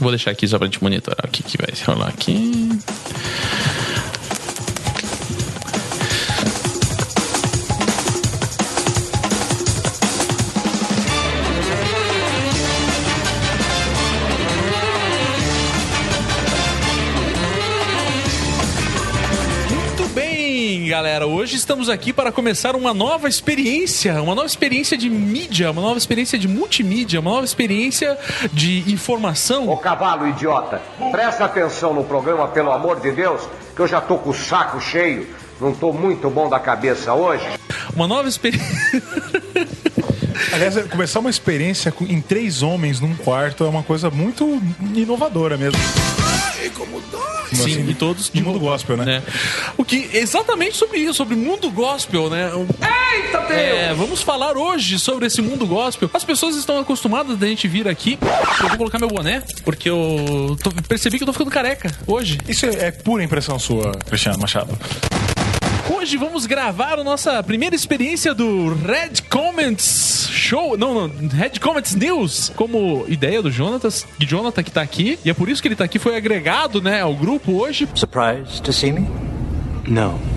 Vou 0.00 0.10
deixar 0.10 0.30
aqui 0.30 0.46
só 0.46 0.58
pra 0.58 0.66
gente 0.66 0.82
monitorar 0.82 1.26
o 1.26 1.30
que, 1.30 1.42
que 1.42 1.56
vai 1.56 1.68
rolar 1.86 2.08
aqui. 2.08 2.65
Estamos 21.66 21.88
aqui 21.88 22.12
para 22.12 22.30
começar 22.30 22.76
uma 22.76 22.94
nova 22.94 23.28
experiência, 23.28 24.22
uma 24.22 24.36
nova 24.36 24.46
experiência 24.46 24.96
de 24.96 25.10
mídia, 25.10 25.68
uma 25.72 25.82
nova 25.82 25.98
experiência 25.98 26.38
de 26.38 26.46
multimídia, 26.46 27.18
uma 27.18 27.32
nova 27.32 27.44
experiência 27.44 28.16
de 28.52 28.88
informação. 28.88 29.68
Ô 29.68 29.76
cavalo 29.76 30.28
idiota, 30.28 30.80
presta 31.10 31.44
atenção 31.44 31.92
no 31.92 32.04
programa, 32.04 32.46
pelo 32.46 32.70
amor 32.70 33.00
de 33.00 33.10
Deus, 33.10 33.40
que 33.74 33.82
eu 33.82 33.88
já 33.88 34.00
tô 34.00 34.16
com 34.16 34.30
o 34.30 34.34
saco 34.34 34.80
cheio, 34.80 35.26
não 35.60 35.74
tô 35.74 35.92
muito 35.92 36.30
bom 36.30 36.48
da 36.48 36.60
cabeça 36.60 37.12
hoje. 37.12 37.44
Uma 37.96 38.06
nova 38.06 38.28
experiência. 38.28 39.02
Aliás, 40.54 40.76
começar 40.86 41.18
uma 41.18 41.30
experiência 41.30 41.90
com- 41.90 42.04
em 42.04 42.20
três 42.20 42.62
homens 42.62 43.00
num 43.00 43.16
quarto 43.16 43.64
é 43.64 43.68
uma 43.68 43.82
coisa 43.82 44.08
muito 44.08 44.62
inovadora 44.94 45.56
mesmo. 45.56 45.80
Sim, 47.52 47.60
Assim, 47.62 47.88
e 47.90 47.94
todos 47.94 48.28
de 48.30 48.42
mundo 48.42 48.58
gospel, 48.58 48.96
né? 48.96 49.04
né? 49.04 49.22
O 49.76 49.84
que 49.84 50.10
exatamente 50.12 50.76
sobre 50.76 50.98
isso, 50.98 51.14
sobre 51.14 51.36
mundo 51.36 51.70
gospel, 51.70 52.28
né? 52.28 52.50
Eita 52.52 53.38
Deus! 53.40 53.50
É, 53.50 53.94
vamos 53.94 54.20
falar 54.22 54.56
hoje 54.56 54.98
sobre 54.98 55.26
esse 55.26 55.40
mundo 55.40 55.64
gospel. 55.66 56.10
As 56.12 56.24
pessoas 56.24 56.56
estão 56.56 56.78
acostumadas 56.78 57.38
da 57.38 57.46
gente 57.46 57.68
vir 57.68 57.86
aqui. 57.86 58.18
Eu 58.62 58.68
vou 58.68 58.78
colocar 58.78 58.98
meu 58.98 59.08
boné, 59.08 59.42
porque 59.64 59.88
eu 59.88 60.56
tô- 60.62 60.72
percebi 60.88 61.18
que 61.18 61.22
eu 61.22 61.26
tô 61.26 61.32
ficando 61.32 61.50
careca 61.50 61.90
hoje. 62.06 62.38
Isso 62.48 62.66
é, 62.66 62.86
é 62.86 62.90
pura 62.90 63.22
impressão 63.22 63.58
sua, 63.58 63.92
Cristiano 64.08 64.38
Machado. 64.38 64.76
Hoje 65.88 66.16
vamos 66.16 66.46
gravar 66.46 66.98
a 66.98 67.04
nossa 67.04 67.40
primeira 67.44 67.74
experiência 67.76 68.34
do 68.34 68.74
Red 68.74 69.22
Comments 69.30 70.28
Show. 70.30 70.76
Não, 70.76 70.92
não, 70.92 71.28
Red 71.28 71.60
Comments 71.60 71.94
News. 71.94 72.52
Como 72.56 73.04
ideia 73.08 73.40
do 73.40 73.50
Jonatas. 73.50 74.06
E 74.18 74.26
Jonathan 74.26 74.62
que 74.64 74.70
tá 74.70 74.82
aqui. 74.82 75.18
E 75.24 75.30
é 75.30 75.34
por 75.34 75.48
isso 75.48 75.62
que 75.62 75.68
ele 75.68 75.76
tá 75.76 75.84
aqui. 75.84 75.98
Foi 75.98 76.16
agregado, 76.16 76.82
né, 76.82 77.02
ao 77.02 77.14
grupo 77.14 77.52
hoje. 77.52 77.88
Surprised 77.94 78.62
to 78.62 78.72
see 78.72 78.90
me? 78.90 79.06
No. 79.86 80.35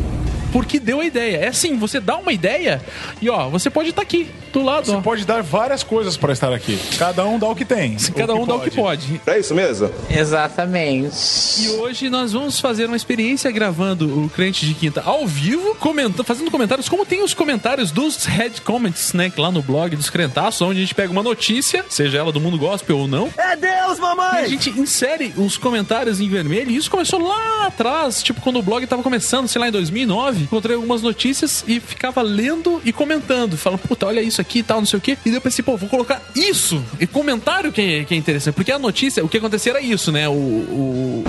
Porque 0.51 0.79
deu 0.79 0.99
a 1.01 1.05
ideia. 1.05 1.37
É 1.37 1.47
assim, 1.47 1.77
você 1.77 1.99
dá 1.99 2.17
uma 2.17 2.31
ideia 2.33 2.81
e 3.21 3.29
ó, 3.29 3.49
você 3.49 3.69
pode 3.69 3.89
estar 3.89 4.01
aqui, 4.01 4.27
do 4.51 4.63
lado, 4.63 4.85
Você 4.87 4.95
ó. 4.95 5.01
pode 5.01 5.25
dar 5.25 5.43
várias 5.43 5.83
coisas 5.83 6.17
para 6.17 6.33
estar 6.33 6.51
aqui. 6.53 6.79
Cada 6.97 7.23
um 7.25 7.37
dá 7.37 7.47
o 7.47 7.55
que 7.55 7.63
tem. 7.65 7.95
Cada 8.15 8.33
um 8.33 8.45
dá 8.47 8.55
o 8.55 8.59
que 8.61 8.71
pode. 8.71 9.21
É 9.27 9.39
isso 9.39 9.53
mesmo? 9.53 9.91
Exatamente. 10.09 11.61
E 11.61 11.69
hoje 11.69 12.09
nós 12.09 12.33
vamos 12.33 12.59
fazer 12.59 12.85
uma 12.85 12.95
experiência 12.95 13.51
gravando 13.51 14.23
o 14.25 14.29
Crente 14.29 14.65
de 14.65 14.73
Quinta 14.73 15.01
ao 15.05 15.27
vivo, 15.27 15.75
comentando, 15.75 16.23
fazendo 16.25 16.49
comentários, 16.49 16.89
como 16.89 17.05
tem 17.05 17.23
os 17.23 17.33
comentários 17.33 17.91
dos 17.91 18.25
head 18.25 18.61
comments, 18.61 19.13
né? 19.13 19.31
Lá 19.37 19.51
no 19.51 19.61
blog 19.61 19.95
dos 19.95 20.09
Crentaços, 20.09 20.61
onde 20.61 20.79
a 20.79 20.81
gente 20.81 20.95
pega 20.95 21.11
uma 21.11 21.23
notícia, 21.23 21.85
seja 21.89 22.17
ela 22.17 22.31
do 22.31 22.39
mundo 22.39 22.57
gospel 22.57 22.97
ou 22.99 23.07
não. 23.07 23.29
É 23.37 23.55
Deus, 23.55 23.97
E 23.97 24.01
a 24.01 24.15
mamãe! 24.15 24.47
gente 24.49 24.69
insere 24.71 25.33
os 25.37 25.57
comentários 25.57 26.19
em 26.19 26.27
vermelho. 26.29 26.71
E 26.71 26.75
isso 26.75 26.89
começou 26.89 27.21
lá 27.21 27.67
atrás, 27.67 28.23
tipo 28.23 28.41
quando 28.41 28.57
o 28.59 28.63
blog 28.63 28.85
tava 28.87 29.03
começando, 29.03 29.47
sei 29.47 29.59
lá, 29.61 29.67
em 29.67 29.71
2009. 29.71 30.38
Encontrei 30.41 30.75
algumas 30.75 31.01
notícias 31.01 31.63
e 31.67 31.79
ficava 31.79 32.21
lendo 32.21 32.81
e 32.83 32.91
comentando. 32.91 33.57
Falando, 33.57 33.79
puta, 33.79 34.05
olha 34.05 34.21
isso 34.21 34.41
aqui 34.41 34.59
e 34.59 34.63
tal, 34.63 34.79
não 34.79 34.85
sei 34.85 34.97
o 34.97 35.01
quê. 35.01 35.17
E 35.25 35.29
daí 35.29 35.35
eu 35.35 35.41
pensei, 35.41 35.63
pô, 35.63 35.77
vou 35.77 35.89
colocar 35.89 36.21
isso. 36.35 36.83
E 36.99 37.07
comentário 37.07 37.71
que 37.71 37.81
é, 37.81 38.03
que 38.05 38.13
é 38.13 38.17
interessante. 38.17 38.55
Porque 38.55 38.71
a 38.71 38.79
notícia, 38.79 39.23
o 39.23 39.29
que 39.29 39.37
acontecia 39.37 39.71
era 39.71 39.81
isso, 39.81 40.11
né? 40.11 40.27
O. 40.27 40.33
O. 40.33 41.23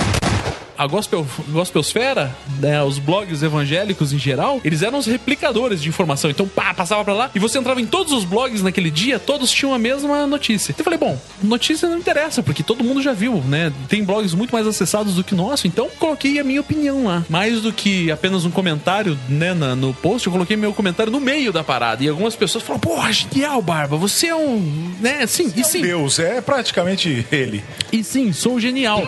a 0.80 0.86
gospel, 0.86 1.26
gospelsfera, 1.50 2.34
né, 2.58 2.82
os 2.82 2.98
blogs 2.98 3.42
evangélicos 3.42 4.12
em 4.14 4.18
geral, 4.18 4.60
eles 4.64 4.80
eram 4.82 4.98
os 4.98 5.04
replicadores 5.06 5.82
de 5.82 5.88
informação. 5.90 6.30
Então, 6.30 6.48
pá, 6.48 6.72
passava 6.72 7.04
pra 7.04 7.12
lá 7.12 7.30
e 7.34 7.38
você 7.38 7.58
entrava 7.58 7.80
em 7.82 7.86
todos 7.86 8.12
os 8.14 8.24
blogs 8.24 8.62
naquele 8.62 8.90
dia, 8.90 9.18
todos 9.18 9.50
tinham 9.50 9.74
a 9.74 9.78
mesma 9.78 10.26
notícia. 10.26 10.72
Então 10.72 10.80
eu 10.80 10.84
falei, 10.84 10.98
bom, 10.98 11.20
notícia 11.42 11.86
não 11.88 11.98
interessa, 11.98 12.42
porque 12.42 12.62
todo 12.62 12.82
mundo 12.82 13.02
já 13.02 13.12
viu, 13.12 13.42
né? 13.46 13.70
Tem 13.88 14.02
blogs 14.02 14.32
muito 14.34 14.52
mais 14.52 14.66
acessados 14.66 15.14
do 15.16 15.22
que 15.22 15.34
o 15.34 15.36
nosso, 15.36 15.66
então 15.66 15.88
coloquei 15.98 16.38
a 16.38 16.44
minha 16.44 16.62
opinião 16.62 17.04
lá. 17.04 17.24
Mais 17.28 17.60
do 17.60 17.72
que 17.74 18.10
apenas 18.10 18.46
um 18.46 18.50
comentário, 18.50 19.18
né, 19.28 19.52
na- 19.52 19.76
no 19.76 19.92
post, 19.92 20.26
eu 20.26 20.32
coloquei 20.32 20.56
meu 20.56 20.72
comentário 20.72 21.12
no 21.12 21.20
meio 21.20 21.52
da 21.52 21.62
parada. 21.62 22.02
E 22.02 22.08
algumas 22.08 22.34
pessoas 22.34 22.64
falaram, 22.64 22.80
porra, 22.80 23.12
genial, 23.12 23.60
Barba, 23.60 23.98
você 23.98 24.28
é 24.28 24.34
um. 24.34 24.94
né, 25.00 25.26
sim, 25.26 25.52
e 25.54 25.62
sim. 25.62 25.82
Deus, 25.82 26.18
é 26.18 26.40
praticamente 26.40 27.26
ele. 27.30 27.62
E 27.92 28.02
sim, 28.02 28.32
sou 28.32 28.58
genial. 28.58 29.06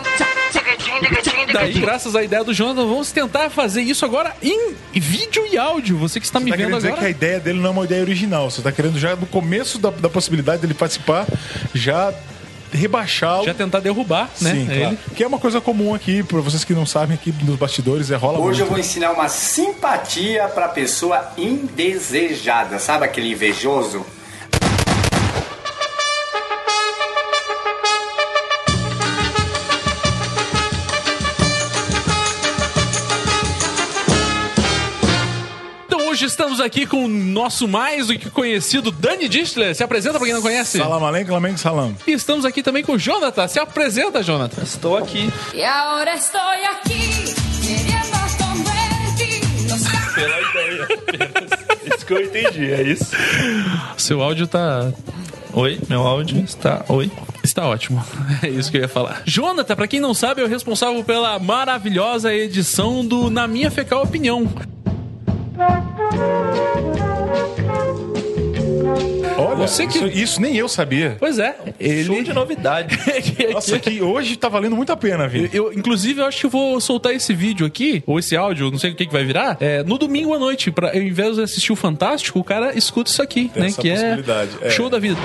Daí, 1.53 1.73
graças 1.73 2.15
à 2.15 2.23
ideia 2.23 2.43
do 2.43 2.53
Jonathan, 2.53 2.85
vamos 2.87 3.11
tentar 3.11 3.49
fazer 3.49 3.81
isso 3.81 4.05
agora 4.05 4.35
em 4.41 4.73
vídeo 4.93 5.45
e 5.51 5.57
áudio. 5.57 5.97
Você 5.97 6.19
que 6.19 6.25
está 6.25 6.39
me 6.39 6.49
Tá 6.51 6.55
vendo 6.57 6.65
querendo 6.67 6.77
dizer 6.77 6.87
que 6.89 6.93
a 6.93 6.97
agora. 6.97 7.09
ideia 7.09 7.39
dele 7.39 7.59
não 7.59 7.67
é 7.67 7.71
uma 7.71 7.83
ideia 7.85 8.01
original. 8.01 8.49
Você 8.49 8.61
tá 8.61 8.71
querendo 8.71 8.97
já, 8.99 9.15
no 9.15 9.25
começo 9.25 9.77
da, 9.79 9.89
da 9.89 10.09
possibilidade 10.09 10.61
dele 10.61 10.73
participar, 10.73 11.25
já 11.73 12.13
rebaixar 12.71 13.41
o 13.41 13.45
Já 13.45 13.53
tentar 13.53 13.79
derrubar, 13.81 14.29
né? 14.41 14.51
Sim, 14.51 14.67
ele. 14.71 14.79
claro. 14.79 14.97
Que 15.15 15.23
é 15.23 15.27
uma 15.27 15.37
coisa 15.37 15.61
comum 15.61 15.93
aqui, 15.93 16.23
pra 16.23 16.39
vocês 16.41 16.63
que 16.63 16.73
não 16.73 16.85
sabem, 16.87 17.13
aqui 17.15 17.31
nos 17.43 17.55
bastidores, 17.55 18.09
é 18.09 18.15
rola 18.15 18.39
Hoje 18.39 18.61
eu 18.61 18.65
muito. 18.65 18.69
vou 18.71 18.79
ensinar 18.79 19.11
uma 19.11 19.29
simpatia 19.29 20.47
pra 20.47 20.67
pessoa 20.69 21.31
indesejada. 21.37 22.79
Sabe 22.79 23.05
aquele 23.05 23.31
invejoso? 23.31 24.03
Estamos 36.33 36.59
aqui 36.59 36.87
com 36.87 37.05
o 37.05 37.07
nosso 37.07 37.67
mais 37.67 38.07
do 38.07 38.17
que 38.17 38.27
conhecido 38.29 38.91
Dani 38.91 39.29
Distler. 39.29 39.75
Se 39.75 39.83
apresenta 39.83 40.17
pra 40.17 40.25
quem 40.25 40.33
não 40.33 40.41
conhece. 40.41 40.79
Salam 40.79 41.05
aleikum, 41.05 41.35
aleikum 41.35 41.57
salam. 41.57 41.95
E 42.07 42.11
estamos 42.11 42.43
aqui 42.43 42.63
também 42.63 42.83
com 42.83 42.93
o 42.93 42.97
Jonathan. 42.97 43.47
Se 43.47 43.59
apresenta, 43.59 44.23
Jonathan. 44.23 44.63
Estou 44.63 44.97
aqui. 44.97 45.31
Estoy 45.53 46.65
aquí, 46.71 47.35
queriendo 47.61 48.17
convertirlos. 48.37 49.83
Pela 50.15 50.41
ideia. 50.41 50.83
apenas. 50.83 51.95
Isso 51.95 52.05
que 52.05 52.13
eu 52.13 52.23
entendi, 52.23 52.71
é 52.71 52.81
isso. 52.81 53.11
Seu 53.97 54.21
áudio 54.21 54.47
tá. 54.47 54.91
Oi, 55.53 55.79
meu 55.87 56.01
áudio 56.01 56.43
está. 56.43 56.83
Oi. 56.89 57.11
Está 57.43 57.67
ótimo. 57.67 58.03
É 58.41 58.49
isso 58.49 58.71
que 58.71 58.77
eu 58.77 58.81
ia 58.81 58.89
falar. 58.89 59.21
Jonathan, 59.25 59.75
pra 59.75 59.87
quem 59.87 59.99
não 59.99 60.13
sabe, 60.13 60.41
é 60.41 60.45
o 60.45 60.47
responsável 60.47 61.03
pela 61.03 61.37
maravilhosa 61.37 62.33
edição 62.33 63.05
do 63.05 63.29
Na 63.29 63.47
Minha 63.47 63.69
Fecal 63.69 64.01
Opinião. 64.01 64.49
Olha, 69.37 69.55
Você 69.67 69.87
que- 69.87 69.97
isso, 69.97 70.07
isso 70.07 70.41
nem 70.41 70.55
eu 70.55 70.67
sabia. 70.69 71.15
Pois 71.19 71.39
é, 71.39 71.55
ele. 71.79 72.03
Show 72.05 72.23
de 72.23 72.33
novidade. 72.33 72.97
Nossa, 73.51 73.79
que 73.79 74.01
hoje 74.01 74.35
tá 74.35 74.47
valendo 74.49 74.75
muito 74.75 74.91
a 74.91 74.97
pena, 74.97 75.27
viu? 75.27 75.49
Eu, 75.51 75.65
eu, 75.67 75.73
inclusive, 75.73 76.21
eu 76.21 76.25
acho 76.25 76.39
que 76.41 76.45
eu 76.45 76.49
vou 76.49 76.79
soltar 76.79 77.13
esse 77.13 77.33
vídeo 77.33 77.65
aqui, 77.65 78.03
ou 78.05 78.19
esse 78.19 78.35
áudio, 78.35 78.69
não 78.71 78.77
sei 78.77 78.91
o 78.91 78.95
que, 78.95 79.05
que 79.05 79.13
vai 79.13 79.23
virar, 79.23 79.57
é, 79.59 79.83
no 79.83 79.97
domingo 79.97 80.33
à 80.33 80.39
noite. 80.39 80.71
Pra, 80.71 80.89
ao 80.89 80.95
invés 81.01 81.35
de 81.35 81.43
assistir 81.43 81.71
o 81.71 81.75
Fantástico, 81.75 82.39
o 82.39 82.43
cara 82.43 82.77
escuta 82.77 83.09
isso 83.09 83.21
aqui, 83.21 83.49
Tem 83.53 83.63
né? 83.63 83.69
essa 83.69 83.81
Que 83.81 83.89
é 83.89 83.93
possibilidade, 83.95 84.49
é. 84.61 84.69
show 84.69 84.89
da 84.89 84.99
vida. 84.99 85.17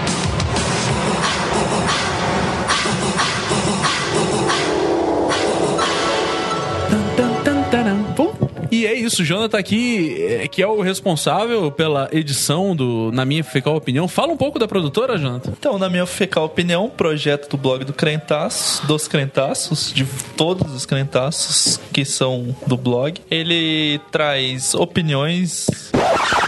E 8.79 8.87
é 8.87 8.95
isso, 8.95 9.23
o 9.23 9.25
Jonathan 9.25 9.59
aqui, 9.59 10.15
é, 10.23 10.47
que 10.47 10.63
é 10.63 10.67
o 10.69 10.81
responsável 10.81 11.69
pela 11.73 12.09
edição 12.13 12.77
do 12.77 13.11
Na 13.13 13.25
Minha 13.25 13.43
Fecal 13.43 13.75
Opinião. 13.75 14.07
Fala 14.07 14.33
um 14.33 14.37
pouco 14.37 14.57
da 14.57 14.69
produtora, 14.69 15.19
Jonathan. 15.19 15.53
Então, 15.59 15.79
na 15.81 15.89
minha 15.91 16.07
fecal 16.07 16.45
opinião, 16.45 16.89
projeto 16.89 17.49
do 17.51 17.57
blog 17.57 17.85
do 17.85 17.93
Crentaços, 17.93 18.79
dos 18.87 19.09
Crentaços, 19.09 19.93
de 19.93 20.07
todos 20.37 20.73
os 20.73 20.87
Crentaços 20.87 21.81
que 21.93 22.05
são 22.05 22.55
do 22.69 22.77
blog. 22.77 23.21
Ele 23.29 24.01
traz 24.13 24.75
opiniões. 24.75 25.67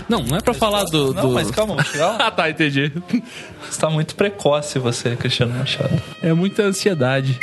Não, 0.08 0.22
não 0.22 0.36
é 0.36 0.40
pra 0.40 0.54
falar 0.54 0.84
do. 0.84 1.12
Não, 1.12 1.22
do- 1.30 1.34
mas 1.34 1.50
calma, 1.50 1.74
lá. 1.96 2.16
Ah, 2.20 2.30
tá, 2.30 2.48
entendi. 2.48 2.92
Está 3.68 3.90
muito 3.90 4.14
precoce 4.14 4.78
você, 4.78 5.16
Cristiano 5.16 5.58
Machado. 5.58 6.00
É 6.22 6.32
muita 6.32 6.62
ansiedade. 6.62 7.36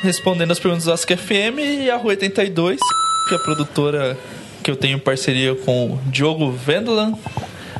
Respondendo 0.00 0.50
as 0.52 0.58
perguntas 0.60 0.84
do 0.84 0.92
Ask 0.92 1.08
FM 1.10 1.58
e 1.84 1.90
a 1.90 1.96
Rua 1.96 2.10
82, 2.10 2.78
que 3.28 3.34
a 3.34 3.38
produtora 3.38 4.16
que 4.62 4.70
eu 4.70 4.76
tenho 4.76 4.98
parceria 4.98 5.54
com 5.54 5.94
o 5.94 6.00
Diogo 6.06 6.50
Vendelan. 6.52 7.14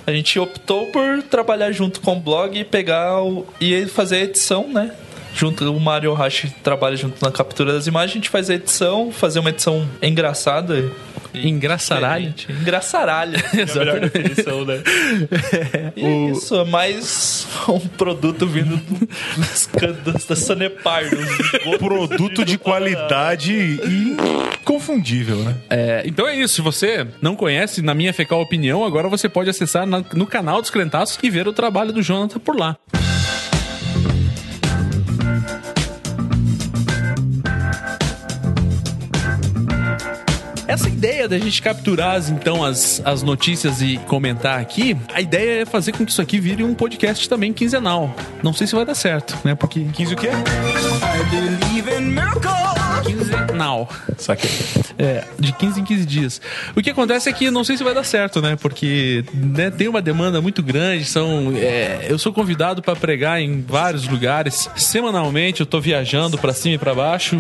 A 0.05 0.12
gente 0.12 0.39
optou 0.39 0.87
por 0.87 1.23
trabalhar 1.23 1.71
junto 1.71 2.00
com 2.00 2.17
o 2.17 2.21
blog 2.21 2.59
e 2.59 2.65
pegar 2.65 3.23
o, 3.23 3.47
e 3.61 3.87
fazer 3.87 4.17
a 4.17 4.21
edição, 4.21 4.69
né? 4.69 4.93
Junto, 5.35 5.71
o 5.73 5.81
Mario 5.81 6.12
Hashi 6.12 6.53
trabalha 6.62 6.97
junto 6.97 7.25
na 7.25 7.31
captura 7.31 7.73
das 7.73 7.87
imagens, 7.87 8.11
a 8.11 8.15
gente 8.15 8.29
faz 8.29 8.50
a 8.50 8.55
edição, 8.55 9.11
fazer 9.11 9.39
uma 9.39 9.49
edição 9.49 9.89
engraçada, 10.03 10.91
Engraçaralha. 11.34 12.34
Engraçaralha. 12.49 13.43
É 13.52 13.62
a 13.62 13.75
melhor 13.76 14.00
definição, 14.00 14.64
né? 14.64 14.82
E 15.96 16.05
é 16.05 16.31
isso, 16.31 16.55
é 16.56 16.64
mais 16.64 17.46
um 17.69 17.79
produto 17.79 18.46
vindo 18.46 18.81
das, 19.37 19.69
das, 20.05 20.25
da 20.25 20.37
Sanepar. 20.37 21.05
Produto 21.79 22.44
de 22.44 22.58
qualidade 22.58 23.81
inconfundível, 24.61 25.37
né? 25.37 25.56
É, 25.70 26.02
então 26.06 26.26
é 26.26 26.37
isso. 26.37 26.55
Se 26.55 26.61
você 26.61 27.06
não 27.20 27.37
conhece, 27.37 27.82
na 27.82 27.94
minha 27.94 28.12
fecal 28.12 28.40
opinião, 28.40 28.84
agora 28.84 29.08
você 29.08 29.29
pode 29.29 29.50
acessar 29.50 29.87
no 29.87 30.26
canal 30.26 30.61
dos 30.61 30.70
Crentaços 30.70 31.19
e 31.23 31.31
ver 31.31 31.46
o 31.46 31.52
trabalho 31.52 31.93
do 31.93 32.02
Jonathan 32.02 32.38
por 32.38 32.56
lá. 32.56 32.76
Essa 40.72 40.88
ideia 40.88 41.28
da 41.28 41.38
gente 41.38 41.60
capturar 41.60 42.16
as, 42.16 42.30
então 42.30 42.64
as, 42.64 43.02
as 43.04 43.22
notícias 43.22 43.82
e 43.82 43.98
comentar 44.06 44.58
aqui, 44.58 44.96
a 45.12 45.20
ideia 45.20 45.60
é 45.60 45.66
fazer 45.66 45.92
com 45.92 46.02
que 46.02 46.10
isso 46.10 46.22
aqui 46.22 46.40
vire 46.40 46.64
um 46.64 46.72
podcast 46.72 47.28
também 47.28 47.52
quinzenal. 47.52 48.16
Não 48.42 48.54
sei 48.54 48.66
se 48.66 48.74
vai 48.74 48.82
dar 48.82 48.94
certo, 48.94 49.38
né? 49.44 49.54
Porque 49.54 49.84
15 49.84 50.14
o 50.14 50.16
quê? 50.16 50.28
quinzenal. 53.04 53.86
Saquei. 54.16 54.48
É, 54.98 55.24
de 55.38 55.52
15 55.52 55.80
em 55.80 55.84
15 55.84 56.06
dias. 56.06 56.40
O 56.74 56.80
que 56.80 56.88
acontece 56.88 57.28
é 57.28 57.34
que 57.34 57.50
não 57.50 57.64
sei 57.64 57.76
se 57.76 57.84
vai 57.84 57.92
dar 57.92 58.04
certo, 58.04 58.40
né? 58.40 58.56
Porque 58.56 59.26
né, 59.34 59.70
tem 59.70 59.88
uma 59.88 60.00
demanda 60.00 60.40
muito 60.40 60.62
grande. 60.62 61.04
São, 61.04 61.52
é, 61.54 62.06
eu 62.08 62.19
sou 62.19 62.32
convidado 62.32 62.80
para 62.80 62.96
pregar 62.96 63.42
em 63.42 63.60
vários 63.60 64.08
lugares. 64.08 64.70
Semanalmente 64.74 65.60
eu 65.60 65.66
tô 65.66 65.78
viajando 65.82 66.38
para 66.38 66.54
cima 66.54 66.76
e 66.76 66.78
para 66.78 66.94
baixo. 66.94 67.38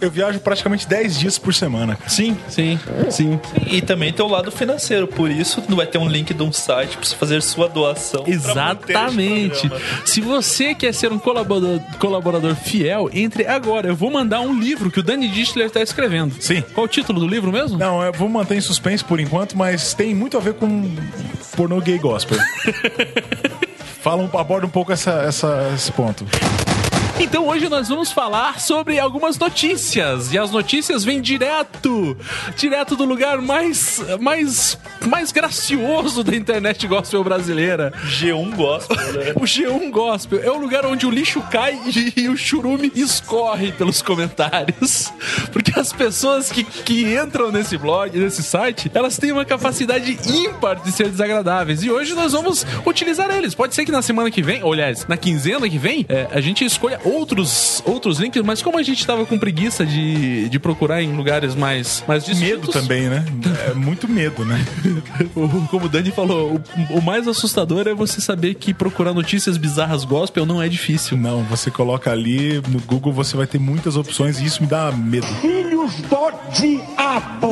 Eu 0.00 0.10
viajo 0.10 0.40
praticamente 0.40 0.88
10 0.88 1.18
dias 1.18 1.38
por 1.38 1.52
semana. 1.54 1.98
Sim, 2.08 2.36
sim, 2.48 2.78
sim. 3.10 3.38
E 3.66 3.82
também 3.82 4.12
tem 4.12 4.24
o 4.24 4.28
lado 4.28 4.50
financeiro, 4.50 5.06
por 5.06 5.30
isso 5.30 5.62
não 5.68 5.76
vai 5.76 5.86
ter 5.86 5.98
um 5.98 6.08
link 6.08 6.32
de 6.32 6.42
um 6.42 6.50
site 6.52 6.96
pra 6.96 7.04
você 7.06 7.14
fazer 7.16 7.42
sua 7.42 7.68
doação. 7.68 8.24
Exatamente. 8.26 9.68
programa. 9.68 9.80
Se 10.06 10.20
você 10.20 10.74
quer 10.74 10.94
ser 10.94 11.12
um 11.12 11.18
colaborador, 11.18 11.80
colaborador 11.98 12.54
fiel, 12.54 13.10
entre 13.12 13.46
agora. 13.46 13.88
Eu 13.88 13.96
vou 13.96 14.10
mandar 14.10 14.40
um 14.40 14.58
livro 14.58 14.90
que 14.90 15.00
o 15.00 15.02
Danny 15.02 15.28
Dischler 15.28 15.66
está 15.66 15.82
escrevendo. 15.82 16.34
Sim. 16.40 16.62
Qual 16.74 16.84
o 16.86 16.88
título 16.88 17.20
do 17.20 17.26
livro 17.26 17.52
mesmo? 17.52 17.76
Não, 17.78 18.02
eu 18.02 18.12
vou 18.12 18.28
manter 18.28 18.56
em 18.56 18.60
suspense 18.60 19.04
por 19.04 19.20
enquanto, 19.20 19.56
mas 19.56 19.92
tem 19.94 20.14
muito 20.14 20.36
a 20.36 20.40
ver 20.40 20.54
com 20.54 20.90
pornô 21.56 21.80
gay 21.80 21.98
gospel. 21.98 22.38
Fala, 24.00 24.22
um- 24.22 24.38
aborda 24.38 24.66
um 24.66 24.70
pouco 24.70 24.92
essa, 24.92 25.10
essa- 25.26 25.70
esse 25.74 25.92
ponto. 25.92 26.24
Então 27.22 27.46
hoje 27.46 27.68
nós 27.68 27.86
vamos 27.86 28.10
falar 28.10 28.58
sobre 28.60 28.98
algumas 28.98 29.38
notícias. 29.38 30.32
E 30.32 30.38
as 30.38 30.50
notícias 30.50 31.04
vêm 31.04 31.20
direto, 31.20 32.16
direto 32.56 32.96
do 32.96 33.04
lugar 33.04 33.42
mais, 33.42 34.02
mais, 34.18 34.78
mais 35.06 35.30
gracioso 35.30 36.24
da 36.24 36.34
internet 36.34 36.88
gospel 36.88 37.22
brasileira. 37.22 37.92
G1 38.06 38.56
gosta, 38.56 38.94
né? 38.94 39.34
O 39.36 39.42
G1 39.42 39.90
Gospel 39.90 40.42
é 40.42 40.50
o 40.50 40.58
lugar 40.58 40.86
onde 40.86 41.06
o 41.06 41.10
lixo 41.10 41.42
cai 41.50 41.78
e, 42.16 42.26
o 42.26 42.38
churume 42.38 42.90
escorre 42.94 43.70
pelos 43.70 44.00
comentários. 44.00 45.12
Porque 45.52 45.78
as 45.78 45.92
pessoas 45.92 46.50
que, 46.50 46.64
que 46.64 47.14
entram 47.14 47.52
nesse 47.52 47.76
blog, 47.76 48.18
nesse 48.18 48.42
site, 48.42 48.90
elas 48.94 49.18
têm 49.18 49.30
uma 49.30 49.44
capacidade 49.44 50.18
ímpar 50.26 50.76
de 50.82 50.90
ser 50.90 51.10
desagradáveis. 51.10 51.82
E 51.82 51.90
hoje 51.90 52.14
nós 52.14 52.32
vamos 52.32 52.64
utilizar 52.86 53.30
eles. 53.30 53.54
Pode 53.54 53.74
ser 53.74 53.84
que 53.84 53.92
na 53.92 54.00
semana 54.00 54.30
que 54.30 54.42
vem, 54.42 54.62
ou 54.62 54.72
aliás, 54.72 55.06
na 55.06 55.18
quinzena 55.18 55.68
que 55.68 55.78
vem, 55.78 56.06
é, 56.08 56.26
a 56.30 56.40
gente 56.40 56.64
escolha 56.64 56.98
outros, 57.10 57.82
outros 57.84 58.18
links, 58.18 58.42
mas 58.42 58.62
como 58.62 58.78
a 58.78 58.82
gente 58.82 59.06
tava 59.06 59.26
com 59.26 59.38
preguiça 59.38 59.84
de, 59.84 60.48
de 60.48 60.58
procurar 60.58 61.02
em 61.02 61.14
lugares 61.14 61.54
mais, 61.54 62.04
mais 62.06 62.26
Medo 62.26 62.38
distintos, 62.38 62.70
também, 62.70 63.08
né? 63.08 63.24
É 63.68 63.74
muito 63.74 64.08
medo, 64.08 64.44
né? 64.44 64.64
Como 65.70 65.86
o 65.86 65.88
Dani 65.88 66.10
falou, 66.10 66.60
o, 66.90 66.98
o 66.98 67.02
mais 67.02 67.26
assustador 67.26 67.86
é 67.86 67.94
você 67.94 68.20
saber 68.20 68.54
que 68.54 68.72
procurar 68.72 69.12
notícias 69.12 69.56
bizarras 69.56 70.04
gospel 70.04 70.46
não 70.46 70.60
é 70.60 70.68
difícil. 70.68 71.16
Não, 71.16 71.42
você 71.44 71.70
coloca 71.70 72.10
ali 72.10 72.62
no 72.68 72.80
Google, 72.80 73.12
você 73.12 73.36
vai 73.36 73.46
ter 73.46 73.58
muitas 73.58 73.96
opções 73.96 74.40
e 74.40 74.44
isso 74.44 74.62
me 74.62 74.68
dá 74.68 74.90
medo. 74.92 75.26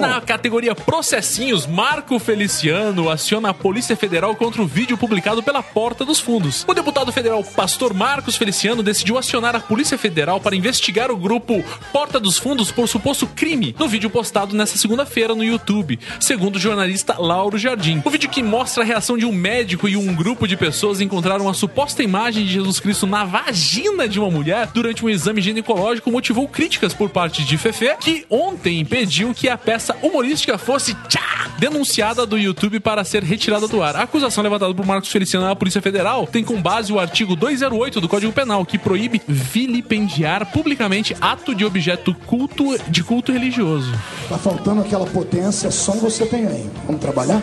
Na 0.00 0.20
categoria 0.20 0.74
Processinhos, 0.74 1.66
Marco 1.66 2.18
Feliciano 2.18 3.10
aciona 3.10 3.50
a 3.50 3.54
Polícia 3.54 3.96
Federal 3.96 4.34
contra 4.34 4.62
o 4.62 4.66
vídeo 4.66 4.96
publicado 4.96 5.42
pela 5.42 5.62
Porta 5.62 6.04
dos 6.04 6.20
Fundos. 6.20 6.64
O 6.66 6.74
deputado 6.74 7.12
federal 7.12 7.42
Pastor 7.42 7.94
Marcos 7.94 8.36
Feliciano 8.36 8.82
decidiu 8.82 9.18
acionar 9.18 9.47
a 9.54 9.60
Polícia 9.60 9.98
Federal 9.98 10.40
para 10.40 10.56
investigar 10.56 11.10
o 11.10 11.16
grupo 11.16 11.64
Porta 11.92 12.18
dos 12.18 12.38
Fundos 12.38 12.70
por 12.70 12.88
suposto 12.88 13.26
crime 13.26 13.74
no 13.78 13.88
vídeo 13.88 14.10
postado 14.10 14.56
nesta 14.56 14.78
segunda-feira 14.78 15.34
no 15.34 15.44
YouTube, 15.44 15.98
segundo 16.20 16.56
o 16.56 16.58
jornalista 16.58 17.16
Lauro 17.18 17.58
Jardim. 17.58 18.02
O 18.04 18.10
vídeo 18.10 18.28
que 18.28 18.42
mostra 18.42 18.82
a 18.82 18.86
reação 18.86 19.16
de 19.16 19.24
um 19.24 19.32
médico 19.32 19.88
e 19.88 19.96
um 19.96 20.14
grupo 20.14 20.46
de 20.46 20.56
pessoas 20.56 21.00
encontraram 21.00 21.48
a 21.48 21.54
suposta 21.54 22.02
imagem 22.02 22.44
de 22.44 22.52
Jesus 22.52 22.80
Cristo 22.80 23.06
na 23.06 23.24
vagina 23.24 24.08
de 24.08 24.18
uma 24.18 24.30
mulher 24.30 24.68
durante 24.72 25.04
um 25.04 25.08
exame 25.08 25.40
ginecológico 25.40 26.10
motivou 26.10 26.48
críticas 26.48 26.94
por 26.94 27.10
parte 27.10 27.44
de 27.44 27.58
Fefe, 27.58 27.94
que 28.00 28.26
ontem 28.28 28.84
pediu 28.84 29.34
que 29.34 29.48
a 29.48 29.56
peça 29.56 29.96
humorística 30.02 30.58
fosse 30.58 30.94
tchá, 31.08 31.50
denunciada 31.58 32.26
do 32.26 32.38
YouTube 32.38 32.80
para 32.80 33.04
ser 33.04 33.22
retirada 33.22 33.66
do 33.68 33.82
ar. 33.82 33.96
A 33.96 34.02
acusação 34.02 34.42
levantada 34.42 34.74
por 34.74 34.86
Marcos 34.86 35.10
Feliciano 35.10 35.46
à 35.46 35.56
Polícia 35.56 35.82
Federal 35.82 36.26
tem 36.26 36.44
como 36.44 36.60
base 36.60 36.92
o 36.92 36.98
artigo 36.98 37.36
208 37.36 38.00
do 38.00 38.08
Código 38.08 38.32
Penal, 38.32 38.64
que 38.64 38.78
proíbe 38.78 39.20
vilipendiar 39.38 40.46
publicamente 40.46 41.16
ato 41.20 41.54
de 41.54 41.64
objeto 41.64 42.14
culto 42.26 42.76
de 42.88 43.02
culto 43.02 43.32
religioso. 43.32 43.92
Tá 44.28 44.36
faltando 44.36 44.80
aquela 44.80 45.06
potência, 45.06 45.70
som 45.70 45.94
você 45.94 46.26
tem 46.26 46.46
aí. 46.46 46.68
Vamos 46.86 47.00
trabalhar? 47.00 47.42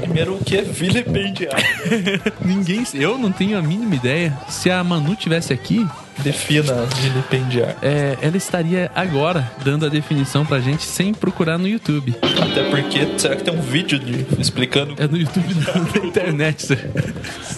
Primeiro, 0.00 0.36
o 0.36 0.44
que 0.44 0.56
é 0.56 0.62
vilipendiar? 0.62 1.54
Ninguém, 2.44 2.84
eu 2.94 3.18
não 3.18 3.30
tenho 3.30 3.58
a 3.58 3.62
mínima 3.62 3.94
ideia. 3.94 4.36
Se 4.48 4.70
a 4.70 4.82
Manu 4.82 5.14
tivesse 5.14 5.52
aqui, 5.52 5.86
Defina 6.18 6.86
vilipendiar. 7.00 7.76
é, 7.82 8.16
ela 8.20 8.36
estaria 8.36 8.90
agora 8.94 9.50
dando 9.64 9.86
a 9.86 9.88
definição 9.88 10.44
pra 10.44 10.60
gente 10.60 10.84
sem 10.84 11.12
procurar 11.12 11.58
no 11.58 11.66
YouTube. 11.68 12.14
Até 12.22 12.64
porque, 12.70 13.18
será 13.18 13.36
que 13.36 13.44
tem 13.44 13.54
um 13.54 13.60
vídeo 13.60 13.98
de, 13.98 14.26
explicando 14.40 14.94
É 14.98 15.06
no 15.06 15.16
YouTube 15.16 15.54
da, 15.54 15.72
da 15.72 16.06
internet. 16.06 16.78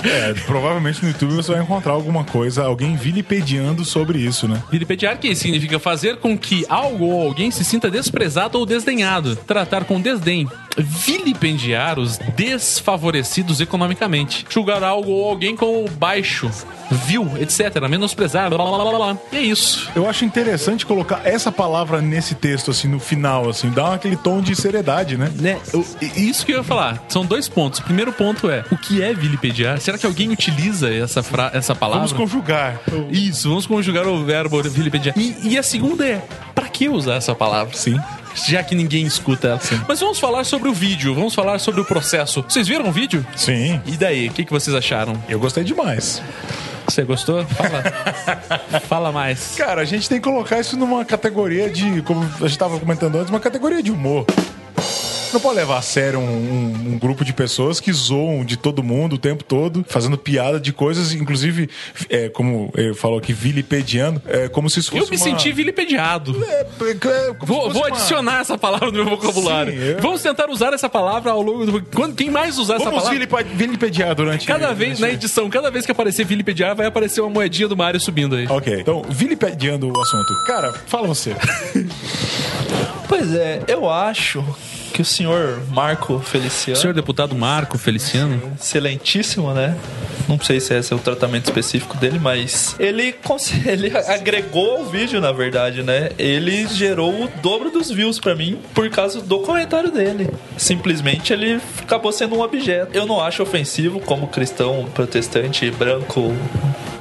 É, 0.05 0.35
provavelmente 0.47 1.03
no 1.03 1.09
YouTube 1.09 1.35
você 1.35 1.53
vai 1.53 1.63
encontrar 1.63 1.93
alguma 1.93 2.25
coisa, 2.25 2.65
alguém 2.65 2.97
vilipediando 2.97 3.85
sobre 3.85 4.19
isso, 4.19 4.47
né? 4.49 4.63
Vilipendiar 4.71 5.19
que 5.19 5.35
significa 5.35 5.79
fazer 5.79 6.17
com 6.17 6.37
que 6.37 6.65
algo 6.69 7.07
ou 7.07 7.23
alguém 7.27 7.51
se 7.51 7.65
sinta 7.65 7.91
desprezado 7.91 8.59
ou 8.59 8.67
desdenhado. 8.67 9.37
Tratar 9.37 9.85
com 9.85 10.01
desdém. 10.01 10.49
Vilipendiar 10.77 11.99
os 11.99 12.19
desfavorecidos 12.37 13.61
economicamente. 13.61 14.45
Julgar 14.49 14.83
algo 14.83 15.11
ou 15.11 15.31
alguém 15.31 15.57
como 15.57 15.89
baixo, 15.91 16.51
vil, 16.91 17.29
etc. 17.41 17.89
Menosprezar, 17.89 18.49
blá, 18.51 18.59
blá, 18.59 18.77
blá, 18.79 18.85
blá, 18.91 18.99
blá. 19.15 19.19
E 19.33 19.37
é 19.37 19.41
isso. 19.41 19.89
Eu 19.95 20.09
acho 20.09 20.25
interessante 20.25 20.85
colocar 20.85 21.23
essa 21.25 21.51
palavra 21.51 22.01
nesse 22.03 22.35
texto, 22.35 22.71
assim, 22.71 22.89
no 22.89 22.99
final, 23.01 23.49
assim, 23.49 23.71
dá 23.71 23.95
aquele 23.95 24.17
tom 24.17 24.41
de 24.41 24.55
seriedade, 24.55 25.17
né? 25.17 25.31
Né? 25.37 25.59
Eu- 25.73 25.85
isso 26.17 26.45
que 26.45 26.53
eu 26.53 26.59
ia 26.59 26.65
falar. 26.65 27.03
São 27.09 27.25
dois 27.25 27.49
pontos. 27.49 27.81
O 27.81 27.83
primeiro 27.83 28.13
ponto 28.13 28.51
é, 28.51 28.65
o 28.71 28.77
que 28.77 29.03
é 29.03 29.15
vilipendiar? 29.15 29.81
Será 29.81 29.97
que 29.97 30.07
alguém 30.07 30.29
utiliza 30.31 30.93
essa, 30.93 31.23
fra 31.23 31.51
essa 31.55 31.75
palavra? 31.75 32.07
Vamos 32.07 32.13
conjugar. 32.13 32.81
Isso, 33.11 33.49
vamos 33.49 33.67
conjugar 33.67 34.07
o 34.07 34.25
verbo 34.25 34.63
vilipendiar. 34.63 35.17
E, 35.19 35.37
e 35.43 35.59
a 35.59 35.63
segunda 35.63 36.07
é, 36.07 36.23
pra 36.55 36.69
que 36.69 36.89
usar 36.89 37.15
essa 37.15 37.35
palavra? 37.35 37.75
Sim. 37.77 37.99
Já 38.47 38.63
que 38.63 38.75
ninguém 38.75 39.07
escuta 39.07 39.49
ela. 39.49 39.61
Mas 39.89 40.01
vamos 40.01 40.19
falar 40.19 40.45
sobre 40.45 40.69
o 40.69 40.73
vídeo, 40.73 41.15
vamos 41.15 41.35
falar 41.35 41.59
sobre 41.59 41.81
o 41.81 41.85
processo. 41.85 42.45
Vocês 42.47 42.69
viram 42.69 42.89
o 42.89 42.93
vídeo? 42.93 43.27
Sim. 43.35 43.81
E 43.87 43.97
daí, 43.97 44.29
o 44.29 44.33
que, 44.33 44.45
que 44.45 44.53
vocês 44.53 44.75
acharam? 44.75 45.21
Eu 45.29 45.39
gostei 45.39 45.65
demais. 45.65 46.23
Você 46.87 47.03
gostou? 47.03 47.45
Fala. 47.47 48.81
Fala 48.87 49.13
mais. 49.13 49.55
Cara, 49.57 49.83
a 49.83 49.85
gente 49.85 50.09
tem 50.09 50.19
que 50.21 50.25
colocar 50.25 50.61
isso 50.61 50.77
numa 50.77 51.05
categoria 51.05 51.69
de, 51.69 52.03
como 52.03 52.23
a 52.41 52.47
gente 52.47 52.59
tava 52.59 52.79
comentando 52.79 53.17
antes, 53.17 53.31
uma 53.31 53.41
categoria 53.41 53.83
de 53.83 53.91
humor. 53.91 54.25
Não 55.33 55.41
pode 55.41 55.57
levar 55.57 55.79
a 55.79 55.83
sério 55.83 56.19
um, 56.19 56.23
um- 56.23 56.93
um 56.95 56.99
grupo 56.99 57.25
de 57.25 57.33
pessoas 57.33 57.79
que 57.81 57.93
zoam 57.93 58.45
de 58.45 58.57
todo 58.57 58.83
mundo 58.83 59.15
o 59.15 59.19
tempo 59.19 59.45
todo, 59.45 59.85
fazendo 59.89 60.17
piada 60.17 60.59
de 60.59 60.73
coisas, 60.73 61.13
inclusive, 61.13 61.69
é, 62.09 62.29
como 62.29 62.71
ele 62.77 62.95
falou 62.95 63.19
aqui, 63.19 63.33
vilipediando, 63.33 64.23
é, 64.27 64.49
como 64.49 64.71
se 64.71 64.81
isso 64.81 64.91
fosse 64.91 65.03
Eu 65.05 65.11
me 65.11 65.17
uma- 65.17 65.25
senti 65.25 65.53
vilipendiado. 65.53 66.43
É, 66.45 66.61
é, 66.61 67.35
Vou, 67.43 67.71
vou 67.71 67.83
uma- 67.83 67.89
adicionar 67.89 68.41
essa 68.41 68.57
palavra 68.57 68.87
no 68.91 68.93
meu 68.93 69.05
vocabulário. 69.17 69.73
Sim, 69.73 69.79
eu- 69.79 70.01
Vamos 70.01 70.23
tentar 70.23 70.49
usar 70.49 70.73
essa 70.73 70.89
palavra 70.89 71.31
ao 71.33 71.43
longo 71.43 71.67
do. 71.67 71.83
Quando, 71.95 72.15
quem 72.15 72.31
mais 72.31 72.59
usar 72.59 72.77
essa 72.77 72.85
Vamos 72.85 73.03
palavra? 73.03 73.19
vilipe- 73.19 73.55
vilipediar 73.57 74.15
durante... 74.15 74.47
Cada 74.47 74.73
vez 74.73 74.93
na 75.01 75.07
durante- 75.09 75.15
edição, 75.25 75.51
cada 75.51 75.71
vez 75.71 75.85
que 75.85 75.93
aparecer 75.93 76.25
vilipediar, 76.25 76.75
vai 76.75 76.87
aparecer 76.87 77.21
uma 77.21 77.31
moedinha 77.31 77.69
do 77.69 77.77
Mario 77.77 78.01
subindo 78.01 78.37
aí. 78.37 78.47
Ok, 78.49 78.81
então, 78.81 79.03
vilipediando 79.09 79.89
o 79.89 80.01
assunto. 80.01 80.33
Cara, 80.47 80.73
fala 80.87 81.07
você. 81.09 81.35
Pois 83.09 83.33
é, 83.35 83.63
eu 83.69 83.89
acho 83.89 84.45
que 84.97 85.03
o 85.03 85.05
senhor 85.05 85.61
Marco 85.69 86.19
Feliciano, 86.21 86.81
Senhor 86.81 86.95
deputado 86.95 87.35
Marco 87.35 87.77
Feliciano. 87.77 88.41
excelentíssimo, 88.59 89.53
né? 89.53 89.77
Não 90.27 90.41
sei 90.41 90.59
se 90.59 90.75
esse 90.75 90.91
é 90.91 90.97
o 90.97 90.99
tratamento 90.99 91.45
específico 91.45 91.99
dele, 91.99 92.19
mas 92.19 92.75
ele, 92.79 93.15
ele 93.67 93.93
agregou 93.95 94.79
ao 94.79 94.85
vídeo, 94.87 95.21
na 95.21 95.33
verdade, 95.33 95.83
né? 95.83 96.09
Ele 96.19 96.67
gerou 96.67 97.25
o 97.25 97.29
dobro 97.43 97.71
dos 97.71 97.91
views 97.91 98.19
pra 98.19 98.35
mim 98.35 98.59
por 98.75 98.89
causa 98.89 99.21
do 99.21 99.41
comentário 99.41 99.91
dele. 99.91 100.31
Simplesmente 100.57 101.31
ele 101.31 101.61
acabou 101.83 102.11
sendo 102.11 102.35
um 102.35 102.41
objeto. 102.41 102.97
Eu 102.97 103.05
não 103.05 103.21
acho 103.21 103.43
ofensivo 103.43 104.01
como 104.01 104.29
cristão, 104.29 104.89
protestante, 104.95 105.71
branco, 105.73 106.35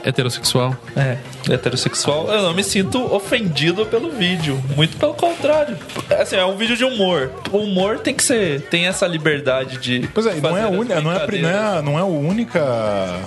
Heterossexual. 0.06 0.78
é, 0.96 1.18
heterossexual, 1.52 2.32
eu 2.32 2.44
não 2.44 2.54
me 2.54 2.64
sinto 2.64 3.14
ofendido 3.14 3.86
pelo 3.88 4.12
vídeo. 4.12 4.62
Muito 4.76 4.98
pelo 4.98 5.14
contrário. 5.16 5.78
Assim, 6.20 6.36
é 6.36 6.46
um 6.46 6.56
vídeo 6.56 6.78
de 6.78 6.86
humor. 6.86 7.32
O 7.52 7.58
humor 7.58 8.00
tem 8.00 8.14
que 8.14 8.24
ser. 8.24 8.62
Tem 8.62 8.86
essa 8.86 9.08
liberdade 9.08 9.78
de. 9.78 10.08
Pois 10.14 10.28
é, 10.28 10.38
e 10.38 10.42
não 10.42 10.56
é, 10.56 10.68
única, 10.68 11.02
não, 11.02 11.12
é 11.12 11.16
a, 11.16 11.28
não, 11.28 11.50
é 11.50 11.54
a, 11.58 11.82
não 11.82 11.98
é 11.98 12.02
a 12.02 12.06
única 12.06 13.20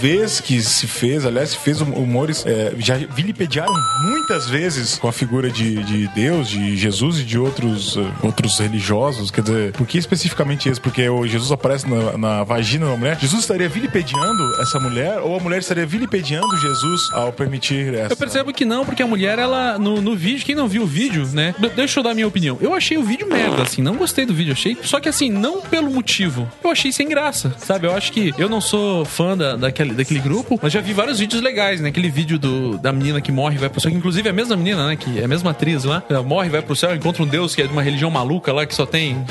vez 0.00 0.40
que 0.40 0.60
se 0.62 0.86
fez, 0.86 1.26
aliás, 1.26 1.50
se 1.50 1.58
fez 1.58 1.80
humores. 1.80 2.44
é, 2.46 2.72
já 2.78 2.96
vilipediaram 2.96 3.74
muitas 4.02 4.48
vezes 4.48 4.98
com 4.98 5.08
a 5.08 5.12
figura 5.12 5.50
de, 5.50 5.82
de 5.84 6.08
Deus, 6.08 6.48
de 6.48 6.76
Jesus 6.76 7.20
e 7.20 7.24
de 7.24 7.38
outros, 7.38 7.96
eh, 7.96 8.12
outros 8.22 8.58
religiosos. 8.58 9.30
Quer 9.30 9.42
dizer, 9.42 9.72
por 9.72 9.86
que 9.86 9.98
especificamente 9.98 10.68
isso? 10.68 10.80
Porque 10.80 11.08
o 11.08 11.26
Jesus 11.26 11.52
aparece 11.52 11.88
na, 11.88 12.16
na 12.16 12.44
vagina 12.44 12.86
da 12.86 12.96
mulher. 12.96 13.18
Jesus 13.18 13.40
estaria 13.42 13.68
vilipediando 13.68 14.60
essa 14.60 14.78
mulher 14.78 15.18
ou 15.20 15.36
a 15.36 15.40
mulher 15.40 15.58
estaria 15.58 15.86
vilipediando 16.06 16.56
Jesus 16.56 17.10
ao 17.12 17.32
permitir 17.32 17.92
essa. 17.94 18.12
Eu 18.12 18.16
percebo 18.16 18.52
que 18.52 18.64
não, 18.64 18.84
porque 18.84 19.02
a 19.02 19.06
mulher, 19.06 19.38
ela, 19.38 19.78
no, 19.78 20.00
no 20.00 20.14
vídeo, 20.16 20.44
quem 20.44 20.54
não 20.54 20.68
viu 20.68 20.82
o 20.82 20.86
vídeo, 20.86 21.26
né? 21.32 21.54
de- 21.58 21.68
Deixa 21.70 21.98
eu 22.00 22.04
dar 22.04 22.10
a 22.10 22.14
minha 22.14 22.26
opinião. 22.26 22.56
Eu 22.60 22.72
achei 22.74 22.96
o 22.96 23.02
vídeo 23.02 23.28
merda, 23.28 23.62
assim, 23.62 23.82
não 23.82 23.96
gostei 23.96 24.24
do 24.24 24.32
vídeo, 24.32 24.52
achei. 24.52 24.76
Só 24.82 25.00
que 25.00 25.08
assim, 25.08 25.30
não 25.30 25.60
pelo 25.60 25.90
motivo. 25.90 26.48
Eu 26.62 26.70
achei 26.70 26.92
sem 26.92 27.08
graça, 27.08 27.54
sabe? 27.58 27.86
Eu 27.86 27.94
acho 27.94 28.12
que 28.12 28.32
eu 28.38 28.48
não 28.48 28.60
sou 28.60 29.04
fã 29.04 29.36
da, 29.36 29.56
daquele, 29.56 29.92
daquele 29.94 30.20
grupo, 30.20 30.58
mas 30.62 30.72
já 30.72 30.80
vi 30.80 30.92
vários 30.92 31.18
vídeos 31.18 31.42
legais, 31.42 31.80
né? 31.80 31.88
Aquele 31.88 32.08
vídeo 32.10 32.38
do, 32.38 32.78
da 32.78 32.92
menina 32.92 33.20
que 33.20 33.32
morre 33.32 33.56
e 33.56 33.58
vai 33.58 33.68
pro 33.68 33.80
céu, 33.80 33.90
que 33.90 33.96
inclusive 33.96 34.28
é 34.28 34.30
a 34.30 34.34
mesma 34.34 34.56
menina, 34.56 34.86
né? 34.86 34.96
Que 34.96 35.18
é 35.20 35.24
a 35.24 35.28
mesma 35.28 35.50
atriz 35.50 35.84
lá. 35.84 36.02
Ela 36.08 36.22
morre, 36.22 36.48
vai 36.48 36.62
pro 36.62 36.76
céu, 36.76 36.94
encontra 36.94 37.22
um 37.22 37.26
deus 37.26 37.54
que 37.54 37.62
é 37.62 37.66
de 37.66 37.72
uma 37.72 37.82
religião 37.82 38.10
maluca 38.10 38.52
lá, 38.52 38.64
que 38.64 38.74
só 38.74 38.86
tem. 38.86 39.24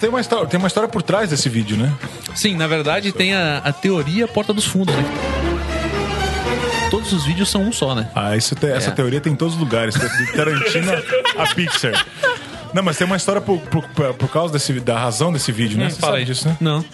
Tem 0.00 0.08
uma, 0.08 0.20
história, 0.20 0.46
tem 0.46 0.58
uma 0.58 0.66
história 0.68 0.88
por 0.88 1.02
trás 1.02 1.30
desse 1.30 1.48
vídeo, 1.48 1.76
né? 1.76 1.92
Sim, 2.34 2.56
na 2.56 2.66
verdade 2.66 3.12
tem 3.12 3.34
a, 3.34 3.58
a 3.58 3.72
teoria 3.72 4.26
Porta 4.26 4.52
dos 4.52 4.64
Fundos, 4.64 4.94
né? 4.94 5.04
Todos 7.04 7.12
os 7.20 7.26
vídeos 7.26 7.50
são 7.50 7.62
um 7.62 7.70
só, 7.72 7.94
né? 7.94 8.08
Ah, 8.14 8.34
isso 8.36 8.54
te- 8.54 8.66
essa 8.66 8.88
É. 8.90 8.92
teoria 8.92 9.20
tem 9.20 9.32
em 9.32 9.36
todos 9.36 9.54
os 9.54 9.60
lugares, 9.60 9.94
de 9.94 10.32
Tarantino 10.32 10.90
a 11.38 11.54
Pixar. 11.54 12.06
Não, 12.72 12.82
mas 12.82 12.96
tem 12.96 13.06
uma 13.06 13.16
história 13.16 13.40
por, 13.42 13.58
por, 13.60 13.84
por 14.14 14.28
causa 14.28 14.52
desse, 14.54 14.72
da 14.80 14.98
razão 14.98 15.32
desse 15.32 15.52
vídeo, 15.52 15.78
né? 15.78 15.90
Você 15.90 16.00
Fala 16.00 16.12
sabe 16.14 16.18
aí. 16.22 16.24
disso, 16.24 16.48
né? 16.48 16.56
Não. 16.60 16.84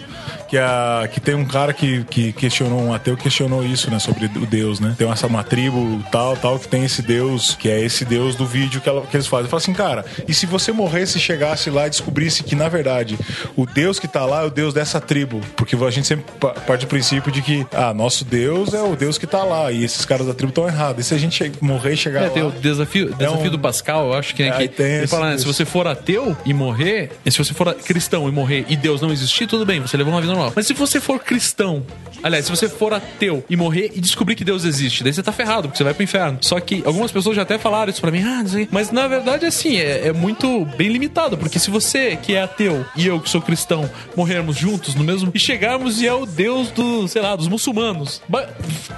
Que, 0.51 0.59
a, 0.59 1.09
que 1.13 1.21
tem 1.21 1.35
um 1.37 1.45
cara 1.45 1.73
que, 1.73 2.03
que 2.11 2.33
questionou, 2.33 2.81
um 2.83 2.93
ateu 2.93 3.17
que 3.17 3.23
questionou 3.23 3.65
isso, 3.65 3.89
né? 3.89 4.01
Sobre 4.01 4.27
o 4.27 4.47
Deus, 4.47 4.81
né? 4.81 4.97
Tem 4.99 5.09
essa, 5.09 5.29
uma 5.29 5.45
tribo 5.45 6.03
tal, 6.11 6.37
tal, 6.37 6.59
que 6.59 6.67
tem 6.67 6.85
esse 6.85 7.03
Deus, 7.03 7.55
que 7.57 7.69
é 7.69 7.81
esse 7.81 8.05
Deus 8.05 8.35
do 8.35 8.45
vídeo 8.45 8.81
que, 8.81 8.89
ela- 8.89 9.03
que 9.07 9.17
eles 9.17 9.29
fazem. 9.29 9.49
Fala 9.49 9.63
assim, 9.63 9.73
cara, 9.73 10.05
e 10.27 10.35
se 10.35 10.47
você 10.47 10.73
morresse, 10.73 11.21
chegasse 11.21 11.71
lá 11.71 11.87
e 11.87 11.91
descobrisse 11.91 12.43
que, 12.43 12.57
na 12.57 12.69
verdade, 12.69 13.17
o 13.57 13.65
Deus 13.65 14.01
que 14.01 14.09
tá 14.09 14.25
lá 14.27 14.43
é 14.43 14.47
o 14.47 14.51
Deus 14.51 14.75
dessa 14.75 15.01
tribo? 15.01 15.41
Porque 15.55 15.77
a 15.77 15.91
gente 15.91 16.09
sempre 16.09 16.25
pa- 16.41 16.49
parte 16.51 16.81
do 16.85 16.89
princípio 16.89 17.31
de 17.31 17.43
que, 17.43 17.65
ah, 17.73 17.95
nosso 17.95 18.25
Deus 18.25 18.75
é 18.75 18.83
o 18.83 18.97
Deus 18.97 19.17
que 19.19 19.29
tá 19.29 19.45
lá, 19.45 19.71
e 19.71 19.85
esses 19.85 20.05
caras 20.05 20.27
da 20.27 20.35
tribo 20.35 20.49
estão 20.51 20.67
errados. 20.67 21.07
E 21.07 21.09
se 21.09 21.15
a 21.15 21.19
gente 21.19 21.53
morrer 21.61 21.93
e 21.93 21.97
chegar 21.97 22.23
É, 22.23 22.27
lá... 22.27 22.31
tem 22.31 22.43
o 22.43 22.51
desafio, 22.51 23.15
desafio 23.15 23.47
um- 23.47 23.51
do 23.51 23.59
Pascal, 23.59 24.09
eu 24.09 24.15
acho 24.15 24.35
que, 24.35 24.43
né, 24.43 24.51
Aí 24.53 24.67
que 24.69 24.75
tem 24.75 24.95
ele 24.97 25.07
fala, 25.07 25.31
né, 25.31 25.39
se 25.39 25.45
você 25.47 25.65
for 25.65 25.87
ateu 25.87 26.37
e 26.45 26.53
morrer, 26.53 27.13
e 27.25 27.31
se 27.31 27.39
você 27.39 27.55
for 27.55 27.73
cristão 27.75 28.29
e 28.29 28.33
morrer 28.33 28.65
e 28.69 28.75
Deus 28.75 29.01
não 29.01 29.13
existir, 29.13 29.47
tudo 29.47 29.65
bem, 29.65 29.79
você 29.81 29.97
levou 29.97 30.13
uma 30.13 30.21
vida 30.21 30.33
normal. 30.33 30.40
Mas 30.55 30.67
se 30.67 30.73
você 30.75 31.01
for 31.01 31.19
cristão, 31.21 31.85
aliás, 32.23 32.45
se 32.45 32.51
você 32.51 32.69
for 32.69 32.93
ateu 32.93 33.45
e 33.49 33.57
morrer 33.57 33.91
e 33.95 34.01
descobrir 34.01 34.35
que 34.35 34.45
Deus 34.45 34.65
existe, 34.65 35.03
daí 35.05 35.13
você 35.13 35.23
tá 35.23 35.33
ferrado, 35.33 35.63
porque 35.69 35.79
você 35.79 35.85
vai 35.85 35.95
pro 35.95 36.03
inferno. 36.05 36.39
Só 36.41 36.59
que 36.61 36.83
algumas 36.87 37.11
pessoas 37.13 37.37
já 37.37 37.43
até 37.43 37.59
falaram 37.59 37.91
isso 37.91 38.01
pra 38.01 38.11
mim, 38.11 38.23
ah, 38.23 38.43
não 38.43 38.49
sei. 38.49 38.69
Mas 38.71 38.91
na 38.91 39.07
verdade, 39.09 39.47
assim, 39.47 39.77
é, 39.77 40.09
é 40.09 40.13
muito 40.13 40.65
bem 40.77 40.89
limitado, 40.89 41.37
porque 41.37 41.59
se 41.59 41.71
você 41.71 42.17
que 42.17 42.35
é 42.35 42.43
ateu 42.43 42.85
e 42.97 43.07
eu 43.07 43.21
que 43.21 43.29
sou 43.29 43.41
cristão 43.43 43.89
morrermos 44.17 44.57
juntos 44.57 44.95
no 44.95 45.05
mesmo. 45.05 45.31
e 45.35 45.39
chegarmos 45.39 46.01
e 46.01 46.07
é 46.07 46.13
o 46.13 46.25
Deus 46.27 46.71
do, 46.71 47.07
sei 47.09 47.23
lá, 47.23 47.35
dos 47.37 47.49
muçulmanos. 47.49 48.23
Ba- 48.29 48.49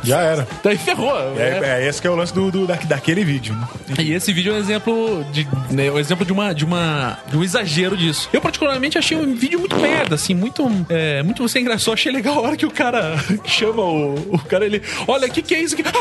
Já 0.02 0.20
era. 0.20 0.46
Daí 0.62 0.76
ferrou. 0.76 1.12
É, 1.38 1.60
né? 1.60 1.82
é 1.84 1.88
esse 1.88 2.00
que 2.00 2.06
é 2.06 2.10
o 2.10 2.16
lance 2.16 2.34
do, 2.34 2.50
do- 2.50 2.66
da- 2.66 2.74
daquele 2.76 3.24
vídeo. 3.24 3.54
né? 3.54 3.68
E 4.00 4.12
esse 4.12 4.32
vídeo 4.32 4.52
é 4.52 4.56
um 4.56 4.58
exemplo 4.58 5.24
de, 5.32 5.46
né, 5.70 5.90
um 5.90 5.98
exemplo 5.98 6.24
de 6.26 6.32
uma, 6.32 6.52
de 6.52 6.64
uma, 6.64 7.18
de 7.30 7.36
um 7.36 7.42
exagero 7.44 7.96
disso. 7.96 8.28
Eu 8.32 8.40
particularmente 8.40 8.98
achei 8.98 9.16
um 9.16 9.34
vídeo 9.34 9.58
muito 9.60 9.76
merda, 9.76 10.14
assim, 10.16 10.34
muito, 10.34 10.68
é, 10.88 11.22
muito 11.22 11.31
sem 11.48 11.64
graça. 11.64 11.84
Só 11.84 11.92
achei 11.92 12.12
legal 12.12 12.38
a 12.38 12.40
hora 12.40 12.56
que 12.56 12.66
o 12.66 12.70
cara 12.70 13.16
chama 13.44 13.82
o, 13.82 14.14
o 14.34 14.38
cara 14.38 14.64
ele, 14.64 14.82
olha, 15.06 15.26
o 15.26 15.30
que 15.30 15.42
que 15.42 15.54
é 15.54 15.62
isso 15.62 15.74
aqui? 15.74 15.84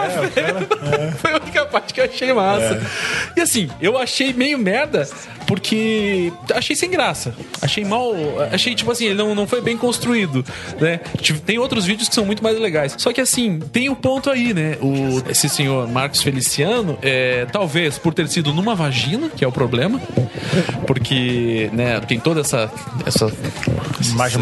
Ah, 0.00 0.08
Foi 1.18 1.32
a 1.32 1.36
única 1.36 1.66
parte 1.66 1.92
que 1.92 2.00
eu 2.00 2.04
achei 2.04 2.32
massa. 2.32 2.80
E 3.36 3.40
assim, 3.40 3.68
eu 3.80 3.98
achei 3.98 4.32
meio 4.32 4.58
merda 4.58 5.06
porque 5.46 6.32
achei 6.54 6.76
sem 6.76 6.90
graça. 6.90 7.34
Achei 7.60 7.84
mal, 7.84 8.14
achei 8.52 8.74
tipo 8.74 8.90
assim, 8.90 9.06
ele 9.06 9.14
não, 9.14 9.34
não 9.34 9.46
foi 9.46 9.60
bem 9.60 9.76
construído, 9.76 10.44
né? 10.80 11.00
Tem 11.44 11.58
outros 11.58 11.84
vídeos 11.84 12.08
que 12.08 12.14
são 12.14 12.24
muito 12.24 12.42
mais 12.42 12.58
legais. 12.58 12.94
Só 12.96 13.12
que 13.12 13.20
assim, 13.20 13.58
tem 13.72 13.88
um 13.88 13.94
ponto 13.94 14.30
aí, 14.30 14.54
né? 14.54 14.78
O, 14.80 15.22
esse 15.28 15.48
senhor 15.48 15.88
Marcos 15.88 16.22
Feliciano, 16.22 16.98
é, 17.02 17.46
talvez 17.46 17.98
por 17.98 18.14
ter 18.14 18.28
sido 18.28 18.54
numa 18.54 18.74
vagina, 18.74 19.28
que 19.28 19.44
é 19.44 19.48
o 19.48 19.52
problema, 19.52 20.00
porque, 20.86 21.68
né, 21.72 22.00
tem 22.00 22.18
toda 22.20 22.40
essa 22.40 22.70
essa 23.04 23.30
Mais 24.14 24.36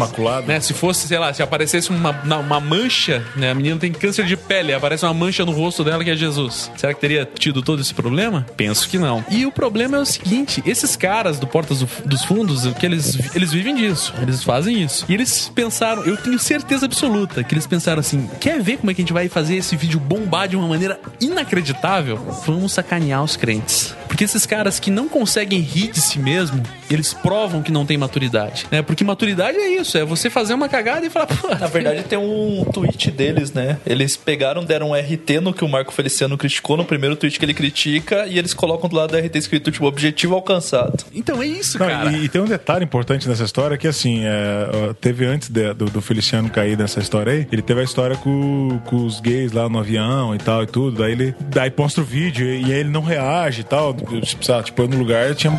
né? 0.47 0.59
Se 0.59 0.73
fosse, 0.73 1.07
sei 1.07 1.17
lá, 1.19 1.33
se 1.33 1.41
aparecesse 1.41 1.89
uma, 1.89 2.11
uma 2.39 2.59
mancha, 2.59 3.23
né? 3.35 3.51
A 3.51 3.55
menina 3.55 3.77
tem 3.77 3.91
câncer 3.91 4.25
de 4.25 4.35
pele, 4.37 4.73
aparece 4.73 5.05
uma 5.05 5.13
mancha 5.13 5.45
no 5.45 5.51
rosto 5.51 5.83
dela 5.83 6.03
que 6.03 6.09
é 6.09 6.15
Jesus. 6.15 6.71
Será 6.75 6.93
que 6.93 6.99
teria 7.01 7.25
tido 7.25 7.61
todo 7.61 7.81
esse 7.81 7.93
problema? 7.93 8.45
Penso 8.57 8.87
que 8.89 8.97
não. 8.97 9.23
E 9.29 9.45
o 9.45 9.51
problema 9.51 9.97
é 9.97 9.99
o 9.99 10.05
seguinte: 10.05 10.61
esses 10.65 10.95
caras 10.95 11.39
do 11.39 11.47
Portas 11.47 11.79
do- 11.79 11.89
dos 12.05 12.23
Fundos, 12.23 12.65
que 12.73 12.85
eles, 12.85 13.35
eles 13.35 13.51
vivem 13.51 13.75
disso, 13.75 14.13
eles 14.21 14.43
fazem 14.43 14.81
isso. 14.83 15.05
E 15.09 15.13
eles 15.13 15.51
pensaram, 15.53 16.03
eu 16.03 16.17
tenho 16.17 16.37
certeza 16.39 16.85
absoluta, 16.85 17.43
que 17.43 17.53
eles 17.53 17.65
pensaram 17.67 17.99
assim: 17.99 18.29
quer 18.39 18.61
ver 18.61 18.77
como 18.77 18.91
é 18.91 18.93
que 18.93 19.01
a 19.01 19.03
gente 19.03 19.13
vai 19.13 19.27
fazer 19.29 19.55
esse 19.55 19.75
vídeo 19.75 19.99
bombar 19.99 20.47
de 20.47 20.55
uma 20.55 20.67
maneira 20.67 20.99
inacreditável? 21.19 22.17
Vamos 22.45 22.73
sacanear 22.73 23.23
os 23.23 23.35
crentes. 23.35 23.95
Porque 24.07 24.23
esses 24.23 24.45
caras 24.45 24.79
que 24.79 24.91
não 24.91 25.07
conseguem 25.07 25.59
rir 25.61 25.91
de 25.91 26.01
si 26.01 26.19
mesmo, 26.19 26.61
eles 26.89 27.13
provam 27.13 27.61
que 27.61 27.71
não 27.71 27.85
tem 27.85 27.97
maturidade, 27.97 28.65
né? 28.71 28.81
Porque 28.81 29.03
maturidade 29.03 29.57
é 29.57 29.75
isso, 29.79 29.97
é 29.97 30.03
você 30.05 30.29
fazer 30.29 30.53
uma 30.53 30.67
cagada 30.69 31.05
e 31.05 31.09
falar, 31.09 31.27
pô, 31.27 31.47
Na 31.55 31.67
verdade, 31.67 32.03
tem 32.03 32.17
um 32.17 32.63
tweet 32.73 33.11
deles, 33.11 33.51
né? 33.53 33.77
Eles 33.85 34.15
pegaram, 34.17 34.63
deram 34.63 34.89
um 34.91 34.93
RT 34.95 35.39
no 35.41 35.53
que 35.53 35.63
o 35.63 35.69
Marco 35.69 35.91
Feliciano 35.93 36.37
criticou 36.37 36.77
no 36.77 36.85
primeiro 36.85 37.15
tweet 37.15 37.37
que 37.39 37.45
ele 37.45 37.53
critica 37.53 38.25
e 38.27 38.37
eles 38.37 38.53
colocam 38.53 38.89
do 38.89 38.95
lado 38.95 39.11
do 39.11 39.17
RT 39.17 39.35
escrito, 39.37 39.71
tipo, 39.71 39.85
objetivo 39.85 40.35
alcançado. 40.35 41.03
então 41.13 41.41
é 41.41 41.47
isso, 41.47 41.77
Não, 41.79 41.87
cara. 41.87 42.11
e, 42.11 42.25
e 42.25 42.29
tem 42.29 42.41
um 42.41 42.45
detalhe 42.45 42.83
importante 42.85 43.27
nessa 43.27 43.43
história 43.43 43.77
que, 43.77 43.87
assim, 43.87 44.21
é, 44.25 44.93
teve 44.99 45.25
antes 45.25 45.49
de- 45.49 45.73
do, 45.73 45.85
do 45.85 46.01
Feliciano 46.01 46.49
cair 46.49 46.77
nessa 46.77 46.99
história 46.99 47.33
aí, 47.33 47.47
ele 47.51 47.61
teve 47.61 47.81
a 47.81 47.83
história 47.83 48.15
com, 48.17 48.79
com 48.85 49.05
os 49.05 49.19
gays 49.19 49.51
lá 49.51 49.67
no 49.69 49.79
avião 49.79 50.33
e 50.33 50.37
tal 50.37 50.63
e 50.63 50.67
tudo. 50.67 50.97
Daí 50.97 51.11
ele 51.11 51.35
daí 51.49 51.71
mostra 51.77 52.01
o 52.01 52.05
vídeo 52.05 52.45
e, 52.47 52.61
e 52.63 52.73
aí 52.73 52.79
ele 52.79 52.89
não 52.89 53.01
reage 53.01 53.61
e 53.61 53.63
tal. 53.63 53.93
Tipo, 53.93 54.45
sabe, 54.45 54.65
tipo, 54.65 54.81
eu 54.81 54.87
no 54.87 54.97
lugar 54.97 55.33
tinha 55.35 55.51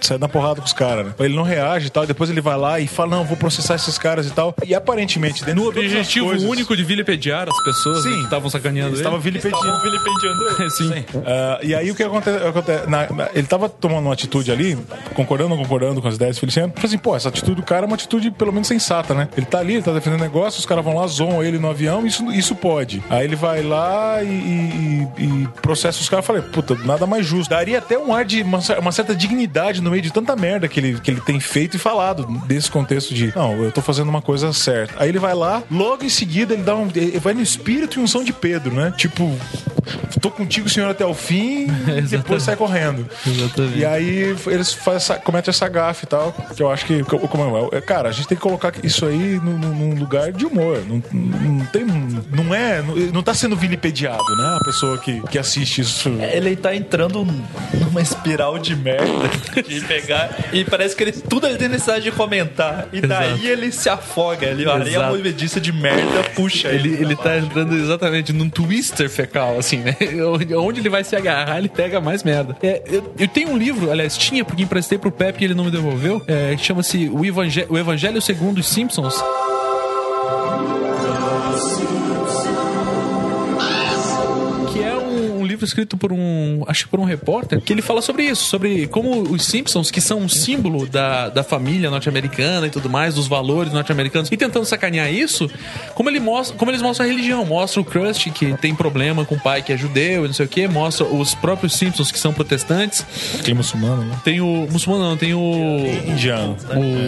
saído 0.00 0.20
na 0.22 0.28
porrada 0.28 0.45
com 0.54 0.66
os 0.66 0.72
caras, 0.72 1.06
né? 1.06 1.12
Ele 1.18 1.34
não 1.34 1.42
reage 1.42 1.86
e 1.88 1.90
tal. 1.90 2.06
Depois 2.06 2.30
ele 2.30 2.40
vai 2.40 2.56
lá 2.56 2.78
e 2.80 2.86
fala: 2.86 3.16
Não, 3.16 3.24
vou 3.24 3.36
processar 3.36 3.74
esses 3.74 3.98
caras 3.98 4.26
e 4.26 4.30
tal. 4.30 4.54
E 4.64 4.74
aparentemente, 4.74 5.44
dentro 5.44 5.64
No 5.64 5.72
de 5.72 5.78
objetivo 5.80 6.26
coisas- 6.26 6.48
único 6.48 6.76
de 6.76 6.84
vilipediar 6.84 7.48
as 7.48 7.64
pessoas 7.64 8.04
né, 8.04 8.10
Sim. 8.12 8.18
que 8.18 8.24
estavam 8.24 8.48
sacaneando 8.50 8.90
ele. 8.90 8.96
Estava 8.98 9.18
vilipediando. 9.18 9.80
vilipendiando 9.82 10.48
ele. 10.60 10.70
Sim. 10.70 11.04
Ah, 11.26 11.58
e 11.62 11.74
aí 11.74 11.90
o 11.90 11.94
que 11.94 12.02
acontece? 12.02 12.46
acontece- 12.46 12.86
na- 12.88 13.08
na- 13.10 13.28
ele 13.34 13.46
tava 13.46 13.68
tomando 13.68 14.04
uma 14.06 14.12
atitude 14.12 14.50
ali, 14.52 14.76
concordando 15.14 15.54
ou 15.54 15.58
concordando 15.60 16.00
com 16.02 16.08
as 16.08 16.14
ideias 16.16 16.36
do 16.36 16.40
Feliciano. 16.40 16.72
Falei 16.74 16.86
assim, 16.88 16.98
pô, 16.98 17.16
essa 17.16 17.28
atitude 17.28 17.56
do 17.56 17.62
cara 17.62 17.84
é 17.84 17.86
uma 17.86 17.94
atitude 17.96 18.30
pelo 18.30 18.52
menos 18.52 18.68
sensata, 18.68 19.14
né? 19.14 19.28
Ele 19.36 19.46
tá 19.46 19.58
ali, 19.58 19.74
ele 19.74 19.82
tá 19.82 19.92
defendendo 19.92 20.20
negócio, 20.20 20.58
os 20.60 20.66
caras 20.66 20.84
vão 20.84 20.94
lá, 20.96 21.06
zoam 21.06 21.42
ele 21.42 21.58
no 21.58 21.68
avião, 21.70 22.06
isso, 22.06 22.30
isso 22.32 22.54
pode. 22.54 23.02
Aí 23.10 23.24
ele 23.24 23.36
vai 23.36 23.62
lá 23.62 24.22
e, 24.22 24.26
e- 24.28 25.08
e 25.24 25.48
processa 25.62 26.00
os 26.00 26.08
caras. 26.08 26.24
Falei, 26.26 26.42
puta, 26.42 26.74
nada 26.84 27.06
mais 27.06 27.24
justo. 27.26 27.50
Daria 27.50 27.78
até 27.78 27.98
um 27.98 28.14
ar 28.14 28.24
de 28.24 28.42
uma, 28.42 28.60
uma 28.80 28.92
certa 28.92 29.14
dignidade 29.14 29.80
no 29.80 29.90
meio 29.90 30.02
de 30.02 30.12
tanta 30.12 30.35
merda 30.36 30.68
que 30.68 30.80
ele, 30.80 31.00
que 31.00 31.10
ele 31.10 31.20
tem 31.20 31.40
feito 31.40 31.76
e 31.76 31.78
falado 31.78 32.26
desse 32.46 32.70
contexto 32.70 33.14
de, 33.14 33.32
não, 33.34 33.62
eu 33.62 33.72
tô 33.72 33.82
fazendo 33.82 34.08
uma 34.08 34.22
coisa 34.22 34.52
certa. 34.52 34.94
Aí 34.98 35.08
ele 35.08 35.18
vai 35.18 35.34
lá, 35.34 35.62
logo 35.70 36.04
em 36.04 36.08
seguida 36.08 36.54
ele 36.54 36.62
dá 36.62 36.76
um. 36.76 36.88
Ele 36.94 37.18
vai 37.18 37.34
no 37.34 37.42
espírito 37.42 37.98
e 37.98 38.02
unção 38.02 38.22
de 38.22 38.32
Pedro, 38.32 38.74
né? 38.74 38.92
Tipo, 38.96 39.36
tô 40.20 40.30
contigo, 40.30 40.68
senhor, 40.68 40.90
até 40.90 41.04
o 41.04 41.14
fim, 41.14 41.66
e 41.98 42.02
depois 42.02 42.42
sai 42.42 42.56
correndo. 42.56 43.08
Exatamente. 43.26 43.78
E 43.78 43.84
aí 43.84 44.36
eles 44.46 44.72
fazem 44.72 44.96
essa, 44.96 45.14
cometem 45.16 45.50
essa 45.50 45.68
gafe 45.68 46.04
e 46.04 46.08
tal, 46.08 46.34
que 46.54 46.62
eu 46.62 46.70
acho 46.70 46.86
que, 46.86 47.02
como 47.04 47.70
é, 47.72 47.80
cara, 47.80 48.08
a 48.08 48.12
gente 48.12 48.28
tem 48.28 48.36
que 48.36 48.42
colocar 48.42 48.72
isso 48.82 49.06
aí 49.06 49.40
num, 49.40 49.58
num 49.58 49.94
lugar 49.94 50.32
de 50.32 50.44
humor. 50.46 50.82
Não, 50.86 51.02
não 51.12 51.66
tem, 51.66 51.84
não 51.84 52.54
é, 52.54 52.82
não, 52.82 52.94
não 53.12 53.22
tá 53.22 53.34
sendo 53.34 53.56
vilipediado, 53.56 54.36
né? 54.36 54.58
A 54.60 54.64
pessoa 54.64 54.98
que, 54.98 55.20
que 55.28 55.38
assiste 55.38 55.80
isso. 55.80 56.08
Ele 56.08 56.56
tá 56.56 56.74
entrando 56.74 57.26
numa 57.74 58.00
espiral 58.00 58.58
de 58.58 58.74
merda 58.74 59.28
de 59.66 59.80
pegar. 59.82 60.25
E 60.52 60.64
parece 60.64 60.94
que 60.96 61.02
ele 61.04 61.12
tudo 61.12 61.46
ele 61.46 61.56
tem 61.56 61.68
necessidade 61.68 62.04
de 62.04 62.12
comentar. 62.12 62.88
E 62.92 63.00
daí 63.00 63.28
Exato. 63.32 63.46
ele 63.46 63.72
se 63.72 63.88
afoga 63.88 64.48
ali. 64.50 64.64
A 64.66 64.74
areia 64.74 64.96
Exato. 64.96 65.16
movediça 65.16 65.60
de 65.60 65.72
merda 65.72 66.22
puxa 66.34 66.68
Ele, 66.68 66.88
ele. 66.94 67.02
ele 67.04 67.16
tá 67.16 67.36
entrando 67.38 67.74
exatamente 67.74 68.32
num 68.32 68.48
twister 68.48 69.08
fecal, 69.10 69.58
assim, 69.58 69.78
né? 69.78 69.96
Onde- 70.56 70.76
ele 70.80 70.88
vai 70.90 71.02
se 71.04 71.16
agarrar, 71.16 71.58
ele 71.58 71.68
pega 71.68 72.00
mais 72.00 72.22
merda. 72.22 72.56
É, 72.62 72.82
eu, 72.86 73.14
eu 73.18 73.26
tenho 73.28 73.48
um 73.50 73.56
livro, 73.56 73.90
aliás, 73.90 74.16
tinha, 74.16 74.44
porque 74.44 74.62
emprestei 74.62 74.98
pro 74.98 75.10
Pepe 75.10 75.42
e 75.42 75.44
ele 75.46 75.54
não 75.54 75.64
me 75.64 75.70
devolveu, 75.70 76.22
é, 76.26 76.54
chama-se 76.58 77.08
o, 77.08 77.24
Evangé- 77.24 77.66
o 77.68 77.78
Evangelho 77.78 78.20
Segundo 78.20 78.58
os 78.58 78.66
Simpsons. 78.68 79.14
Escrito 85.66 85.96
por 85.96 86.12
um, 86.12 86.64
acho 86.66 86.84
que 86.84 86.90
por 86.90 87.00
um 87.00 87.04
repórter, 87.04 87.60
que 87.60 87.72
ele 87.72 87.82
fala 87.82 88.00
sobre 88.00 88.24
isso, 88.24 88.44
sobre 88.44 88.86
como 88.86 89.22
os 89.22 89.44
Simpsons, 89.44 89.90
que 89.90 90.00
são 90.00 90.18
um 90.18 90.28
símbolo 90.28 90.86
da, 90.86 91.28
da 91.28 91.42
família 91.42 91.90
norte-americana 91.90 92.66
e 92.66 92.70
tudo 92.70 92.88
mais, 92.88 93.14
dos 93.14 93.26
valores 93.26 93.72
norte-americanos, 93.72 94.30
e 94.30 94.36
tentando 94.36 94.64
sacanear 94.64 95.12
isso, 95.12 95.50
como, 95.94 96.08
ele 96.08 96.20
mostra, 96.20 96.56
como 96.56 96.70
eles 96.70 96.82
mostram 96.82 97.06
a 97.06 97.08
religião. 97.08 97.44
Mostra 97.44 97.80
o 97.80 97.84
Krusty, 97.84 98.30
que 98.30 98.56
tem 98.58 98.74
problema 98.74 99.24
com 99.24 99.34
o 99.34 99.40
pai 99.40 99.62
que 99.62 99.72
é 99.72 99.76
judeu 99.76 100.24
e 100.24 100.28
não 100.28 100.34
sei 100.34 100.46
o 100.46 100.48
que, 100.48 100.66
mostra 100.68 101.06
os 101.06 101.34
próprios 101.34 101.74
Simpsons, 101.74 102.10
que 102.10 102.18
são 102.18 102.32
protestantes. 102.32 103.04
Aquele 103.38 103.54
muçulmano, 103.54 104.04
né? 104.04 104.16
Tem 104.24 104.40
o 104.40 104.68
muçulmano, 104.70 105.10
não, 105.10 105.16
tem 105.16 105.34
o 105.34 105.86
Indiano. 106.06 106.56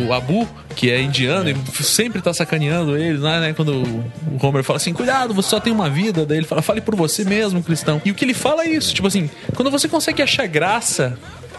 o 0.08 0.12
Abu, 0.12 0.48
que 0.74 0.90
é 0.90 1.00
indiano, 1.00 1.50
e 1.50 1.82
sempre 1.82 2.22
tá 2.22 2.32
sacaneando 2.32 2.96
ele, 2.96 3.18
né? 3.18 3.40
né? 3.40 3.52
Quando 3.52 3.72
o 3.72 4.46
Homer 4.46 4.62
fala 4.62 4.76
assim, 4.76 4.92
cuidado, 4.92 5.34
você 5.34 5.48
só 5.48 5.60
tem 5.60 5.72
uma 5.72 5.90
vida, 5.90 6.24
daí 6.24 6.38
ele 6.38 6.46
fala, 6.46 6.62
fale 6.62 6.80
por 6.80 6.94
você 6.94 7.24
mesmo, 7.24 7.62
cristão. 7.62 8.00
E 8.04 8.10
o 8.10 8.14
que 8.14 8.24
ele 8.24 8.34
fala 8.34 8.47
é 8.60 8.68
isso, 8.68 8.94
tipo 8.94 9.08
assim, 9.08 9.30
quando 9.54 9.70
você 9.70 9.88
consegue 9.88 10.22
achar 10.22 10.46
graça 10.46 11.18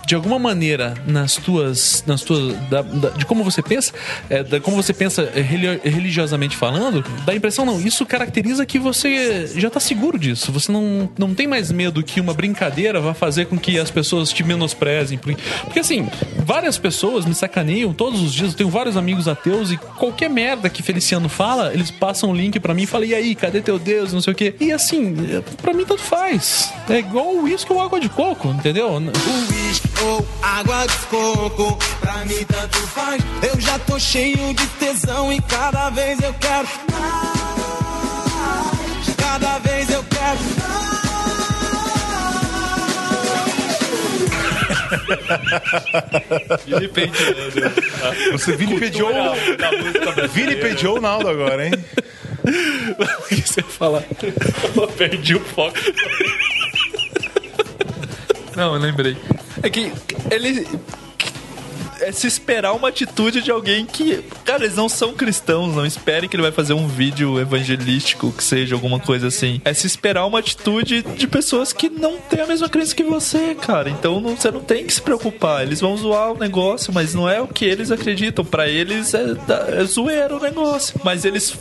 de 0.10 0.16
alguma 0.16 0.40
maneira 0.40 0.96
nas 1.06 1.36
tuas 1.36 2.04
nas 2.08 2.24
tuas 2.24 2.56
da- 2.68 2.82
da- 2.82 3.10
de 3.12 3.26
como 3.28 3.44
você 3.44 3.62
pensa 3.62 3.94
é, 4.28 4.42
da, 4.42 4.60
como 4.60 4.76
você 4.76 4.92
pensa 4.92 5.22
é, 5.36 5.40
religiosamente 5.88 6.58
falando 6.58 7.06
dá 7.28 7.32
a 7.32 7.36
impressão 7.36 7.64
não 7.64 7.80
isso 7.80 8.04
caracteriza 8.08 8.66
que 8.66 8.80
você 8.80 9.46
já 9.56 9.70
tá 9.70 9.80
seguro 9.80 10.18
disso. 10.18 10.52
Você 10.52 10.72
não, 10.72 11.08
não 11.16 11.36
tem 11.36 11.46
mais 11.46 11.72
medo 11.72 12.02
que 12.02 12.20
uma 12.20 12.34
brincadeira 12.34 13.00
vá 13.00 13.14
fazer 13.14 13.46
com 13.46 13.56
que 13.56 13.78
as 13.78 13.92
pessoas 13.92 14.34
te 14.34 14.44
menosprezem 14.44 15.16
porque, 15.20 15.80
assim 15.80 16.10
várias 16.44 16.76
pessoas 16.80 17.24
me 17.26 17.36
sacaneiam 17.36 17.94
todos 17.94 18.20
os 18.20 18.34
dias 18.34 18.50
eu 18.54 18.58
tenho 18.58 18.70
vários 18.72 18.98
amigos 18.98 19.28
ateus 19.28 19.72
e 19.72 19.78
qualquer 19.78 20.28
merda 20.30 20.72
que 20.72 20.82
Feliciano 20.82 21.30
fala 21.30 21.72
eles 21.72 21.92
passam 21.92 22.32
o 22.32 22.34
link 22.36 22.60
pra 22.60 22.74
mim 22.74 22.82
e 22.84 22.88
falam 22.88 23.06
e 23.08 23.14
aí 23.14 23.36
cadê 23.36 23.62
teu 23.62 23.78
Deus? 23.78 24.12
Não 24.12 24.22
sei 24.22 24.34
o 24.34 24.36
que 24.36 24.56
e 24.60 24.72
assim 24.72 25.16
pra 25.62 25.72
mim 25.72 25.86
tanto 25.86 26.02
faz. 26.02 26.74
É 26.90 26.98
igual 26.98 27.28
o 27.36 27.44
uísque 27.44 27.72
ou 27.72 27.80
água 27.80 28.00
de 28.00 28.10
coco 28.10 28.48
entendeu? 28.48 28.90
Uísque 28.96 29.88
ou 30.04 30.26
água 30.42 30.86
de 30.86 30.98
coco, 31.08 31.78
pra 32.00 32.26
mim 32.26 32.46
tanto 32.46 32.78
faz. 32.88 33.24
Eu 33.42 33.60
já 33.60 33.78
tô 33.80 34.00
cheio 34.00 34.54
de 34.54 34.68
tesão 34.68 35.32
e 35.32 35.42
cada 35.42 35.90
vez 35.90 36.22
eu 36.22 36.34
quero 36.36 36.68
mais. 36.92 37.40
Cada 39.18 39.60
vez 39.60 39.90
eu 39.90 40.04
quero 40.04 40.40
Você 48.32 48.56
vilipediou, 48.56 49.12
vilipediou 50.34 50.98
o 50.98 51.02
Naldo 51.02 51.28
agora, 51.30 51.68
hein? 51.68 51.74
o 52.98 53.28
que 53.28 53.42
você 53.42 53.62
fala 53.62 54.04
Eu 54.76 54.88
perdi 54.88 55.36
o 55.36 55.40
foco. 55.40 55.78
Não, 58.56 58.74
eu 58.76 58.80
lembrei. 58.82 59.16
É 59.62 59.70
que 59.70 59.92
ele. 60.32 60.68
É 62.02 62.14
se 62.14 62.28
esperar 62.28 62.72
uma 62.72 62.88
atitude 62.88 63.42
de 63.42 63.52
alguém 63.52 63.86
que. 63.86 64.24
Cara, 64.46 64.64
eles 64.64 64.78
não 64.78 64.88
são 64.88 65.14
cristãos, 65.14 65.76
não 65.76 65.86
esperem 65.86 66.30
que 66.30 66.36
ele 66.38 66.44
vai 66.44 66.52
fazer 66.52 66.72
um 66.72 66.88
vídeo 66.88 67.38
evangelístico, 67.42 68.32
que 68.32 68.42
seja 68.42 68.74
alguma 68.74 69.02
coisa 69.02 69.28
assim. 69.28 69.60
É 69.66 69.74
se 69.74 69.86
esperar 69.86 70.26
uma 70.26 70.40
atitude 70.40 71.02
de 71.02 71.28
pessoas 71.28 71.74
que 71.74 71.90
não 71.90 72.18
têm 72.18 72.40
a 72.40 72.48
mesma 72.48 72.70
crença 72.70 72.96
que 72.96 73.04
você, 73.04 73.54
cara. 73.54 73.90
Então 73.90 74.22
não- 74.22 74.38
você 74.38 74.50
não 74.50 74.62
tem 74.62 74.86
que 74.86 74.94
se 74.94 75.02
preocupar. 75.02 75.64
Eles 75.64 75.82
vão 75.82 75.98
zoar 75.98 76.32
o 76.32 76.38
negócio, 76.40 76.94
mas 76.94 77.14
não 77.14 77.28
é 77.28 77.42
o 77.42 77.48
que 77.48 77.66
eles 77.66 77.92
acreditam. 77.92 78.46
Pra 78.46 78.66
eles 78.70 79.14
é, 79.14 79.36
é 79.78 79.84
zoeiro 79.84 80.38
o 80.38 80.40
negócio. 80.40 80.98
Mas 81.04 81.26
eles. 81.26 81.54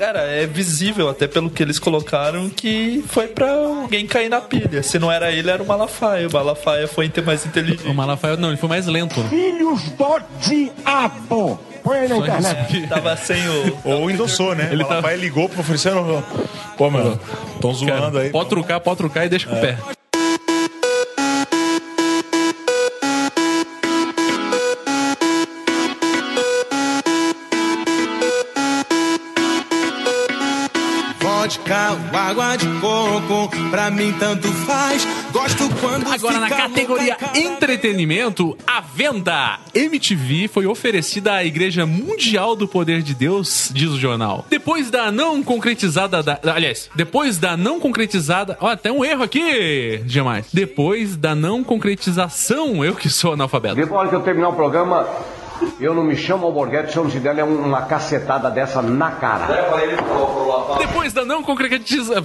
Cara, 0.00 0.20
é 0.20 0.46
visível 0.46 1.10
até 1.10 1.28
pelo 1.28 1.50
que 1.50 1.62
eles 1.62 1.78
colocaram 1.78 2.48
que 2.48 3.04
foi 3.06 3.28
pra 3.28 3.52
alguém 3.52 4.06
cair 4.06 4.30
na 4.30 4.40
pilha. 4.40 4.82
Se 4.82 4.98
não 4.98 5.12
era 5.12 5.30
ele, 5.30 5.50
era 5.50 5.62
o 5.62 5.66
Malafaia. 5.66 6.26
O 6.26 6.32
Malafaia 6.32 6.88
foi 6.88 7.12
mais 7.22 7.44
inteligente. 7.44 7.86
O 7.86 7.92
Malafaia, 7.92 8.34
não, 8.38 8.48
ele 8.48 8.56
foi 8.56 8.66
mais 8.70 8.86
lento. 8.86 9.22
Filhos 9.24 9.82
do 9.90 10.20
diabo. 10.40 11.60
Põe 11.84 12.08
na 12.08 12.16
internet. 12.16 12.80
Tava 12.88 13.14
sem 13.18 13.46
o. 13.46 13.78
Ou 13.84 14.10
endossou, 14.10 14.54
né? 14.54 14.70
Ele 14.72 14.76
Ele 14.76 14.84
tá- 14.86 15.02
pai 15.02 15.16
ligou 15.16 15.50
pro 15.50 15.60
oferecendo. 15.60 16.24
Pô, 16.78 16.88
mano, 16.88 17.20
tão 17.60 17.74
zoando 17.74 18.20
aí. 18.20 18.30
Pode 18.30 18.48
trucar, 18.48 18.80
pode 18.80 18.96
trucar 18.96 19.26
e 19.26 19.28
deixa 19.28 19.48
com 19.50 19.54
o 19.54 19.60
pé. 19.60 19.76
Vodka 31.40 31.92
ou 32.12 32.18
água 32.18 32.56
de 32.56 32.66
coco, 32.80 33.48
pra 33.70 33.90
mim 33.90 34.12
tanto 34.18 34.46
faz. 34.52 35.06
Gosto 35.32 35.70
quando 35.80 36.06
Agora 36.12 36.38
na 36.38 36.50
categoria 36.50 37.16
entretenimento, 37.34 38.58
a 38.66 38.82
venda 38.82 39.58
MTV 39.74 40.48
foi 40.48 40.66
oferecida 40.66 41.32
à 41.34 41.44
Igreja 41.44 41.86
Mundial 41.86 42.54
do 42.54 42.68
Poder 42.68 43.00
de 43.00 43.14
Deus, 43.14 43.70
diz 43.72 43.90
o 43.90 43.98
jornal. 43.98 44.44
Depois 44.50 44.90
da 44.90 45.10
não 45.10 45.42
concretizada 45.42 46.22
da, 46.22 46.38
aliás, 46.44 46.90
depois 46.94 47.38
da 47.38 47.56
não 47.56 47.80
concretizada, 47.80 48.58
ó, 48.60 48.76
tem 48.76 48.92
um 48.92 49.02
erro 49.02 49.22
aqui, 49.22 50.02
jamais. 50.06 50.46
Depois 50.52 51.16
da 51.16 51.34
não 51.34 51.64
concretização, 51.64 52.84
eu 52.84 52.94
que 52.94 53.08
sou 53.08 53.32
analfabeto. 53.32 53.76
Depois 53.76 54.10
que 54.10 54.14
eu 54.14 54.20
terminar 54.20 54.50
o 54.50 54.54
programa, 54.54 55.06
eu 55.80 55.94
não 55.94 56.02
me 56.04 56.16
chamo 56.16 56.46
Alborguete 56.46 56.92
se 56.92 56.96
eu 56.98 57.04
não 57.04 57.10
te 57.10 57.18
der 57.18 57.34
né, 57.34 57.42
uma 57.42 57.82
cacetada 57.82 58.50
dessa 58.50 58.80
na 58.82 59.10
cara. 59.12 59.46
Depois 60.78 61.12
da 61.12 61.24
não 61.24 61.42
concretização. 61.42 62.22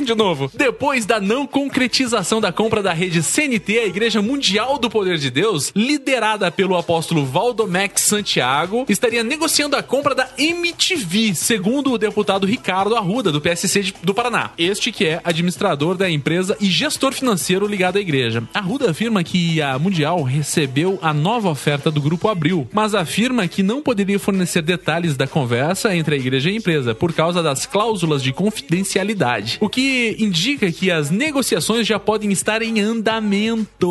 De 0.00 0.14
novo. 0.14 0.48
Depois 0.54 1.04
da 1.04 1.20
não 1.20 1.44
concretização 1.46 2.40
da 2.40 2.52
compra 2.52 2.82
da 2.82 2.92
rede 2.92 3.20
CNT, 3.22 3.78
a 3.80 3.86
Igreja 3.86 4.22
Mundial 4.22 4.78
do 4.78 4.88
Poder 4.88 5.18
de 5.18 5.28
Deus, 5.30 5.72
liderada 5.74 6.50
pelo 6.52 6.76
apóstolo 6.76 7.24
Valdomex 7.26 8.02
Santiago, 8.02 8.84
estaria 8.88 9.24
negociando 9.24 9.74
a 9.76 9.82
compra 9.82 10.14
da 10.14 10.28
MTV, 10.38 11.34
segundo 11.34 11.92
o 11.92 11.98
deputado 11.98 12.46
Ricardo 12.46 12.94
Arruda, 12.96 13.32
do 13.32 13.40
PSC 13.40 13.82
de- 13.82 13.94
do 14.02 14.14
Paraná. 14.14 14.50
Este 14.56 14.92
que 14.92 15.04
é 15.04 15.20
administrador 15.24 15.96
da 15.96 16.08
empresa 16.08 16.56
e 16.60 16.66
gestor 16.66 17.12
financeiro 17.12 17.66
ligado 17.66 17.96
à 17.96 18.00
igreja. 18.00 18.42
Arruda 18.54 18.90
afirma 18.90 19.24
que 19.24 19.60
a 19.60 19.78
Mundial 19.80 20.22
recebeu 20.22 20.98
a 21.02 21.12
nova 21.12 21.48
oferta 21.48 21.90
do 21.90 22.00
Grupo 22.00 22.28
Abril, 22.28 22.68
mas 22.78 22.94
afirma 22.94 23.48
que 23.48 23.60
não 23.60 23.82
poderia 23.82 24.20
fornecer 24.20 24.62
detalhes 24.62 25.16
da 25.16 25.26
conversa 25.26 25.96
entre 25.96 26.14
a 26.14 26.18
igreja 26.18 26.48
e 26.48 26.52
a 26.52 26.56
empresa 26.56 26.94
por 26.94 27.12
causa 27.12 27.42
das 27.42 27.66
cláusulas 27.66 28.22
de 28.22 28.32
confidencialidade, 28.32 29.58
o 29.60 29.68
que 29.68 30.14
indica 30.16 30.70
que 30.70 30.88
as 30.88 31.10
negociações 31.10 31.88
já 31.88 31.98
podem 31.98 32.30
estar 32.30 32.62
em 32.62 32.78
andamento. 32.78 33.90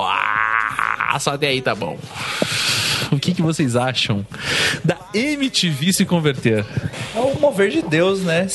Ah, 0.00 1.16
só 1.20 1.34
até 1.34 1.46
aí 1.46 1.62
tá 1.62 1.76
bom. 1.76 1.96
O 3.12 3.18
que, 3.18 3.32
que 3.32 3.42
vocês 3.42 3.74
acham 3.76 4.24
da 4.84 4.96
MTV 5.14 5.92
se 5.92 6.04
converter? 6.04 6.64
É 7.14 7.18
o 7.18 7.38
mover 7.40 7.70
de 7.70 7.82
Deus, 7.82 8.20
né? 8.20 8.46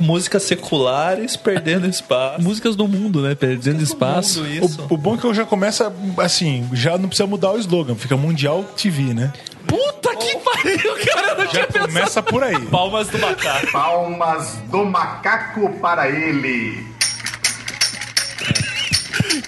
Músicas 0.00 0.42
seculares 0.42 1.36
perdendo 1.36 1.86
espaço. 1.86 2.40
Músicas 2.42 2.76
do 2.76 2.86
mundo, 2.86 3.22
né? 3.22 3.34
Perdendo 3.34 3.82
espaço. 3.82 4.40
Mundo, 4.42 4.64
isso. 4.66 4.86
O, 4.90 4.94
o 4.94 4.96
bom 4.96 5.14
é 5.14 5.18
que 5.18 5.24
eu 5.24 5.34
já 5.34 5.44
começa 5.44 5.92
assim, 6.18 6.68
já 6.72 6.98
não 6.98 7.08
precisa 7.08 7.26
mudar 7.26 7.52
o 7.52 7.58
slogan, 7.58 7.94
fica 7.94 8.16
Mundial 8.16 8.64
TV, 8.76 9.14
né? 9.14 9.32
Puta 9.66 10.14
que 10.16 10.36
pariu, 10.36 10.94
cara! 11.06 11.32
Eu 11.32 11.38
não 11.38 11.46
tinha 11.46 11.62
Já 11.62 11.66
pensado. 11.68 11.88
começa 11.88 12.22
por 12.22 12.42
aí. 12.42 12.60
Palmas 12.66 13.08
do 13.08 13.18
macaco. 13.18 13.72
Palmas 13.72 14.58
do 14.70 14.84
macaco 14.84 15.70
para 15.80 16.08
ele. 16.08 16.84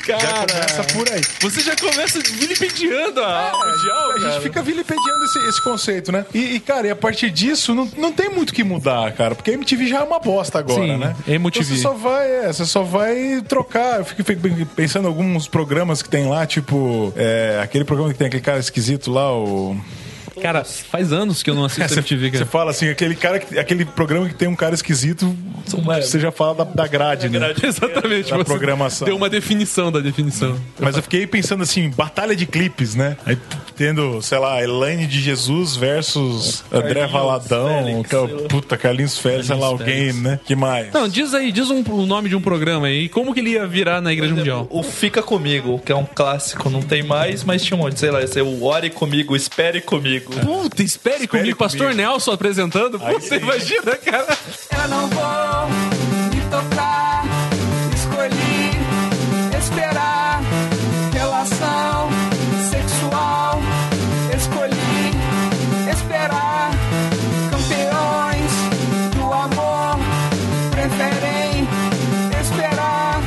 Já 0.07 0.19
Cara, 0.19 0.47
começa 0.53 0.85
por 0.93 1.09
aí. 1.11 1.21
você 1.41 1.61
já 1.63 1.75
começa 1.77 2.19
vilipendiando 2.21 3.23
a 3.23 3.53
Mundial, 3.53 4.11
A 4.11 4.19
gente 4.19 4.29
cara. 4.29 4.41
fica 4.41 4.63
vilipendiando 4.63 5.25
esse, 5.25 5.39
esse 5.49 5.63
conceito, 5.65 6.13
né? 6.13 6.27
E, 6.35 6.57
e, 6.57 6.61
cara, 6.61 6.87
e 6.87 6.91
a 6.91 6.97
partir 6.97 7.31
disso, 7.31 7.75
não, 7.75 7.89
não 7.97 8.13
tem 8.13 8.29
muito 8.29 8.51
o 8.51 8.53
que 8.53 8.63
mudar, 8.63 9.13
cara. 9.13 9.35
Porque 9.35 9.51
a 9.51 9.55
MTV 9.55 9.87
já 9.87 10.01
é 10.01 10.03
uma 10.03 10.19
bosta 10.19 10.59
agora, 10.59 10.83
Sim, 10.83 10.97
né? 10.99 11.17
MTV. 11.27 11.65
Então 11.65 11.77
você 11.77 11.83
só 11.83 11.93
vai, 11.95 12.31
é, 12.31 12.53
você 12.53 12.65
só 12.67 12.83
vai 12.83 13.43
trocar. 13.49 13.99
Eu 14.01 14.05
fico 14.05 14.23
fico 14.25 14.67
pensando 14.77 15.05
em 15.05 15.09
alguns 15.09 15.49
programas 15.49 16.03
que 16.03 16.09
tem 16.09 16.29
lá, 16.29 16.47
tipo, 16.47 17.13
é, 17.17 17.61
aquele 17.63 17.85
programa 17.85 18.13
que 18.13 18.19
tem 18.19 18.27
aquele 18.27 18.43
cara 18.43 18.59
esquisito 18.59 19.11
lá, 19.11 19.33
o. 19.35 19.77
Cara, 20.43 20.65
faz 20.65 21.13
anos 21.13 21.43
que 21.43 21.51
eu 21.51 21.55
não 21.55 21.65
assisto 21.65 21.89
Você 21.95 22.01
MTV, 22.01 22.31
cara. 22.31 22.45
você 22.45 22.51
fala 22.51 22.71
assim, 22.71 22.89
aquele 22.89 23.15
cara 23.15 23.39
que, 23.39 23.59
aquele 23.59 23.85
programa 23.85 24.29
que 24.29 24.35
tem 24.35 24.49
um 24.49 24.57
cara 24.57 24.75
esquisito, 24.75 25.35
você 25.67 26.19
já 26.21 26.31
fala 26.33 26.55
da, 26.57 26.65
da 26.65 26.87
grade, 26.87 27.29
né? 27.29 27.55
Exatamente. 27.63 28.31
Da 28.31 28.37
você 28.39 28.45
programação. 28.45 29.07
Deu 29.07 29.17
uma 29.17 29.29
definição 29.31 29.91
da 29.91 30.01
definição. 30.01 30.57
Mas 30.79 30.97
eu 30.97 31.03
fiquei 31.03 31.27
pensando 31.27 31.63
assim, 31.63 31.89
batalha 31.91 32.35
de 32.37 32.47
clipes, 32.47 32.95
né? 32.95 33.17
Aí 33.25 33.39
tendo, 33.77 34.21
sei 34.23 34.39
lá, 34.39 34.63
Elaine 34.63 35.07
de 35.07 35.21
Jesus 35.21 35.75
versus 35.77 36.63
André 36.71 37.07
Valadão, 37.07 37.85
Félix, 37.85 38.09
Cal- 38.11 38.27
sei 38.29 38.37
lá. 38.37 38.49
puta, 38.49 38.77
Carlinhos 38.77 39.19
Félix, 39.19 39.47
sei 39.47 39.57
lá, 39.57 39.67
alguém, 39.67 40.13
né? 40.13 40.39
Que 40.45 40.55
mais? 40.55 40.93
Não, 40.93 41.09
diz 41.09 41.35
aí, 41.35 41.51
diz 41.51 41.71
um, 41.71 41.83
o 41.89 42.07
nome 42.07 42.29
de 42.29 42.37
um 42.37 42.41
programa 42.41 42.87
aí. 42.87 43.09
Como 43.09 43.35
que 43.35 43.41
ele 43.41 43.51
ia 43.51 43.67
virar 43.67 44.01
na 44.01 44.13
Igreja 44.13 44.35
Mundial? 44.35 44.67
O 44.71 44.83
Fica 44.83 45.23
Comigo, 45.23 45.81
que 45.85 45.91
é 45.91 45.97
um 45.97 46.05
clássico, 46.05 46.71
não 46.71 46.83
tem 46.83 47.03
mais, 47.03 47.43
mas 47.43 47.65
tinha 47.65 47.77
um 47.77 47.81
monte, 47.83 47.99
sei 47.99 48.11
lá, 48.11 48.23
esse 48.23 48.39
é 48.39 48.43
o 48.43 48.63
Ore 48.65 48.91
Comigo, 48.91 49.35
Espere 49.35 49.81
Comigo. 49.81 50.24
Puta, 50.25 50.83
espere, 50.83 51.27
comigo, 51.27 51.57
Pastor 51.57 51.91
comigo. 51.91 51.97
Nelson 51.97 52.33
apresentando. 52.33 53.01
Aí 53.03 53.15
Puta, 53.15 53.27
sim. 53.27 53.37
imagina, 53.37 53.97
cara. 53.97 54.39
Eu 54.83 54.89
não 54.89 55.09
vou 55.09 55.69
me 56.35 56.41
tocar, 56.51 57.25
escolhi 57.95 58.71
esperar 59.59 60.41
relação 61.13 62.09
sexual, 62.71 63.61
escolhi 64.37 65.11
esperar 65.93 66.71
campeões 67.51 68.53
do 69.17 69.33
amor, 69.33 69.99
preferem 70.71 71.69
esperar. 72.41 73.23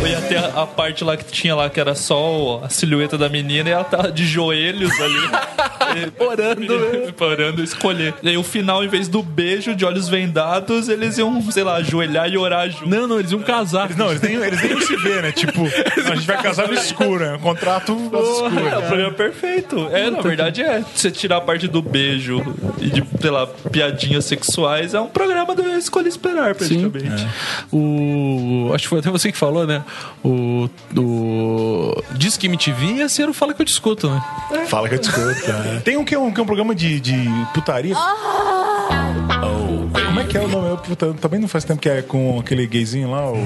Eu 0.00 0.06
ia 0.06 0.20
ter 0.22 0.38
a, 0.38 0.62
a 0.62 0.66
parte 0.66 1.04
lá 1.04 1.16
que 1.16 1.24
tinha 1.24 1.54
lá, 1.54 1.68
que 1.70 1.78
era 1.80 1.94
só 1.94 2.62
a 2.64 2.68
silhueta 2.68 3.16
da 3.18 3.28
menina 3.28 3.68
e 3.68 3.72
ela 3.72 3.84
tava 3.84 4.10
de 4.10 4.24
joelhos 4.26 4.92
ali. 5.00 5.30
orando. 6.18 7.14
orando, 7.20 7.62
escolher. 7.62 8.14
E 8.22 8.28
aí 8.28 8.36
o 8.36 8.42
final, 8.42 8.84
em 8.84 8.88
vez 8.88 9.08
do 9.08 9.22
beijo 9.22 9.74
de 9.74 9.84
olhos 9.84 10.08
vendados, 10.08 10.88
eles 10.88 11.18
iam, 11.18 11.40
sei 11.50 11.64
lá, 11.64 11.76
ajoelhar 11.76 12.28
e 12.28 12.36
orar 12.36 12.70
junto. 12.70 12.88
Não, 12.88 13.06
não, 13.06 13.18
eles 13.18 13.32
iam 13.32 13.42
casar. 13.42 13.90
Não, 13.96 14.10
eles 14.10 14.22
nem, 14.22 14.34
eles 14.34 14.62
nem 14.62 14.80
se 14.80 14.96
vê, 14.96 15.22
né? 15.22 15.32
Tipo, 15.32 15.62
a 15.62 16.14
gente 16.14 16.26
vai 16.26 16.42
casar 16.42 16.68
no 16.68 16.74
escuro, 16.74 17.24
é 17.24 17.34
um 17.34 17.38
contrato 17.38 17.92
às 18.12 18.72
É, 18.72 18.78
o 18.78 18.82
programa 18.82 19.12
perfeito. 19.12 19.88
É, 19.92 20.10
na 20.10 20.20
verdade 20.20 20.62
é. 20.62 20.84
Você 20.94 21.10
tirar 21.10 21.38
a 21.38 21.40
parte 21.40 21.66
do 21.66 21.82
beijo 21.82 22.42
e 22.78 22.90
de, 22.90 23.04
sei 23.20 23.30
lá, 23.30 23.46
piadinhas 23.46 24.24
sexuais, 24.24 24.94
é 24.94 25.00
um 25.00 25.08
programa 25.08 25.54
do 25.54 25.62
Escolha 25.76 26.08
Esperar, 26.08 26.54
praticamente. 26.54 27.26
O. 27.72 28.70
Acho 28.74 28.84
que 28.84 28.88
foi 28.88 28.98
até 29.00 29.10
você 29.10 29.32
que 29.32 29.38
falou, 29.38 29.66
né? 29.66 29.82
O. 30.24 30.68
o 30.96 32.02
Diz 32.12 32.36
que 32.36 32.46
MTV 32.46 32.86
ia 32.96 33.08
ser 33.08 33.28
o 33.28 33.32
Fala 33.32 33.54
que 33.54 33.62
eu 33.62 33.66
te 33.66 33.72
escuto, 33.72 34.10
né? 34.10 34.22
Fala 34.66 34.88
que 34.88 34.96
eu 34.96 34.98
te 34.98 35.08
escuto. 35.08 35.50
É. 35.76 35.80
Tem 35.80 35.96
um 35.96 36.04
que 36.04 36.14
é 36.14 36.18
um, 36.18 36.30
que 36.32 36.40
é 36.40 36.42
um 36.42 36.46
programa 36.46 36.74
de, 36.74 37.00
de 37.00 37.16
putaria. 37.54 37.94
Oh, 37.96 39.88
Como 40.06 40.20
é 40.20 40.24
que 40.24 40.36
é 40.36 40.40
o 40.40 40.48
nome? 40.48 40.68
Eu, 41.00 41.14
também 41.14 41.40
não 41.40 41.48
faz 41.48 41.64
tempo 41.64 41.80
que 41.80 41.88
é 41.88 42.02
com 42.02 42.38
aquele 42.40 42.66
gayzinho 42.66 43.10
lá. 43.10 43.30
O... 43.30 43.36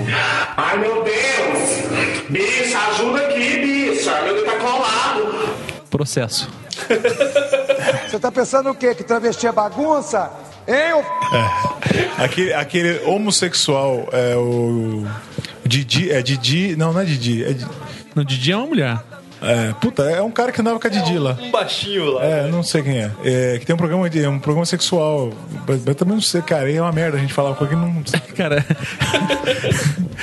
Ai 0.57 0.79
meu 0.79 1.03
Deus! 1.05 2.29
Bicha, 2.31 2.79
ajuda 2.91 3.19
aqui, 3.27 3.59
bicha! 3.59 4.23
Meu 4.23 4.35
Deus 4.35 4.47
tá 4.47 4.59
colado! 4.59 5.49
Processo. 5.91 6.51
Você 8.09 8.19
tá 8.19 8.31
pensando 8.33 8.71
o 8.71 8.75
quê? 8.75 8.95
Que 8.95 9.05
travesti 9.05 9.47
é 9.47 9.53
bagunça? 9.53 10.31
Hein, 10.67 10.95
ô 10.95 12.23
Aquele, 12.23 12.53
aquele 12.55 12.99
homossexual 13.05 14.09
é 14.13 14.35
o. 14.37 15.05
Didi. 15.65 16.11
É 16.11 16.23
Didi. 16.23 16.75
Não, 16.77 16.93
não 16.93 17.01
é 17.01 17.05
Didi. 17.05 17.45
É, 17.45 17.53
Di- 17.53 17.67
No 18.15 18.25
Didi 18.25 18.53
é 18.53 18.57
uma 18.57 18.67
mulher. 18.67 18.99
É, 19.45 19.75
puta, 19.81 20.03
é 20.05 20.23
um 20.23 20.31
cara 20.31 20.51
que 20.51 20.61
andava 20.61 20.79
com 20.81 20.87
a 20.87 20.91
Didi 20.91 21.19
lá. 21.19 21.37
Um 21.41 21.51
baixinho 21.51 22.13
lá. 22.13 22.25
É, 22.25 22.49
não 22.49 22.63
sei 22.63 22.83
quem 22.83 22.99
é. 22.99 23.11
É, 23.25 23.59
que 23.59 23.67
tem 23.67 23.75
um 23.75 23.79
programa 23.79 24.09
de, 24.09 24.23
é 24.23 24.29
um 24.29 24.39
programa 24.39 24.67
sexual. 24.67 25.33
Mas, 25.67 25.83
mas 25.85 25.97
também 25.97 26.15
não 26.15 26.23
sei, 26.23 26.43
cara. 26.43 26.71
É 26.71 26.81
uma 26.81 26.93
merda 26.93 27.17
a 27.17 27.21
gente 27.21 27.33
falar 27.33 27.55
com 27.55 27.65
alguém 27.65 27.79
não. 27.79 27.95
Cara, 28.35 28.65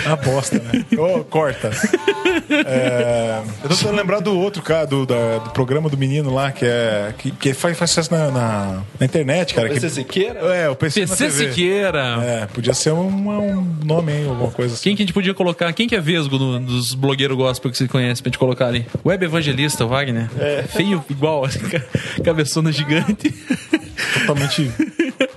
Uma 0.05 0.15
bosta, 0.15 0.59
né? 0.59 0.85
Ô, 0.97 1.23
corta. 1.23 1.69
É, 2.49 3.41
eu 3.63 3.69
tô 3.69 3.75
tentando 3.75 3.95
lembrar 3.95 4.19
do 4.19 4.37
outro 4.37 4.61
cara, 4.61 4.85
do, 4.85 5.05
da- 5.05 5.37
do 5.39 5.49
programa 5.51 5.89
do 5.89 5.97
menino 5.97 6.33
lá, 6.33 6.51
que 6.51 6.65
é. 6.65 7.13
Que, 7.17 7.31
que 7.31 7.53
faz, 7.53 7.77
faz 7.77 7.91
sucesso 7.91 8.11
na, 8.13 8.29
na, 8.31 8.81
na 8.99 9.05
internet, 9.05 9.53
cara. 9.53 9.67
PC 9.69 9.87
que, 9.87 9.89
Siqueira? 9.95 10.39
é, 10.55 10.69
o 10.69 10.75
PC, 10.75 11.01
na 11.01 11.07
PC 11.07 11.25
TV. 11.27 11.49
Siqueira. 11.49 12.17
É, 12.23 12.45
podia 12.47 12.73
ser 12.73 12.91
um, 12.91 13.07
um 13.29 13.61
nome 13.83 14.11
aí, 14.11 14.27
alguma 14.27 14.51
coisa 14.51 14.73
assim. 14.73 14.83
Quem 14.83 14.95
que 14.95 15.03
a 15.03 15.05
gente 15.05 15.13
podia 15.13 15.33
colocar? 15.33 15.71
Quem 15.73 15.87
que 15.87 15.95
é 15.95 15.99
vesgo 16.01 16.37
no- 16.37 16.59
dos 16.59 16.93
blogueiros 16.93 17.37
gospel 17.37 17.71
que 17.71 17.77
você 17.77 17.87
conhece 17.87 18.21
pra 18.21 18.29
gente 18.29 18.39
colocar 18.39 18.67
ali? 18.67 18.85
Web 19.05 19.25
Evangelista, 19.25 19.85
o 19.85 19.87
Wagner. 19.87 20.29
É. 20.39 20.63
Feio 20.63 21.03
igual, 21.09 21.45
assim, 21.45 21.59
ca- 21.69 21.81
cabeçona 22.23 22.71
gigante. 22.71 23.33
Totalmente 24.19 24.71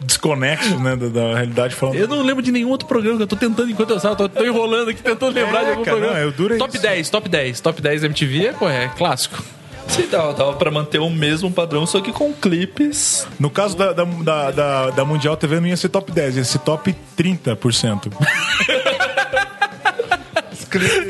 desconexo, 0.06 0.78
né, 0.78 0.96
da, 0.96 1.08
da 1.08 1.34
realidade 1.34 1.74
falando. 1.74 1.96
Eu 1.96 2.06
não 2.08 2.22
lembro 2.22 2.42
de 2.42 2.50
nenhum 2.52 2.68
outro 2.70 2.86
programa 2.88 3.16
que 3.16 3.22
eu 3.22 3.26
tô 3.26 3.36
tentando 3.36 3.70
enquanto 3.70 3.90
eu 3.90 4.00
salto. 4.00 4.28
Tô, 4.28 4.40
tô 4.40 4.44
enrolando 4.44 4.90
aqui, 4.90 5.02
tentando 5.02 5.32
lembrar 5.34 5.60
É, 5.62 5.64
de 5.64 5.70
algum 5.70 5.84
cara, 5.84 5.96
programa. 5.96 6.18
não, 6.18 6.24
eu 6.26 6.32
duro 6.32 6.54
é 6.54 6.58
top 6.58 6.74
isso. 6.74 6.82
10, 6.82 7.10
top 7.10 7.28
10. 7.28 7.60
Top 7.60 7.80
10 7.82 8.04
MTV 8.04 8.46
é, 8.46 8.52
pô, 8.52 8.68
é 8.68 8.88
clássico. 8.96 9.42
Sim, 9.86 10.06
dava, 10.10 10.32
dava 10.32 10.52
pra 10.54 10.70
manter 10.70 10.98
o 10.98 11.10
mesmo 11.10 11.50
padrão, 11.50 11.84
só 11.86 12.00
que 12.00 12.10
com 12.10 12.32
clipes. 12.32 13.26
No 13.38 13.50
caso 13.50 13.76
da, 13.76 13.92
da, 13.92 14.04
da, 14.04 14.50
da- 14.50 14.90
da 14.90 15.04
Mundial 15.04 15.36
TV 15.36 15.60
não 15.60 15.66
ia 15.68 15.76
ser 15.76 15.90
top 15.90 16.10
10, 16.10 16.36
ia 16.38 16.44
ser 16.44 16.58
top 16.60 16.94
30%. 17.16 18.10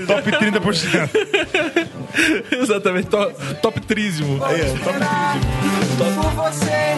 top 0.07 0.31
30%. 0.31 1.11
Exatamente, 2.61 3.07
top, 3.09 3.35
top 3.63 3.81
trísimo. 3.81 4.45
Aí, 4.45 4.61
é, 4.61 4.65
top 4.85 4.99
30%. 4.99 6.15
Por 6.15 6.31
você, 6.33 6.97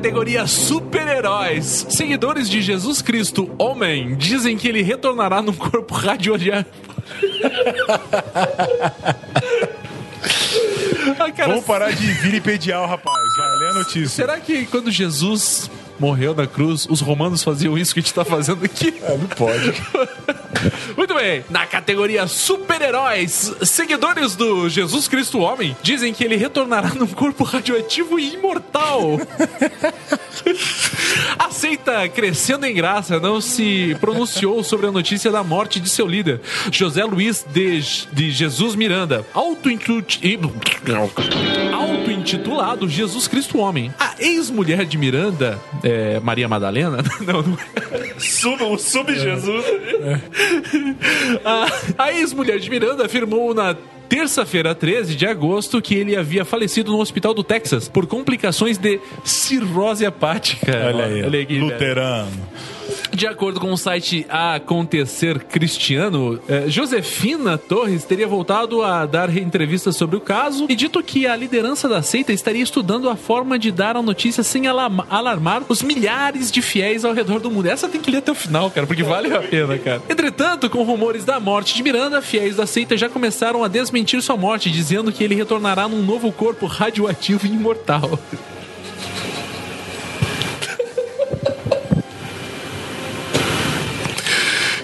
categoria 0.00 0.46
super-heróis, 0.46 1.86
seguidores 1.90 2.48
de 2.48 2.62
Jesus 2.62 3.02
Cristo, 3.02 3.54
homem, 3.58 4.16
dizem 4.16 4.56
que 4.56 4.66
ele 4.66 4.80
retornará 4.80 5.42
num 5.42 5.52
corpo 5.52 5.92
radioativo. 5.92 6.56
ah, 11.18 11.30
cara, 11.30 11.48
Vamos 11.50 11.66
parar 11.66 11.92
de 11.92 12.06
vilipendiar 12.14 12.82
o 12.82 12.86
rapaz. 12.86 13.14
Vai, 13.36 13.58
lê 13.58 13.66
a 13.68 13.74
notícia. 13.74 14.08
será 14.08 14.40
que 14.40 14.64
quando 14.64 14.90
Jesus 14.90 15.70
morreu 15.98 16.34
na 16.34 16.46
cruz, 16.46 16.86
os 16.88 17.02
romanos 17.02 17.44
faziam 17.44 17.76
isso 17.76 17.92
que 17.92 18.00
a 18.00 18.02
gente 18.02 18.14
tá 18.14 18.24
fazendo 18.24 18.64
aqui? 18.64 18.94
É, 19.02 19.18
não 19.18 19.26
pode. 19.26 19.74
Muito 20.96 21.14
bem, 21.14 21.44
na 21.48 21.66
categoria 21.66 22.26
super-heróis, 22.26 23.54
seguidores 23.62 24.36
do 24.36 24.68
Jesus 24.68 25.08
Cristo 25.08 25.38
Homem 25.38 25.76
dizem 25.82 26.12
que 26.12 26.24
ele 26.24 26.36
retornará 26.36 26.90
num 26.90 27.06
corpo 27.06 27.44
radioativo 27.44 28.18
e 28.18 28.34
imortal. 28.34 29.18
A 31.38 31.50
seita 31.50 32.08
Crescendo 32.08 32.66
em 32.66 32.74
Graça 32.74 33.20
não 33.20 33.40
se 33.40 33.96
pronunciou 34.00 34.62
sobre 34.62 34.86
a 34.86 34.92
notícia 34.92 35.30
da 35.30 35.42
morte 35.42 35.80
de 35.80 35.88
seu 35.88 36.06
líder, 36.06 36.40
José 36.70 37.04
Luiz 37.04 37.44
de, 37.52 37.80
de 38.12 38.30
Jesus 38.30 38.74
Miranda, 38.74 39.26
auto-intitulado 39.34 40.52
auto-intitulado 42.30 42.88
Jesus 42.88 43.26
Cristo 43.26 43.58
Homem. 43.58 43.92
A 43.98 44.14
ex-mulher 44.18 44.84
de 44.84 44.96
Miranda, 44.96 45.58
é, 45.82 46.20
Maria 46.20 46.48
Madalena, 46.48 46.98
não, 47.20 47.42
não 47.42 47.58
é. 47.74 48.18
Sub, 48.18 48.62
o 48.62 48.78
sub-Jesus. 48.78 49.64
A, 51.44 52.04
a 52.04 52.12
ex-mulher 52.12 52.58
de 52.58 52.70
Miranda 52.70 53.06
afirmou 53.06 53.52
na 53.54 53.74
terça-feira, 54.08 54.74
13 54.74 55.14
de 55.14 55.26
agosto, 55.26 55.80
que 55.80 55.94
ele 55.94 56.16
havia 56.16 56.44
falecido 56.44 56.92
no 56.92 57.00
hospital 57.00 57.32
do 57.32 57.42
Texas 57.42 57.88
por 57.88 58.06
complicações 58.06 58.76
de 58.78 59.00
cirrose 59.24 60.04
hepática. 60.04 60.72
Olha 60.86 61.04
aí, 61.06 61.20
aqui, 61.20 61.54
velho. 61.54 61.64
luterano. 61.64 62.48
De 63.20 63.26
acordo 63.26 63.60
com 63.60 63.70
o 63.70 63.76
site 63.76 64.24
Acontecer 64.30 65.40
Cristiano, 65.44 66.40
eh, 66.48 66.64
Josefina 66.68 67.58
Torres 67.58 68.02
teria 68.02 68.26
voltado 68.26 68.82
a 68.82 69.04
dar 69.04 69.36
entrevistas 69.36 69.94
sobre 69.94 70.16
o 70.16 70.22
caso 70.22 70.64
e 70.70 70.74
dito 70.74 71.02
que 71.02 71.26
a 71.26 71.36
liderança 71.36 71.86
da 71.86 72.00
seita 72.00 72.32
estaria 72.32 72.62
estudando 72.62 73.10
a 73.10 73.16
forma 73.16 73.58
de 73.58 73.70
dar 73.70 73.94
a 73.94 74.00
notícia 74.00 74.42
sem 74.42 74.66
alarma- 74.66 75.06
alarmar 75.10 75.62
os 75.68 75.82
milhares 75.82 76.50
de 76.50 76.62
fiéis 76.62 77.04
ao 77.04 77.12
redor 77.12 77.40
do 77.40 77.50
mundo. 77.50 77.66
Essa 77.66 77.90
tem 77.90 78.00
que 78.00 78.10
ler 78.10 78.18
até 78.20 78.32
o 78.32 78.34
final, 78.34 78.70
cara, 78.70 78.86
porque 78.86 79.02
vale 79.02 79.30
a 79.34 79.40
pena, 79.42 79.76
cara. 79.76 80.00
Entretanto, 80.08 80.70
com 80.70 80.82
rumores 80.82 81.22
da 81.22 81.38
morte 81.38 81.74
de 81.74 81.82
Miranda, 81.82 82.22
fiéis 82.22 82.56
da 82.56 82.64
seita 82.66 82.96
já 82.96 83.10
começaram 83.10 83.62
a 83.62 83.68
desmentir 83.68 84.22
sua 84.22 84.38
morte, 84.38 84.70
dizendo 84.70 85.12
que 85.12 85.22
ele 85.22 85.34
retornará 85.34 85.86
num 85.86 86.02
novo 86.02 86.32
corpo 86.32 86.64
radioativo 86.64 87.46
e 87.46 87.50
imortal. 87.50 88.18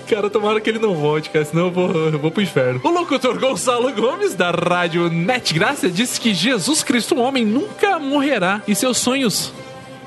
Cara, 0.09 0.31
tomara 0.31 0.61
que 0.61 0.71
ele 0.71 0.79
não 0.79 0.95
volte, 0.95 1.31
cara, 1.31 1.45
senão 1.45 1.67
eu 1.67 1.71
vou, 1.71 1.91
eu 1.91 2.19
vou 2.19 2.31
pro 2.31 2.43
inferno. 2.43 2.81
O 2.85 2.91
locutor 2.91 3.39
Gonçalo 3.39 3.93
Gomes, 3.93 4.35
da 4.35 4.51
rádio 4.51 5.11
Net 5.11 5.53
Graça, 5.53 5.89
disse 5.89 6.21
que 6.21 6.33
Jesus 6.33 6.83
Cristo, 6.83 7.17
um 7.17 7.21
homem, 7.21 7.45
nunca 7.45 7.99
morrerá 7.99 8.63
e 8.69 8.75
seus 8.75 8.99
sonhos 8.99 9.53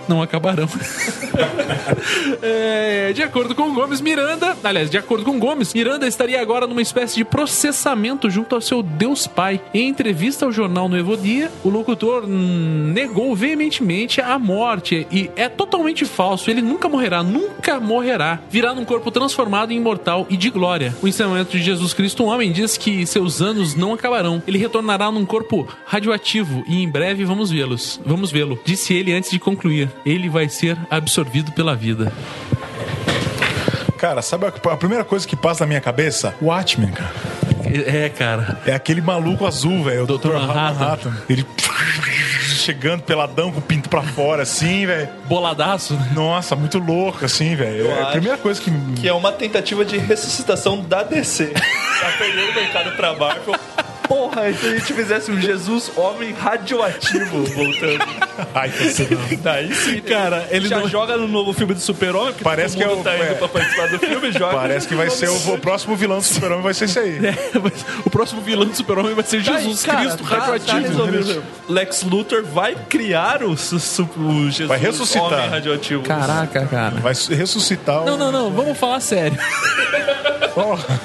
não 0.10 0.22
acabarão. 0.22 0.68
É, 2.42 3.12
de 3.14 3.24
acordo 3.24 3.56
com 3.56 3.74
Gomes, 3.74 4.02
Miranda, 4.02 4.56
aliás, 4.64 4.90
de 4.90 4.98
acordo 4.98 5.26
com 5.26 5.40
Gomes, 5.40 5.74
Miranda 5.74 6.08
estaria 6.08 6.42
agora 6.42 6.68
numa 6.68 6.82
espécie 6.82 7.16
de 7.16 7.26
processamento 7.26 8.30
junto 8.30 8.56
ao 8.56 8.62
seu 8.62 8.82
Deus 8.84 9.28
Pai. 9.28 9.60
Em 9.74 9.88
entrevista 9.88 10.46
ao 10.46 10.52
jornal 10.52 10.88
Novo 10.88 11.18
Dia, 11.18 11.52
o 11.64 11.70
locutor 11.70 12.28
negou 12.28 13.36
veementemente 13.36 14.22
a 14.22 14.38
morte 14.38 15.08
e 15.12 15.30
é 15.36 15.50
totalmente 15.50 16.06
falso. 16.06 16.50
Ele 16.50 16.62
nunca 16.62 16.88
morrerá, 16.88 17.24
nunca 17.24 17.80
morrerá. 17.80 18.40
Virá 18.50 18.74
num 18.74 18.86
corpo 18.86 19.12
transformado 19.12 19.72
em 19.72 19.78
imortal 19.78 20.26
e 20.30 20.38
de 20.38 20.50
glória. 20.50 20.96
O 21.02 21.08
ensinamento 21.08 21.58
de 21.58 21.64
Jesus 21.64 21.94
Cristo, 21.94 22.24
um 22.24 22.28
homem, 22.28 22.52
diz 22.52 22.78
que 22.78 23.06
seus 23.06 23.42
anos 23.42 23.76
não 23.76 23.94
acabarão. 23.94 24.42
Ele 24.48 24.58
retornará 24.58 25.12
num 25.12 25.26
corpo 25.26 25.68
radioativo 25.86 26.64
e 26.68 26.82
em 26.82 26.90
breve 26.90 27.26
vamos 27.26 27.50
vê-los. 27.50 28.00
Vamos 28.06 28.32
vê-lo. 28.32 28.60
Disse 28.64 28.94
ele 28.94 29.14
antes 29.14 29.32
de 29.32 29.40
concluir. 29.40 29.90
Ele 30.06 30.30
vai 30.30 30.50
ser 30.50 30.78
absorvido 30.90 31.52
pela 31.52 31.76
vida. 31.76 32.12
Cara, 33.98 34.22
sabe 34.22 34.46
a, 34.46 34.50
a 34.50 34.78
primeira 34.78 35.04
coisa 35.04 35.28
que 35.28 35.36
passa 35.36 35.66
na 35.66 35.68
minha 35.68 35.82
cabeça? 35.82 36.34
Watchmen, 36.42 36.92
cara. 36.92 37.12
É, 37.86 38.10
cara. 38.10 38.60
É 38.66 38.74
aquele 38.74 39.02
maluco 39.02 39.46
azul, 39.46 39.84
velho. 39.84 40.04
O 40.04 40.18
Dr. 40.18 40.34
Manhattan. 40.34 40.54
Manhattan. 40.54 41.18
Ele 41.30 41.46
chegando 42.70 43.02
peladão 43.02 43.52
com 43.52 43.60
o 43.60 43.62
pinto 43.62 43.90
pra 43.90 44.04
fora, 44.04 44.44
assim, 44.44 44.86
velho. 44.86 45.10
Boladaço, 45.28 45.96
né? 45.96 46.12
Nossa, 46.14 46.56
muito 46.56 46.78
louco, 46.78 47.26
assim, 47.26 47.56
velho. 47.56 47.88
É 47.88 48.04
a 48.04 48.06
primeira 48.08 48.38
coisa 48.38 48.62
que. 48.62 48.72
Que 48.96 49.08
é 49.08 49.14
uma 49.14 49.32
tentativa 49.32 49.84
de 49.84 49.98
ressuscitação 49.98 50.82
da 50.82 51.04
DC. 51.04 51.54
Tá 52.00 52.14
perdendo 52.18 52.52
o 52.52 52.56
mercado 52.56 52.96
pra 52.96 53.14
Marvel. 53.14 53.56
Porra, 54.10 54.50
e 54.50 54.56
se 54.56 54.66
a 54.66 54.70
gente 54.72 54.92
fizesse 54.94 55.32
um 55.32 55.40
Jesus 55.40 55.92
homem 55.96 56.34
radioativo 56.34 57.44
voltando? 57.46 58.04
Ai, 58.56 58.70
você 58.70 59.08
não. 59.12 59.38
Daí 59.42 59.74
sim, 59.74 60.02
Cara, 60.02 60.48
ele 60.50 60.68
já 60.68 60.80
não- 60.80 60.90
joga 60.90 61.16
no 61.16 61.28
novo 61.28 61.54
filme 61.54 61.76
do 61.76 61.80
Super-Homem, 61.80 62.30
porque 62.34 62.44
Parece 62.44 62.76
todo 62.76 62.78
que 62.78 62.84
é 62.84 62.88
mundo 62.96 63.02
o- 63.02 63.04
tá 63.04 63.16
indo 63.16 63.24
é. 63.26 63.34
pra 63.36 63.48
participar 63.48 63.88
do 63.90 64.00
filme, 64.00 64.32
joga. 64.34 64.56
Parece 64.58 64.88
que 64.88 64.96
vai 64.96 65.10
ser 65.12 65.30
o, 65.30 65.54
o 65.54 65.60
próximo 65.60 65.96
vilão 65.96 66.18
do 66.18 66.24
Super-Homem, 66.24 66.64
vai 66.64 66.74
ser 66.74 66.86
isso 66.86 67.00
aí. 67.00 67.20
É, 67.30 67.60
mas 67.60 67.86
o 68.04 68.10
próximo 68.10 68.42
vilão 68.42 68.66
do 68.66 68.76
Super-Homem 68.76 69.14
vai 69.14 69.24
ser 69.24 69.44
Tá 69.44 69.52
aí, 69.56 69.64
Jesus 69.64 69.84
cara, 69.84 70.00
Cristo 70.00 70.24
tá- 70.24 70.30
tá 70.30 70.36
radioativo. 70.48 70.82
resolvido. 71.06 71.44
Lex 71.70 72.02
Luthor 72.04 72.44
vai 72.44 72.76
criar 72.90 73.44
o, 73.44 73.56
su- 73.56 73.80
su- 73.80 74.10
o 74.18 74.46
Jesus 74.50 74.68
Vai 74.68 74.80
ressuscitar. 74.80 75.24
homem 75.34 75.50
radioativo. 75.50 76.02
Caraca, 76.04 76.66
cara. 76.66 76.96
Vai 77.00 77.14
ressuscitar 77.14 78.02
o. 78.02 78.06
Não, 78.06 78.18
não, 78.18 78.32
não, 78.32 78.50
vamos 78.52 78.76
falar 78.78 79.00
sério. 79.02 79.38
Porra. 80.56 81.00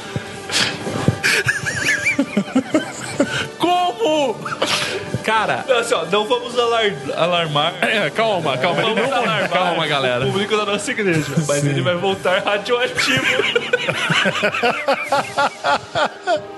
Cara, 5.25 5.65
Não, 5.67 5.79
assim, 5.79 5.95
ó, 5.95 6.05
não 6.05 6.27
vamos 6.27 6.59
alar- 6.59 6.93
alarmar. 7.17 7.75
é, 7.83 8.11
calma, 8.11 8.59
calma, 8.59 8.83
ele 8.83 8.95
não 8.95 9.05
alarmar 9.13 9.49
calma, 9.49 9.87
galera. 9.87 10.27
o 10.27 10.33
público 10.33 10.55
da 10.57 10.67
nossa 10.67 10.91
igreja. 10.91 11.25
Mas 11.49 11.65
ele 11.65 11.81
vai 11.81 11.95
voltar 11.97 12.43
radioativo. 12.45 13.25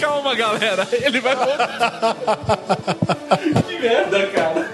Calma, 0.00 0.34
galera. 0.34 0.86
Ele 0.92 1.20
vai 1.20 1.36
voltar. 1.36 2.16
que 3.66 3.78
merda, 3.78 4.26
cara. 4.28 4.70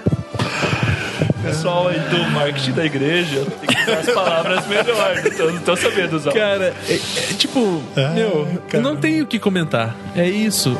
Pessoal 1.43 1.87
aí 1.87 1.99
do 1.99 2.17
marketing 2.31 2.71
da 2.71 2.85
igreja 2.85 3.45
tem 3.61 3.69
que 3.75 3.81
usar 3.83 3.99
as 3.99 4.09
palavras 4.09 4.67
melhores. 4.67 5.25
Então 5.25 5.51
não 5.51 5.61
tô 5.61 5.75
sabendo 5.75 6.15
usar. 6.17 6.33
Cara, 6.33 6.73
é, 6.89 6.93
é, 6.93 6.97
tipo, 7.37 7.81
meu, 8.13 8.61
cara. 8.69 8.83
não 8.83 8.95
tenho 8.97 9.23
o 9.23 9.27
que 9.27 9.39
comentar. 9.39 9.95
É 10.15 10.27
isso. 10.27 10.77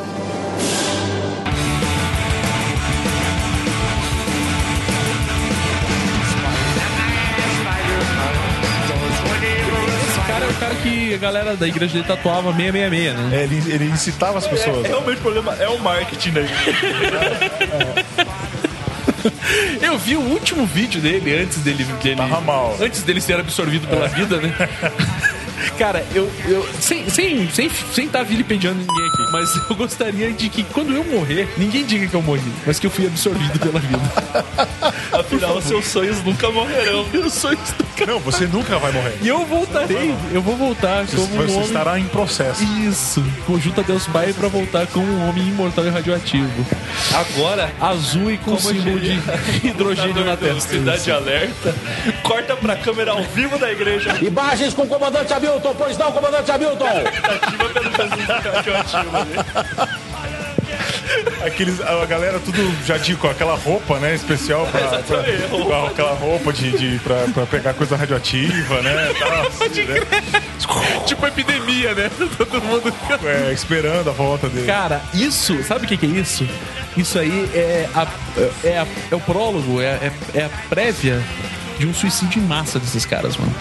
Que 11.08 11.14
a 11.14 11.18
galera 11.18 11.56
da 11.56 11.66
igreja 11.66 11.94
dele 11.94 12.06
tatuava 12.06 12.52
666, 12.54 13.14
né? 13.14 13.36
É, 13.36 13.44
ele, 13.44 13.72
ele 13.72 13.84
incitava 13.86 14.38
as 14.38 14.46
pessoas. 14.46 14.84
É, 14.84 14.88
realmente 14.88 15.18
o 15.18 15.22
problema 15.22 15.54
é 15.54 15.68
o 15.68 15.78
marketing 15.78 16.32
da 16.32 16.40
igreja. 16.40 16.84
Eu 19.80 19.98
vi 19.98 20.16
o 20.16 20.20
último 20.20 20.66
vídeo 20.66 21.00
dele 21.00 21.34
antes 21.42 21.58
dele. 21.58 21.84
dele 21.84 22.16
Tava 22.16 22.40
mal. 22.40 22.76
Antes 22.80 23.02
dele 23.02 23.20
ser 23.20 23.40
absorvido 23.40 23.88
pela 23.88 24.06
vida, 24.08 24.36
né? 24.40 24.54
Cara, 25.76 26.04
eu. 26.14 26.30
eu 26.46 26.68
sem 26.80 27.08
sem 27.08 27.48
sem 27.50 27.70
sem 27.70 28.06
estar 28.06 28.22
vilipendiando 28.22 28.78
ninguém 28.78 29.06
aqui, 29.08 29.32
mas 29.32 29.54
eu 29.70 29.76
gostaria 29.76 30.32
de 30.32 30.48
que 30.48 30.62
quando 30.62 30.92
eu 30.92 31.04
morrer, 31.04 31.48
ninguém 31.56 31.84
diga 31.84 32.06
que 32.06 32.14
eu 32.14 32.22
morri, 32.22 32.52
mas 32.66 32.78
que 32.78 32.86
eu 32.86 32.90
fui 32.90 33.06
absorvido 33.06 33.58
pela 33.58 33.80
vida. 33.80 34.02
Afinal, 35.12 35.60
seus 35.62 35.86
sonhos 35.86 36.22
nunca 36.22 36.50
morrerão. 36.50 37.06
Meus 37.12 37.32
sonhos 37.34 37.70
nunca. 37.78 37.87
Não, 38.06 38.18
você 38.18 38.46
nunca 38.46 38.78
vai 38.78 38.92
morrer. 38.92 39.18
E 39.22 39.28
eu 39.28 39.44
voltarei, 39.46 40.14
eu 40.32 40.40
vou 40.42 40.56
voltar 40.56 41.06
como 41.06 41.22
um 41.22 41.26
Você 41.46 41.52
homem. 41.54 41.66
estará 41.66 41.98
em 41.98 42.04
processo. 42.04 42.62
Isso, 42.62 43.24
conjunta 43.46 43.82
Deus 43.82 44.06
Pai 44.06 44.32
pra 44.32 44.48
voltar 44.48 44.86
como 44.88 45.06
um 45.06 45.28
homem 45.28 45.48
imortal 45.48 45.84
e 45.86 45.90
radioativo. 45.90 46.66
Agora, 47.14 47.70
Azul 47.80 48.30
e 48.30 48.38
com 48.38 48.56
Como 48.56 48.60
símbolo 48.60 49.00
de 49.00 49.20
hidrogênio 49.66 50.24
na 50.24 50.36
testa. 50.36 50.70
Cidade 50.70 51.10
Alerta, 51.10 51.74
corta 52.22 52.56
pra 52.56 52.76
câmera 52.76 53.12
ao 53.12 53.22
vivo 53.22 53.58
da 53.58 53.70
igreja. 53.70 54.16
Imagens 54.22 54.74
com 54.74 54.82
o 54.82 54.86
comandante 54.88 55.32
Hamilton, 55.32 55.74
pois 55.76 55.96
não, 55.98 56.12
comandante 56.12 56.50
Hamilton? 56.50 56.86
Ativa 56.86 57.68
pelo 57.68 57.90
Jesus 57.90 58.28
radioativo 58.28 59.16
ali. 59.16 60.07
Aqueles, 61.44 61.80
a 61.80 62.04
galera 62.06 62.38
tudo 62.40 62.58
já 62.86 62.96
de, 62.98 63.14
com 63.16 63.28
aquela 63.28 63.54
roupa, 63.56 63.98
né? 63.98 64.14
Especial 64.14 64.66
pra, 64.66 64.80
pra- 65.02 65.86
aquela 65.88 66.12
roupa 66.14 66.52
de, 66.52 66.70
de 66.76 66.98
pra, 67.00 67.26
pra 67.32 67.46
pegar 67.46 67.74
coisa 67.74 67.96
radioativa, 67.96 68.82
né? 68.82 69.12
Tal, 69.18 69.46
assim, 69.66 69.82
né? 69.84 70.00
Tipo 71.06 71.26
epidemia, 71.26 71.94
né? 71.94 72.10
Todo 72.36 72.60
mundo. 72.62 72.92
É, 73.24 73.52
esperando 73.52 74.08
a 74.10 74.12
volta 74.12 74.48
dele. 74.48 74.66
Cara, 74.66 75.00
isso, 75.14 75.62
sabe 75.64 75.84
o 75.84 75.88
que, 75.88 75.96
que 75.96 76.06
é 76.06 76.08
isso? 76.20 76.46
Isso 76.96 77.18
aí 77.18 77.48
é, 77.54 77.88
a, 77.94 78.06
é, 78.64 78.78
a- 78.78 78.86
é 79.10 79.14
o 79.14 79.20
prólogo, 79.20 79.80
é, 79.80 79.86
é, 79.86 80.12
é 80.34 80.44
a 80.44 80.50
prévia 80.68 81.22
de 81.78 81.86
um 81.86 81.94
suicídio 81.94 82.42
em 82.42 82.46
massa 82.46 82.78
desses 82.78 83.04
caras, 83.06 83.36
mano. 83.36 83.54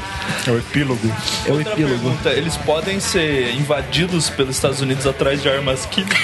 É 0.45 0.51
o 0.51 0.57
epílogo. 0.57 1.11
É 1.45 1.51
o 1.51 1.55
Outra 1.57 1.73
epílogo. 1.73 1.99
pergunta, 1.99 2.29
eles 2.31 2.57
podem 2.57 2.99
ser 2.99 3.53
invadidos 3.55 4.29
pelos 4.29 4.55
Estados 4.55 4.81
Unidos 4.81 5.05
atrás 5.05 5.41
de 5.41 5.49
armas 5.49 5.85
químicas? 5.85 6.17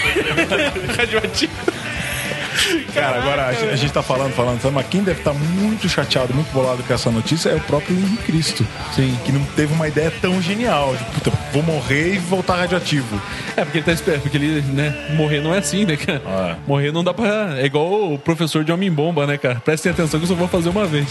Radioativo. 0.98 1.52
Cara, 2.94 3.18
agora 3.18 3.48
a 3.48 3.54
gente, 3.54 3.70
a 3.70 3.76
gente 3.76 3.92
tá 3.92 4.04
falando, 4.04 4.34
falando, 4.34 4.62
sabe, 4.62 4.76
mas 4.76 4.88
quem 4.88 5.04
deve 5.04 5.20
estar 5.20 5.34
muito 5.34 5.90
chateado, 5.90 6.34
muito 6.34 6.52
bolado 6.52 6.84
com 6.84 6.94
essa 6.94 7.10
notícia 7.10 7.50
é 7.50 7.56
o 7.56 7.60
próprio 7.60 7.98
Henrique 7.98 8.24
Cristo. 8.24 8.66
Sim. 8.96 9.18
Que 9.26 9.32
não 9.32 9.44
teve 9.56 9.74
uma 9.74 9.88
ideia 9.88 10.12
tão 10.22 10.42
genial. 10.42 10.96
De, 10.96 11.04
puta, 11.06 11.32
vou 11.52 11.64
morrer 11.64 12.16
e 12.16 12.18
voltar 12.20 12.56
radioativo. 12.58 13.20
É, 13.58 13.64
porque 13.64 13.80
ele 13.80 13.86
tá 13.86 13.92
esperando, 13.92 14.22
porque 14.22 14.38
ele, 14.38 14.62
né, 14.62 15.08
morrer 15.16 15.42
não 15.42 15.54
é 15.54 15.58
assim, 15.58 15.86
né, 15.86 15.98
cara? 15.98 16.22
Ah. 16.26 16.56
Morrer 16.68 16.92
não 16.92 17.04
dá 17.04 17.14
pra. 17.14 17.56
É 17.60 17.66
igual 17.66 18.14
o 18.14 18.20
professor 18.20 18.64
de 18.64 18.72
Homem-Bomba, 18.72 19.26
né, 19.26 19.38
cara? 19.38 19.56
Prestem 19.56 19.92
atenção 19.92 20.20
que 20.20 20.26
eu 20.26 20.30
só 20.30 20.36
vou 20.36 20.48
fazer 20.48 20.70
uma 20.70 20.86
vez. 20.86 21.08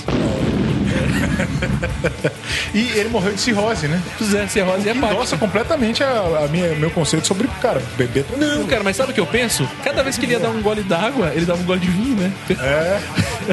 E 2.75 2.89
ele 2.99 3.09
morreu 3.11 3.33
de 3.35 3.41
cirrose, 3.41 3.87
né? 3.87 4.01
Se 4.19 4.25
fizer 4.25 4.49
cirrose 4.49 4.89
é 4.89 4.95
pá. 4.95 5.13
Nossa, 5.13 5.37
completamente 5.37 6.03
a, 6.03 6.45
a 6.45 6.49
minha, 6.49 6.69
meu 6.77 6.91
conceito 6.91 7.27
sobre, 7.27 7.47
cara, 7.61 7.83
beber. 7.99 8.25
Não, 8.37 8.67
cara, 8.67 8.83
mas 8.83 8.97
sabe 8.97 9.11
o 9.11 9.15
que 9.15 9.21
eu 9.21 9.27
penso? 9.27 9.69
Cada 9.85 10.03
vez 10.03 10.17
que 10.17 10.25
ele 10.25 10.33
ia 10.33 10.41
dar 10.41 10.49
um 10.51 10.63
gole 10.63 10.83
d'água, 10.83 11.33
ele 11.35 11.45
dava 11.45 11.61
um 11.61 11.65
gole 11.65 11.81
de 11.81 11.89
vinho, 11.89 12.17
né? 12.17 12.33
É, 12.51 12.99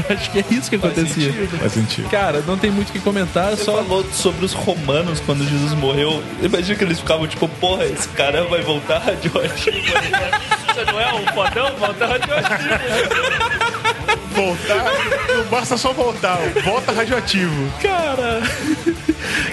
acho 0.14 0.32
que 0.32 0.40
é 0.40 0.46
isso 0.52 0.70
que 0.70 0.78
acontecia. 0.78 1.34
faz 1.60 1.74
sentido. 1.74 2.10
Cara, 2.10 2.42
não 2.48 2.58
tem 2.58 2.72
muito 2.72 2.90
o 2.90 2.92
que 2.94 3.00
comentar, 3.00 3.52
Você 3.52 3.66
só. 3.66 3.76
falou 3.84 4.06
sobre 4.14 4.46
os 4.46 4.54
romanos 4.54 5.20
quando 5.26 5.44
Jesus 5.48 5.74
morreu. 5.74 6.24
Imagina 6.42 6.78
que 6.78 6.84
eles 6.86 7.00
ficavam 7.00 7.28
tipo, 7.28 7.48
porra, 7.48 7.86
esse 7.86 8.08
cara 8.10 8.46
vai 8.46 8.62
voltar 8.62 9.00
radioativo. 9.00 9.78
Você 10.74 10.86
não 10.86 11.00
é 11.00 11.14
um 11.14 11.26
fodão? 11.34 11.76
Volta 11.78 12.06
radioativo. 12.06 12.70
Voltar, 14.40 14.86
não 15.28 15.46
basta 15.46 15.78
só 15.78 15.92
voltar, 15.92 16.40
volta 16.64 16.92
radioativo. 16.92 17.72
Cara. 17.82 18.42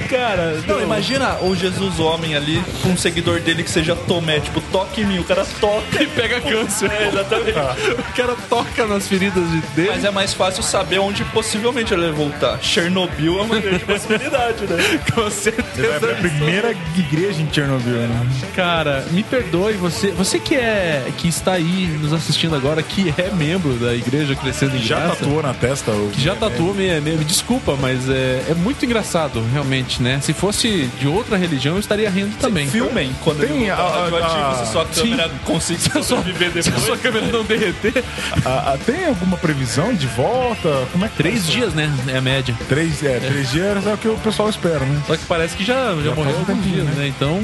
Cara, 0.09 0.61
Não, 0.67 0.81
imagina 0.83 1.37
o 1.43 1.55
Jesus 1.55 1.99
homem 2.01 2.35
ali, 2.37 2.63
com 2.83 2.91
um 2.91 2.97
seguidor 2.97 3.41
dele 3.41 3.63
que 3.63 3.71
seja 3.71 3.95
Tomé, 3.97 4.41
tipo, 4.41 4.61
toque 4.73 5.01
em 5.03 5.05
mim, 5.05 5.19
o 5.19 5.25
cara 5.25 5.45
toca 5.61 6.03
e 6.03 6.07
pega 6.07 6.41
câncer. 6.41 6.91
É, 6.91 7.09
exatamente. 7.09 7.59
O 7.99 8.13
cara 8.17 8.37
toca 8.49 8.87
nas 8.87 9.07
feridas 9.09 9.49
de- 9.51 9.61
dele. 9.75 9.91
Mas 9.95 10.05
é 10.05 10.11
mais 10.11 10.33
fácil 10.33 10.63
saber 10.63 10.99
onde 10.99 11.25
possivelmente 11.27 11.93
ele 11.93 12.03
vai 12.03 12.13
voltar. 12.13 12.59
Chernobyl 12.63 13.39
é 13.39 13.43
uma 13.43 13.59
grande 13.59 13.85
possibilidade, 13.87 14.65
né? 14.67 15.01
Com 15.15 15.31
certeza. 15.31 15.99
pra 15.99 16.15
primeira 16.17 16.75
igreja 16.97 17.41
em 17.43 17.53
Chernobyl, 17.53 17.95
né? 17.95 18.27
Cara, 18.55 19.05
me 19.11 19.23
perdoe, 19.23 19.75
você, 19.75 20.11
você 20.11 20.39
que 20.39 20.55
é 20.55 21.05
que 21.17 21.29
está 21.29 21.53
aí 21.53 21.87
nos 22.01 22.13
assistindo 22.13 22.55
agora, 22.55 22.83
que 22.83 23.13
é 23.19 23.31
membro 23.31 23.75
da 23.75 23.95
igreja 23.95 24.35
Crescendo 24.35 24.77
em 24.77 24.83
Já 24.83 25.01
Graça, 25.01 25.17
tatuou 25.17 25.43
na 25.43 25.55
testa 25.55 25.91
o. 25.91 26.11
que 26.13 26.21
já 26.21 26.35
tatuou 26.35 26.75
me, 26.75 27.01
me- 27.01 27.17
me 27.17 27.25
desculpa, 27.25 27.77
mas 27.81 28.09
é, 28.09 28.45
é 28.51 28.55
muito 28.55 28.85
engraçado, 28.85 29.43
realmente, 29.53 29.96
né? 30.03 30.19
Se 30.23 30.33
fosse 30.33 30.89
de 30.99 31.07
outra 31.09 31.37
religião, 31.37 31.75
eu 31.75 31.81
estaria 31.81 32.09
rindo 32.11 32.37
também. 32.39 32.67
Filmem 32.69 33.15
quando 33.23 33.41
Tem 33.47 33.63
ele 33.63 33.71
a- 33.71 33.75
a- 33.77 34.03
radioativo, 34.03 34.41
a- 34.47 34.65
se 34.65 34.73
sua 34.73 34.87
Sim. 34.93 35.01
câmera 35.11 35.31
conseguir 35.45 35.81
Se 35.81 35.89
a 35.89 36.03
sua- 36.03 36.17
sobreviver 36.19 36.51
Se 36.53 36.59
a 36.59 36.63
depois. 36.73 36.87
sua 36.87 36.97
câmera 36.99 37.27
não 37.27 37.45
derreter. 37.45 38.05
Ah, 38.45 38.73
ah, 38.75 38.79
tem 38.85 39.07
alguma 39.07 39.37
previsão 39.37 39.95
de 39.95 40.07
volta? 40.07 40.87
Como 40.93 41.05
é 41.05 41.09
que 41.09 41.17
Três 41.17 41.45
tá? 41.47 41.53
dias, 41.53 41.75
né? 41.75 41.93
É 42.09 42.19
a 42.19 42.21
média. 42.21 42.55
Três, 42.69 43.03
é, 43.03 43.19
três 43.21 43.51
dias 43.51 43.87
é 43.87 43.93
o 43.95 43.97
que 43.99 44.09
o 44.09 44.17
pessoal 44.19 44.49
espera, 44.49 44.81
né? 44.81 45.01
Só 45.07 45.17
que 45.17 45.25
parece 45.27 45.57
que 45.57 45.65
já, 45.65 45.75
já, 45.75 45.93
morreu 45.93 46.15
faz 46.15 46.27
um 46.37 46.41
alguns 46.41 46.47
tempinho, 46.47 46.75
dias, 46.85 46.87
né? 46.97 47.03
né? 47.05 47.09
Então, 47.09 47.43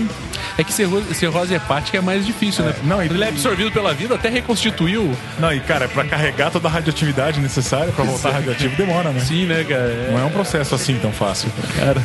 é 0.59 0.65
que 0.65 0.73
cirrose, 0.73 1.55
hepática 1.55 1.99
é 1.99 2.01
mais 2.01 2.25
difícil, 2.27 2.65
né? 2.65 2.75
não, 2.85 3.03
e- 3.03 3.07
Ele 3.07 3.23
é 3.25 3.29
absorvido 3.29 3.71
pela 3.71 3.93
vida, 3.95 4.15
até 4.15 4.29
reconstituiu. 4.29 5.15
Não, 5.39 5.53
e 5.53 5.61
cara, 5.61 5.89
pra 5.89 6.05
carregar 6.05 6.51
toda 6.51 6.69
a 6.69 6.71
radioatividade 6.71 7.41
necessária 7.41 7.93
pra 7.93 8.05
voltar 8.05 8.31
radioativo 8.33 8.75
demora, 8.77 9.11
né? 9.11 9.21
Sim, 9.21 9.47
né, 9.47 9.65
cara? 9.69 10.09
Não 10.13 10.19
é 10.21 10.25
um 10.25 10.31
processo 10.31 10.75
assim 10.75 10.97
tão 11.01 11.13
fácil. 11.13 11.51
Cara, 11.77 12.01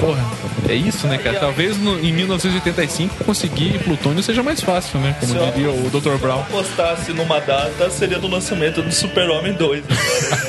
porra, 0.00 0.24
é 0.68 0.74
isso, 0.74 1.06
né, 1.06 1.18
cara? 1.18 1.38
Talvez 1.38 1.76
no- 1.78 1.98
em 1.98 2.12
1985 2.12 3.24
conseguir 3.24 3.78
plutônio 3.84 4.22
seja 4.22 4.42
mais 4.42 4.60
fácil, 4.60 4.98
né? 5.00 5.16
Como 5.20 5.32
Se 5.32 5.38
eu- 5.38 5.46
diria 5.52 5.70
o 5.70 5.90
Dr. 5.90 6.16
Brown. 6.20 6.42
postasse 6.50 7.12
numa 7.12 7.40
data, 7.40 7.90
seria 7.90 8.18
do 8.18 8.28
lançamento 8.28 8.82
do 8.82 8.92
Super-Homem 8.92 9.52
2, 9.54 9.84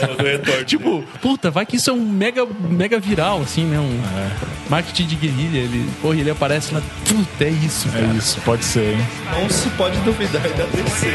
agora, 0.01 0.13
no 0.23 0.29
retorno. 0.29 0.63
Tipo, 0.65 1.03
puta, 1.21 1.49
vai 1.49 1.65
que 1.65 1.77
isso 1.77 1.89
é 1.89 1.93
um 1.93 1.99
mega, 2.05 2.45
mega 2.69 2.99
viral, 2.99 3.41
assim, 3.41 3.63
né? 3.65 3.77
Um 3.79 4.01
marketing 4.69 5.05
de 5.07 5.15
guerrilha. 5.15 5.59
Ele, 5.59 5.89
porra, 6.01 6.15
ele 6.15 6.29
aparece 6.29 6.73
lá. 6.73 6.81
Puta, 7.07 7.43
é 7.45 7.49
isso, 7.49 7.87
cara. 7.89 8.05
É 8.05 8.17
isso, 8.17 8.39
pode 8.41 8.63
ser, 8.65 8.93
hein? 8.95 9.07
Não 9.31 9.49
se 9.49 9.69
pode 9.71 9.97
duvidar 9.99 10.41
da 10.41 10.65
DC. 10.65 11.07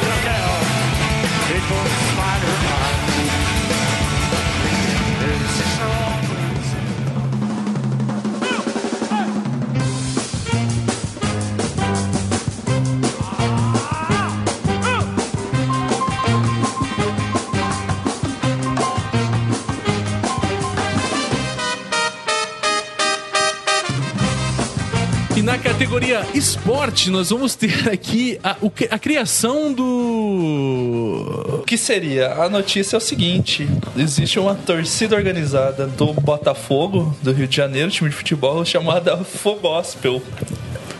categoria 26.06 26.26
esporte, 26.34 27.10
nós 27.10 27.30
vamos 27.30 27.54
ter 27.56 27.88
aqui 27.92 28.38
a, 28.42 28.56
a 28.90 28.98
criação 28.98 29.72
do. 29.72 31.58
O 31.60 31.64
que 31.66 31.76
seria? 31.76 32.32
A 32.34 32.48
notícia 32.48 32.96
é 32.96 32.98
o 32.98 33.00
seguinte: 33.00 33.68
existe 33.96 34.38
uma 34.38 34.54
torcida 34.54 35.16
organizada 35.16 35.86
do 35.86 36.12
Botafogo, 36.12 37.16
do 37.22 37.32
Rio 37.32 37.48
de 37.48 37.56
Janeiro, 37.56 37.90
time 37.90 38.08
de 38.08 38.14
futebol, 38.14 38.64
chamada 38.64 39.16
Fogospel. 39.24 40.22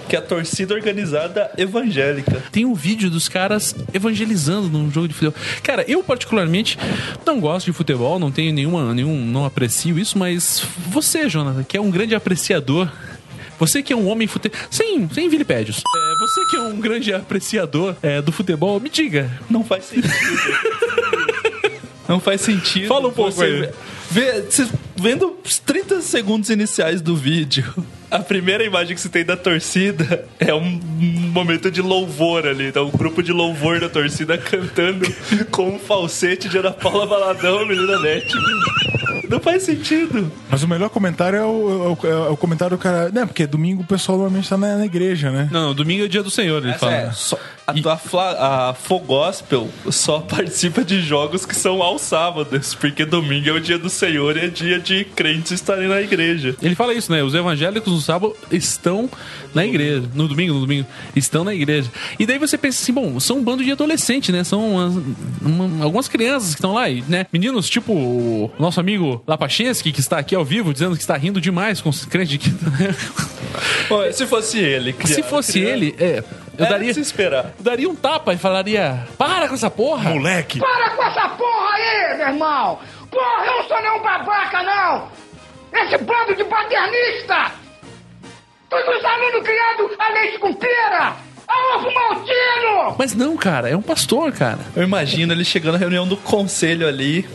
Que 0.09 0.15
é 0.15 0.21
a 0.21 0.23
torcida 0.23 0.73
organizada 0.73 1.51
evangélica. 1.59 2.41
Tem 2.53 2.65
um 2.65 2.75
vídeo 2.75 3.11
dos 3.11 3.29
caras 3.29 3.75
evangelizando 3.93 4.69
num 4.69 4.89
jogo 4.89 5.09
de 5.09 5.15
futebol. 5.15 5.35
Cara, 5.65 5.85
eu 5.89 6.01
particularmente 6.05 6.79
não 7.25 7.41
gosto 7.41 7.67
de 7.67 7.73
futebol, 7.73 8.17
não 8.17 8.31
tenho 8.31 8.53
nenhuma, 8.53 8.95
nenhum, 8.95 9.25
não 9.27 9.45
aprecio 9.45 9.99
isso, 9.99 10.17
mas 10.17 10.65
você, 10.91 11.29
Jonathan, 11.29 11.65
que 11.65 11.77
é 11.77 11.81
um 11.81 11.91
grande 11.91 12.15
apreciador. 12.15 12.89
Você 13.59 13.83
que 13.83 13.93
é 13.93 13.97
um 13.97 14.09
homem 14.09 14.27
futebol. 14.29 14.59
Sem, 14.71 15.09
sem 15.11 15.29
vilipédios. 15.29 15.79
É, 15.79 16.19
você 16.21 16.45
que 16.51 16.57
é 16.57 16.61
um 16.61 16.79
grande 16.81 17.13
apreciador 17.15 17.97
é, 18.03 18.21
do 18.23 18.31
futebol, 18.33 18.79
me 18.81 18.89
diga. 18.91 19.31
Não 19.51 19.65
faz 19.65 19.85
sentido. 19.85 20.13
Não 22.09 22.21
faz 22.21 22.41
sentido. 22.41 22.87
Fala 22.87 23.09
um 23.09 23.13
pouco 23.13 23.33
Você 23.33 23.45
aí. 23.45 23.69
vê- 24.11 24.43
você 24.43 24.69
vendo 24.95 25.37
os 25.45 25.59
30 25.59 26.01
segundos 26.01 26.49
iniciais 26.51 27.01
do 27.03 27.17
vídeo, 27.17 27.65
a 28.09 28.21
primeira 28.21 28.63
imagem 28.65 28.95
que 28.95 29.01
você 29.01 29.09
tem 29.09 29.25
da 29.25 29.37
torcida 29.37 30.25
é 30.39 30.55
um 30.55 30.63
momento 31.33 31.69
de 31.71 31.83
louvor 31.83 32.47
ali. 32.47 32.69
Então, 32.69 32.87
um 32.87 32.97
grupo 32.97 33.23
de 33.25 33.33
louvor 33.33 33.81
da 33.81 33.89
torcida 33.89 34.39
cantando 34.39 35.05
com 35.51 35.71
um 35.75 35.79
falsete 35.81 36.49
de 36.49 36.57
Ana 36.59 36.71
Paula 36.71 37.07
Baladão, 37.07 37.67
menina 37.67 37.99
net. 37.99 38.25
Não 39.29 39.41
faz 39.41 39.63
sentido. 39.65 40.31
Mas 40.51 40.63
o 40.63 40.69
melhor 40.69 40.89
comentário 40.91 41.39
é 41.39 41.45
o, 41.45 41.97
é 42.05 42.09
o- 42.09 42.27
é 42.29 42.29
o 42.31 42.37
comentário 42.37 42.77
do 42.77 42.81
cara. 42.81 43.11
Né, 43.11 43.25
porque 43.27 43.47
domingo 43.47 43.83
o 43.83 43.87
pessoal 43.87 44.19
normalmente 44.19 44.49
tá 44.49 44.57
na, 44.57 44.77
na 44.77 44.87
igreja, 44.87 45.31
né? 45.31 45.49
Não, 45.53 45.75
domingo 45.75 46.05
é 46.05 46.09
dia 46.09 46.23
do 46.23 46.31
Senhor, 46.31 46.65
ele 46.65 46.75
fala. 46.75 46.93
É, 46.93 47.11
só- 47.13 47.39
a, 47.67 47.73
a, 47.93 47.97
Fla- 47.97 48.69
a 48.71 48.75
Fogospel 48.75 49.69
só 49.91 50.21
participa 50.29 50.85
de 50.85 51.01
jogos 51.01 51.45
que 51.45 51.55
são 51.55 51.83
aos 51.83 52.03
sábados, 52.03 52.75
porque 52.75 53.05
domingo 53.05 53.49
é 53.49 53.53
o 53.53 53.61
dia 53.61 53.79
do 53.79 53.91
Senhor 53.91 54.37
e 54.37 54.41
é 54.41 54.49
dia 54.49 54.79
de 54.79 55.05
crentes 55.05 55.53
estarem 55.53 55.89
na 55.89 56.01
igreja. 56.01 56.55
Ele 56.63 56.75
fala 56.75 56.95
isso, 56.95 57.11
né? 57.11 57.23
Os 57.23 57.35
evangélicos 57.35 57.93
no 57.93 58.01
sábado 58.01 58.35
estão 58.51 59.09
na 59.55 59.65
igreja. 59.67 60.05
No 60.15 60.29
domingo, 60.29 60.55
no 60.55 60.61
domingo, 60.61 60.87
estão 61.15 61.43
na 61.45 61.55
igreja. 61.55 61.91
E 62.19 62.27
daí 62.27 62.39
você 62.39 62.57
pensa 62.57 62.83
assim, 62.83 62.93
bom, 62.93 63.19
são 63.19 63.39
um 63.39 63.43
bando 63.43 63.65
de 63.65 63.73
adolescentes, 63.73 64.33
né? 64.35 64.45
São 64.45 64.73
umas- 64.73 65.03
uma- 65.43 65.85
algumas 65.85 66.09
crianças 66.09 66.51
que 66.51 66.59
estão 66.59 66.75
lá, 66.75 66.89
e, 66.89 67.03
né? 67.09 67.27
Meninos 67.33 67.69
tipo 67.69 67.93
o 67.93 68.51
nosso 68.59 68.79
amigo 68.81 69.16
Lapachensky, 69.27 69.93
que 69.93 70.01
está 70.01 70.19
aqui 70.19 70.35
ao 70.35 70.45
vivo, 70.45 70.73
dizendo 70.73 70.95
que 70.97 71.01
está 71.03 71.17
rindo 71.17 71.41
demais 71.41 71.81
com 71.81 71.89
os 71.89 72.05
crentes 72.05 72.31
de 72.31 72.39
quinta. 72.39 72.65
Olha, 73.91 74.13
se 74.13 74.27
fosse 74.27 74.59
ele, 74.59 74.93
Se 74.93 74.99
criado, 74.99 75.29
fosse 75.29 75.53
criado, 75.53 75.69
ele, 75.73 75.97
é. 75.99 76.19
Eu 76.59 76.65
era 76.65 76.71
daria, 76.71 76.95
se 76.95 77.01
esperar. 77.01 77.53
eu 77.59 77.65
daria 77.65 77.89
um 77.89 77.95
tapa 77.95 78.33
e 78.33 78.39
falaria: 78.39 79.07
Para 79.19 79.49
com 79.49 79.55
essa 79.55 79.71
porra! 79.71 80.11
Moleque! 80.11 80.59
Para 80.59 80.91
com 80.91 81.03
essa 81.03 81.29
porra 81.31 81.75
aí, 81.75 82.17
meu 82.17 82.27
irmão! 82.29 82.79
Porra, 83.11 83.47
eu 83.47 83.57
não 83.57 83.69
sou 83.69 83.81
nenhum 83.83 84.03
babaca, 84.03 84.63
não! 84.63 85.09
Esse 85.73 85.99
bando 85.99 86.35
de 86.35 86.45
paternista! 86.45 87.53
Todos 88.71 88.97
os 88.99 89.05
alunos 89.05 89.43
criados 89.43 89.91
a 89.99 90.13
leite 90.13 90.39
com 90.39 90.53
pera! 90.55 91.17
A 91.49 91.77
ovo 91.77 91.93
maltino! 91.95 92.97
Mas 92.99 93.15
não, 93.15 93.37
cara, 93.37 93.69
é 93.69 93.77
um 93.77 93.83
pastor, 93.83 94.33
cara. 94.33 94.59
Eu 94.75 94.83
imagino 94.83 95.33
ele 95.33 95.45
chegando 95.45 95.75
na 95.75 95.79
reunião 95.79 96.07
do 96.09 96.17
conselho 96.17 96.89
ali, 96.89 97.29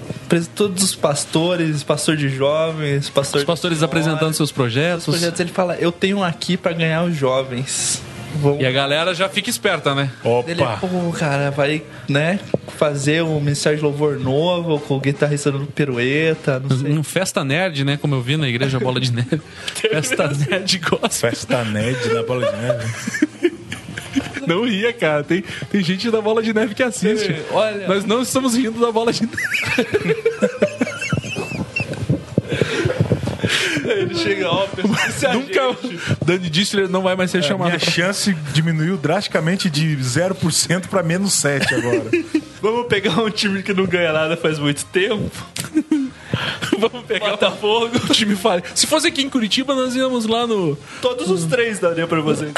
todos 0.56 0.84
os 0.84 0.96
pastores, 0.96 1.84
pastor 1.84 2.15
de 2.15 2.30
jovens, 2.30 3.10
pastor 3.10 3.39
Os 3.39 3.46
pastores 3.46 3.84
apresentando 3.84 4.34
seus 4.34 4.52
projetos. 4.52 5.08
Os 5.08 5.15
projetos, 5.15 5.39
ele 5.39 5.52
fala, 5.52 5.76
eu 5.76 5.91
tenho 5.91 6.24
aqui 6.24 6.56
pra 6.56 6.72
ganhar 6.74 7.04
os 7.04 7.15
jovens. 7.15 8.02
Vou... 8.36 8.60
E 8.60 8.65
a 8.65 8.72
galera 8.72 9.13
já 9.13 9.28
fica 9.28 9.50
esperta, 9.50 9.94
né? 9.94 10.10
Ele, 10.48 10.63
Opa! 10.63 10.78
pô, 10.78 11.12
cara, 11.12 11.52
vai, 11.52 11.84
né, 12.08 12.39
fazer 12.78 13.22
um 13.24 13.39
ministério 13.39 13.78
de 13.78 13.84
louvor 13.84 14.17
novo 14.17 14.80
com 14.80 14.96
o 14.96 15.00
guitarrista 15.00 15.52
dando 15.52 15.67
pirueta, 15.67 16.60
não 16.60 16.80
sei. 16.80 16.91
Um 16.94 17.04
festa 17.04 17.44
nerd, 17.44 17.84
né? 17.84 17.98
Como 17.98 18.15
eu 18.15 18.22
vi 18.22 18.38
na 18.38 18.48
igreja 18.48 18.80
Bola 18.80 19.00
de 19.00 19.12
Neve. 19.12 19.41
festa 19.76 20.30
nerd 20.30 20.78
gosta. 20.80 21.10
Festa 21.10 21.63
nerd 21.65 22.13
na 22.13 22.24
bola 22.24 22.50
de 22.50 22.58
neve. 22.58 23.51
Não 24.47 24.63
ria, 24.63 24.91
cara. 24.93 25.23
Tem, 25.23 25.43
tem 25.69 25.84
gente 25.84 26.10
da 26.10 26.21
Bola 26.21 26.41
de 26.41 26.54
Neve 26.54 26.75
que 26.75 26.84
assiste. 26.84 27.36
Olha. 27.51 27.88
Nós 27.88 28.06
não 28.06 28.21
estamos 28.21 28.56
rindo 28.56 28.80
da 28.80 28.91
Bola 28.91 29.12
de 29.12 29.23
Neve. 29.23 29.41
Ele 33.84 34.15
chega, 34.15 34.49
ó, 34.49 34.67
pessoal, 34.67 35.12
se 35.12 35.25
a 35.25 35.34
Nunca. 35.34 35.77
Danny 36.25 36.49
Distler 36.49 36.89
não 36.89 37.01
vai 37.01 37.15
mais 37.15 37.32
ser 37.32 37.43
chamado. 37.43 37.67
Minha 37.67 37.80
chance 37.80 38.34
diminuiu 38.54 38.97
drasticamente 38.97 39.69
de 39.69 39.97
0% 39.97 40.88
pra 40.88 41.04
menos 41.04 41.34
7 41.34 41.75
agora. 41.75 42.06
Vamos 42.62 42.88
pegar 42.88 43.21
um 43.21 43.30
time 43.30 43.63
que 43.63 43.73
não 43.73 43.86
ganha 43.86 44.13
nada 44.13 44.38
faz 44.38 44.60
muito 44.60 44.86
tempo. 44.86 45.30
Vamos 46.78 47.06
pegar 47.06 47.32
Botafogo. 47.32 47.91
O 48.10 48.10
time 48.13 48.36
fala. 48.36 48.62
Se 48.74 48.88
fosse 48.88 49.08
aqui 49.08 49.22
em 49.22 49.30
Curitiba, 49.30 49.76
nós 49.76 49.96
íamos 49.96 50.26
lá 50.26 50.48
no. 50.48 50.78
Todos 51.02 51.30
os 51.30 51.46
três 51.46 51.80
daria 51.80 52.08
pra 52.08 52.22
você. 52.22 52.50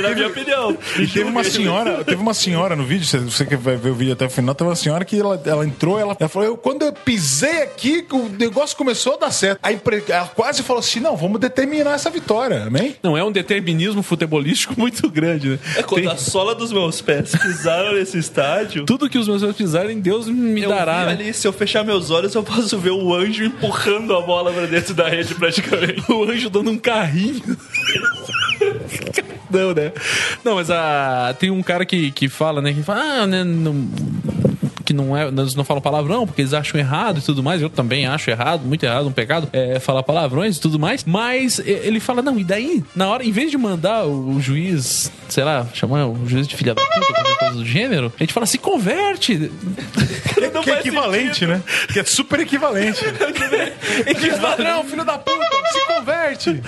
Na 0.00 0.10
minha 0.14 0.28
opinião. 0.28 0.76
E 0.98 1.06
teve 1.06 1.24
uma 1.24 1.44
senhora, 1.44 2.04
teve 2.04 2.20
uma 2.20 2.34
senhora 2.34 2.74
no 2.76 2.84
vídeo, 2.84 3.06
você- 3.30 3.44
que 3.46 3.56
vai 3.56 3.76
ver 3.76 3.90
o 3.90 3.94
vídeo 3.94 4.12
até 4.12 4.26
o 4.26 4.30
final, 4.30 4.54
teve 4.54 4.68
uma 4.68 4.76
senhora 4.76 5.04
que 5.04 5.18
ela, 5.18 5.40
ela 5.46 5.64
entrou, 5.64 5.98
ela, 5.98 6.14
ela 6.18 6.28
falou, 6.28 6.48
eu, 6.48 6.56
quando 6.56 6.82
eu 6.82 6.92
pisei 6.92 7.62
aqui, 7.62 8.04
o 8.12 8.28
negócio 8.38 8.76
começou 8.76 9.14
a 9.14 9.16
dar 9.16 9.30
certo. 9.30 9.58
Aí 9.62 9.80
ela 10.08 10.26
quase 10.28 10.62
falou 10.62 10.80
assim, 10.80 11.00
não, 11.00 11.16
vamos 11.16 11.40
determinar 11.40 11.92
essa 11.94 12.10
vitória, 12.10 12.64
amém? 12.64 12.96
Não, 13.02 13.16
é 13.16 13.24
um 13.24 13.32
determinismo 13.32 14.02
futebolístico 14.02 14.74
muito 14.78 15.08
grande, 15.10 15.48
né? 15.50 15.58
É 15.76 15.82
quando 15.82 16.02
Tem- 16.02 16.10
a 16.10 16.16
sola 16.16 16.54
dos 16.54 16.72
meus 16.72 17.00
pés 17.00 17.32
pisaram 17.34 17.94
nesse 17.94 18.18
estádio. 18.18 18.84
Tudo 18.84 19.08
que 19.08 19.18
os 19.18 19.26
meus 19.28 19.42
olhos 19.42 19.56
pisarem, 19.56 19.98
Deus 20.00 20.26
me 20.28 20.62
Eu 20.62 20.68
dará. 20.68 21.00
vi 21.00 21.06
né? 21.06 21.12
ali, 21.12 21.34
se 21.34 21.46
eu 21.46 21.52
fechar 21.52 21.84
meus 21.84 22.10
olhos, 22.10 22.34
eu 22.34 22.42
posso 22.42 22.76
ver 22.78 22.90
o 22.90 23.06
anjo 23.18 23.44
empurrando 23.44 24.16
a 24.16 24.20
bola 24.20 24.52
pra 24.52 24.66
dentro 24.66 24.94
da 24.94 25.08
rede 25.08 25.34
praticamente. 25.34 26.02
O 26.10 26.24
anjo 26.24 26.50
dando 26.50 26.70
um 26.70 26.78
carrinho. 26.78 27.42
Não, 29.50 29.72
né? 29.72 29.92
Não, 30.44 30.56
mas 30.56 30.70
a, 30.70 31.34
tem 31.38 31.50
um 31.50 31.62
cara 31.62 31.84
que, 31.84 32.10
que 32.10 32.28
fala, 32.28 32.60
né? 32.60 32.72
Que 32.72 32.82
fala, 32.82 33.00
ah, 33.00 33.26
né? 33.26 33.44
Não, 33.44 33.72
que 34.88 34.94
não 34.94 35.14
é, 35.14 35.28
eles 35.28 35.54
não 35.54 35.64
falam 35.64 35.82
palavrão 35.82 36.26
porque 36.26 36.40
eles 36.40 36.54
acham 36.54 36.80
errado 36.80 37.18
e 37.18 37.20
tudo 37.20 37.42
mais. 37.42 37.60
Eu 37.60 37.68
também 37.68 38.06
acho 38.06 38.30
errado, 38.30 38.62
muito 38.64 38.82
errado, 38.84 39.06
um 39.06 39.12
pecado, 39.12 39.46
é, 39.52 39.78
falar 39.78 40.02
palavrões 40.02 40.56
e 40.56 40.60
tudo 40.62 40.78
mais. 40.78 41.04
Mas 41.04 41.58
ele 41.58 42.00
fala, 42.00 42.22
não, 42.22 42.38
e 42.38 42.44
daí? 42.44 42.82
Na 42.96 43.06
hora, 43.06 43.22
em 43.22 43.30
vez 43.30 43.50
de 43.50 43.58
mandar 43.58 44.06
o, 44.06 44.36
o 44.36 44.40
juiz, 44.40 45.12
sei 45.28 45.44
lá, 45.44 45.66
chamar 45.74 46.06
o 46.06 46.26
juiz 46.26 46.48
de 46.48 46.56
filha 46.56 46.72
da 46.72 46.80
puta, 46.80 47.12
qualquer 47.12 47.36
coisa 47.36 47.54
do 47.56 47.66
gênero, 47.66 48.10
a 48.16 48.22
gente 48.22 48.32
fala, 48.32 48.46
se 48.46 48.56
converte. 48.56 49.52
Não 50.54 50.62
que 50.62 50.70
é 50.70 50.80
equivalente, 50.80 51.46
né? 51.46 51.62
Que 51.92 52.00
é 52.00 52.04
super 52.04 52.40
equivalente. 52.40 53.04
Equivalente. 54.06 54.62
não, 54.62 54.84
filho 54.84 55.04
da 55.04 55.18
puta, 55.18 55.46
se 55.70 55.86
converte. 55.86 56.62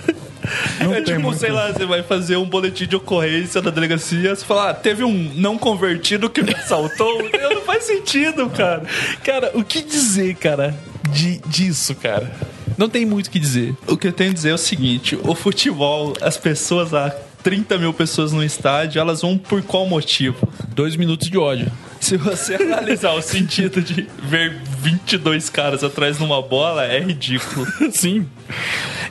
Não 0.80 0.94
É 0.94 1.02
tipo, 1.02 1.20
muito. 1.20 1.38
sei 1.38 1.50
lá, 1.50 1.72
você 1.72 1.84
vai 1.84 2.02
fazer 2.02 2.36
um 2.36 2.46
boletim 2.46 2.86
de 2.86 2.96
ocorrência 2.96 3.60
da 3.60 3.70
delegacia, 3.70 4.34
você 4.34 4.44
fala, 4.44 4.70
ah, 4.70 4.74
teve 4.74 5.04
um 5.04 5.32
não 5.34 5.58
convertido 5.58 6.30
que 6.30 6.42
me 6.42 6.54
assaltou. 6.54 7.22
não 7.32 7.62
faz 7.62 7.84
sentido, 7.84 8.48
cara. 8.50 8.82
Cara, 9.22 9.50
o 9.54 9.62
que 9.64 9.82
dizer, 9.82 10.34
cara, 10.36 10.74
de, 11.10 11.38
disso, 11.46 11.94
cara? 11.94 12.30
Não 12.76 12.88
tem 12.88 13.04
muito 13.04 13.26
o 13.26 13.30
que 13.30 13.38
dizer. 13.38 13.74
O 13.86 13.96
que 13.96 14.06
eu 14.06 14.12
tenho 14.12 14.30
a 14.30 14.34
dizer 14.34 14.50
é 14.50 14.54
o 14.54 14.58
seguinte: 14.58 15.18
o 15.22 15.34
futebol, 15.34 16.14
as 16.22 16.36
pessoas 16.38 16.92
lá, 16.92 17.10
30 17.42 17.78
mil 17.78 17.92
pessoas 17.92 18.32
no 18.32 18.42
estádio, 18.42 19.00
elas 19.00 19.20
vão 19.20 19.36
por 19.36 19.62
qual 19.62 19.86
motivo? 19.86 20.48
Dois 20.74 20.96
minutos 20.96 21.28
de 21.28 21.36
ódio. 21.36 21.70
Se 22.10 22.16
você 22.16 22.54
analisar 22.54 23.12
o 23.12 23.20
sentido 23.20 23.82
de 23.82 24.08
ver 24.22 24.58
22 24.78 25.50
caras 25.50 25.84
atrás 25.84 26.16
de 26.16 26.24
uma 26.24 26.40
bola, 26.40 26.86
é 26.86 26.98
ridículo. 26.98 27.66
Sim. 27.92 28.26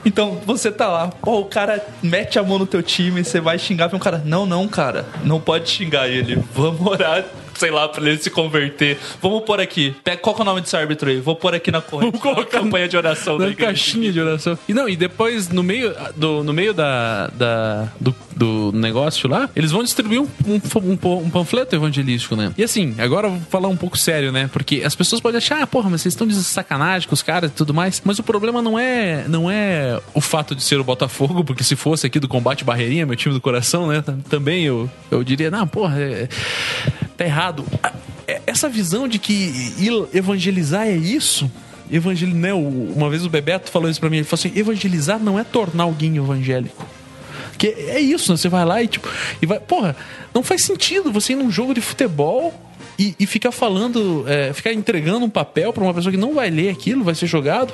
Então, 0.04 0.40
você 0.44 0.72
tá 0.72 0.88
lá, 0.88 1.08
pô, 1.08 1.40
o 1.40 1.44
cara 1.44 1.84
mete 2.02 2.38
a 2.38 2.42
mão 2.42 2.58
no 2.58 2.66
teu 2.66 2.82
time, 2.82 3.22
você 3.24 3.40
vai 3.40 3.58
xingar 3.58 3.88
pra 3.88 3.96
um 3.96 4.00
cara. 4.00 4.20
Não, 4.24 4.44
não, 4.44 4.66
cara, 4.66 5.06
não 5.22 5.40
pode 5.40 5.70
xingar 5.70 6.08
ele. 6.08 6.42
Vamos 6.52 6.84
orar, 6.84 7.24
sei 7.60 7.70
lá, 7.70 7.86
pra 7.88 8.02
ele 8.08 8.16
se 8.18 8.30
converter. 8.30 8.98
Vamos 9.20 9.42
pôr 9.44 9.60
aqui. 9.60 9.94
Qual 10.22 10.34
que 10.34 10.40
é 10.40 10.42
o 10.42 10.44
nome 10.46 10.62
desse 10.62 10.76
árbitro 10.76 11.10
aí? 11.10 11.20
Vou 11.20 11.36
pôr 11.36 11.54
aqui 11.54 11.70
na 11.70 11.80
corrente. 11.80 12.10
Vamos 12.12 12.20
colocar 12.22 12.58
na 12.58 12.64
campanha 12.64 12.88
de 12.88 12.96
oração 12.96 13.36
da 13.38 13.48
Na 13.48 13.54
caixinha 13.54 14.10
de 14.12 14.20
oração. 14.20 14.58
E 14.68 14.72
não, 14.74 14.88
e 14.88 14.96
depois, 14.96 15.48
no 15.50 15.62
meio, 15.62 15.94
do, 16.16 16.42
no 16.42 16.52
meio 16.52 16.72
da, 16.72 17.28
da, 17.28 17.88
do, 18.00 18.14
do 18.34 18.72
negócio 18.74 19.28
lá, 19.28 19.48
eles 19.54 19.70
vão 19.70 19.82
distribuir 19.82 20.20
um, 20.22 20.28
um, 20.46 20.60
um- 20.82 21.16
um 21.24 21.30
panfleto 21.30 21.76
evangelístico, 21.76 22.34
né? 22.34 22.52
E 22.56 22.62
assim, 22.64 22.94
agora 22.98 23.26
eu 23.28 23.32
vou 23.32 23.40
falar 23.50 23.68
um 23.68 23.76
pouco 23.76 23.96
sério, 23.98 24.32
né? 24.32 24.48
Porque 24.52 24.82
as 24.84 24.94
pessoas 24.94 25.20
podem 25.20 25.38
achar, 25.38 25.62
ah, 25.62 25.66
porra, 25.66 25.90
mas 25.90 26.00
vocês 26.00 26.14
estão 26.14 26.26
de 26.26 26.34
sacanagem 26.36 27.06
com 27.08 27.14
os 27.14 27.22
caras 27.22 27.50
e 27.50 27.54
tudo 27.54 27.74
mais. 27.74 28.00
Mas 28.04 28.18
o 28.18 28.22
problema 28.22 28.62
não 28.62 28.78
é, 28.78 29.24
não 29.28 29.50
é 29.50 30.00
o 30.14 30.20
fato 30.20 30.54
de 30.54 30.62
ser 30.62 30.80
o 30.80 30.84
Botafogo, 30.84 31.44
porque 31.44 31.62
se 31.62 31.76
fosse 31.76 32.06
aqui 32.06 32.18
do 32.18 32.26
Combate 32.28 32.64
Barreirinha, 32.64 33.04
meu 33.06 33.16
time 33.16 33.34
do 33.34 33.40
coração, 33.40 33.86
né? 33.86 34.02
Também 34.28 34.64
eu, 34.64 34.88
eu 35.10 35.22
diria, 35.22 35.50
não, 35.50 35.66
porra, 35.66 36.00
é- 36.00 36.28
tá 37.20 37.24
errado. 37.24 37.64
É- 38.26 38.40
Essa 38.46 38.68
visão 38.68 39.06
de 39.06 39.18
que 39.18 39.74
evangelizar 40.12 40.86
é 40.86 40.96
isso 40.96 41.50
Evangel... 41.90 42.28
né, 42.28 42.54
uma 42.54 43.10
vez 43.10 43.24
o 43.26 43.28
Bebeto 43.28 43.70
falou 43.70 43.90
isso 43.90 43.98
pra 43.98 44.08
mim, 44.08 44.18
ele 44.18 44.24
falou 44.24 44.40
assim, 44.40 44.58
evangelizar 44.58 45.18
não 45.18 45.38
é 45.38 45.44
tornar 45.44 45.84
alguém 45.84 46.16
evangélico. 46.16 46.86
Que 47.58 47.66
é 47.66 48.00
isso, 48.00 48.32
né? 48.32 48.38
Você 48.38 48.48
vai 48.48 48.64
lá 48.64 48.82
e 48.82 48.86
tipo. 48.88 49.06
E 49.42 49.44
vai, 49.44 49.60
porra, 49.60 49.94
não 50.32 50.42
faz 50.42 50.64
sentido 50.64 51.12
você 51.12 51.34
ir 51.34 51.36
num 51.36 51.50
jogo 51.50 51.74
de 51.74 51.80
futebol 51.80 52.54
e, 53.00 53.14
e 53.18 53.26
ficar 53.26 53.50
falando, 53.50 54.24
é, 54.28 54.52
ficar 54.52 54.72
entregando 54.72 55.24
um 55.24 55.30
papel 55.30 55.72
pra 55.72 55.82
uma 55.82 55.94
pessoa 55.94 56.12
que 56.12 56.18
não 56.18 56.34
vai 56.34 56.50
ler 56.50 56.68
aquilo, 56.68 57.02
vai 57.02 57.14
ser 57.14 57.26
jogado, 57.26 57.72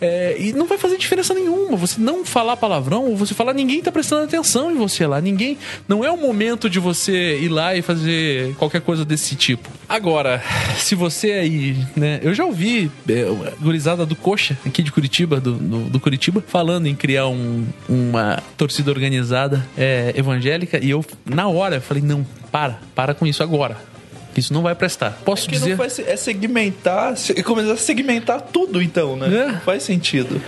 é, 0.00 0.36
e 0.38 0.52
não 0.52 0.66
vai 0.66 0.78
fazer 0.78 0.96
diferença 0.96 1.34
nenhuma. 1.34 1.76
Você 1.76 2.00
não 2.00 2.24
falar 2.24 2.56
palavrão, 2.56 3.06
ou 3.06 3.16
você 3.16 3.34
falar, 3.34 3.52
ninguém 3.52 3.82
tá 3.82 3.90
prestando 3.90 4.24
atenção 4.24 4.70
em 4.70 4.76
você 4.76 5.06
lá. 5.06 5.20
Ninguém. 5.20 5.58
Não 5.88 6.04
é 6.04 6.10
o 6.10 6.16
momento 6.16 6.70
de 6.70 6.78
você 6.78 7.38
ir 7.40 7.48
lá 7.48 7.74
e 7.74 7.82
fazer 7.82 8.54
qualquer 8.54 8.80
coisa 8.80 9.04
desse 9.04 9.34
tipo. 9.34 9.68
Agora, 9.88 10.40
se 10.78 10.94
você 10.94 11.32
aí, 11.32 11.76
né? 11.96 12.20
Eu 12.22 12.32
já 12.32 12.44
ouvi 12.44 12.90
é, 13.08 13.24
gurizada 13.60 14.06
do 14.06 14.14
Coxa, 14.14 14.56
aqui 14.64 14.82
de 14.82 14.92
Curitiba, 14.92 15.40
do, 15.40 15.54
do, 15.54 15.78
do 15.90 15.98
Curitiba, 16.00 16.42
falando 16.46 16.86
em 16.86 16.94
criar 16.94 17.26
um- 17.26 17.66
uma 17.88 18.40
torcida 18.56 18.90
organizada 18.90 19.66
é, 19.76 20.12
evangélica, 20.16 20.78
e 20.82 20.90
eu, 20.90 21.04
na 21.24 21.48
hora, 21.48 21.80
falei, 21.80 22.02
não, 22.02 22.24
para, 22.52 22.78
para 22.94 23.14
com 23.14 23.26
isso 23.26 23.42
agora. 23.42 23.89
Isso 24.36 24.52
não 24.52 24.62
vai 24.62 24.74
prestar. 24.74 25.18
Posso 25.24 25.46
que 25.48 25.52
dizer. 25.56 25.70
não 25.70 25.76
faz, 25.76 25.98
é 25.98 26.16
segmentar, 26.16 27.16
se- 27.16 27.34
começar 27.42 27.72
a 27.72 27.76
segmentar 27.76 28.40
tudo 28.52 28.80
então, 28.82 29.16
né? 29.16 29.26
É. 29.26 29.52
Não 29.52 29.60
faz 29.60 29.82
sentido. 29.82 30.40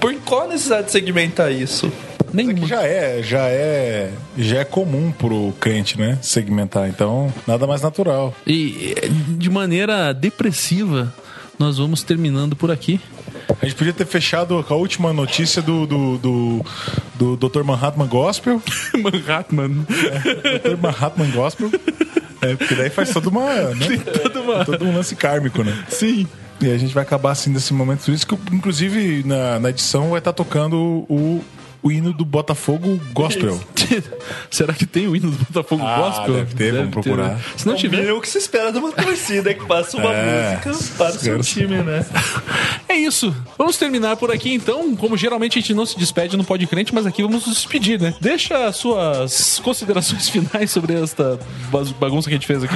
Por 0.00 0.14
qual 0.20 0.42
a 0.44 0.48
necessidade 0.48 0.86
de 0.86 0.92
segmentar 0.92 1.50
isso? 1.52 1.90
Mas 2.32 2.48
é 2.48 2.54
que 2.54 2.66
já 2.66 2.82
é, 2.82 3.22
já 3.22 3.46
é, 3.48 4.10
já 4.36 4.58
é 4.58 4.64
comum 4.64 5.12
pro 5.12 5.52
crente, 5.60 5.98
né? 5.98 6.18
Segmentar. 6.20 6.88
Então, 6.88 7.32
nada 7.46 7.66
mais 7.66 7.80
natural. 7.82 8.34
E 8.46 8.94
de 9.38 9.48
maneira 9.48 10.12
depressiva, 10.12 11.12
nós 11.58 11.78
vamos 11.78 12.02
terminando 12.02 12.56
por 12.56 12.70
aqui. 12.72 13.00
A 13.62 13.66
gente 13.66 13.76
podia 13.76 13.92
ter 13.92 14.06
fechado 14.06 14.64
com 14.66 14.74
a 14.74 14.76
última 14.76 15.12
notícia 15.12 15.62
do, 15.62 15.86
do, 15.86 16.18
do, 16.18 16.66
do 17.36 17.48
Dr. 17.48 17.62
Manhattan 17.62 18.06
Gospel. 18.06 18.60
Manhattan. 19.00 19.68
Dr. 20.64 20.76
Manhattan 20.80 21.30
Gospel. 21.30 21.70
É, 22.44 22.56
porque 22.56 22.74
daí 22.74 22.90
faz 22.90 23.10
toda 23.10 23.28
uma, 23.28 23.52
né? 23.74 23.86
todo 24.66 24.84
um 24.84 24.94
lance 24.94 25.16
kármico, 25.16 25.62
né? 25.62 25.84
Sim. 25.88 26.26
E 26.60 26.70
a 26.70 26.78
gente 26.78 26.94
vai 26.94 27.02
acabar 27.02 27.32
assim 27.32 27.50
nesse 27.50 27.74
momento. 27.74 28.04
Por 28.04 28.12
isso 28.12 28.26
que, 28.26 28.34
inclusive, 28.52 29.22
na, 29.24 29.58
na 29.58 29.70
edição 29.70 30.10
vai 30.10 30.18
estar 30.18 30.32
tocando 30.32 31.04
o, 31.08 31.44
o 31.84 31.92
hino 31.92 32.12
do 32.14 32.24
Botafogo 32.24 32.98
Gospel. 33.12 33.60
Será 34.50 34.72
que 34.72 34.86
tem 34.86 35.06
o 35.06 35.14
hino 35.14 35.30
do 35.30 35.36
Botafogo 35.44 35.82
Ah, 35.84 35.96
Gospel? 35.98 36.34
deve 36.36 36.54
ter, 36.54 36.72
vamos 36.72 36.90
procurar. 36.90 37.34
né? 37.34 37.40
Se 37.56 37.66
não 37.66 37.74
É 37.74 37.76
o 37.76 37.78
tiver. 37.78 37.98
mínimo 38.00 38.20
que 38.22 38.28
se 38.28 38.38
espera 38.38 38.72
de 38.72 38.78
uma 38.78 38.90
torcida 38.90 39.52
que 39.52 39.64
passa 39.66 39.96
uma 39.98 40.12
É, 40.12 40.54
música 40.64 40.94
para 40.96 41.10
o 41.14 41.18
seu 41.18 41.40
time, 41.42 41.82
né? 41.82 42.04
É 42.88 42.94
isso. 42.96 43.34
Vamos 43.58 43.76
terminar 43.76 44.16
por 44.16 44.30
aqui 44.30 44.54
então. 44.54 44.94
Como 44.96 45.16
geralmente 45.16 45.58
a 45.58 45.60
gente 45.60 45.74
não 45.74 45.84
se 45.84 45.98
despede 45.98 46.36
no 46.36 46.44
Pode 46.44 46.66
Crente, 46.66 46.94
mas 46.94 47.04
aqui 47.06 47.22
vamos 47.22 47.44
nos 47.46 47.56
despedir, 47.56 48.00
né? 48.00 48.14
Deixa 48.20 48.66
as 48.66 48.76
suas 48.76 49.58
considerações 49.58 50.28
finais 50.30 50.70
sobre 50.70 50.94
esta 50.94 51.38
bagunça 52.00 52.28
que 52.28 52.34
a 52.34 52.38
gente 52.38 52.46
fez 52.46 52.62
aqui. 52.64 52.74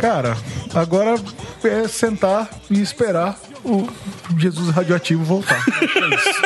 Cara, 0.00 0.36
agora 0.74 1.14
é 1.62 1.86
sentar 1.86 2.48
e 2.70 2.80
esperar 2.80 3.38
o 3.64 3.86
Jesus 4.38 4.70
radioativo 4.70 5.22
voltar. 5.24 5.62
É 5.68 6.14
isso, 6.14 6.42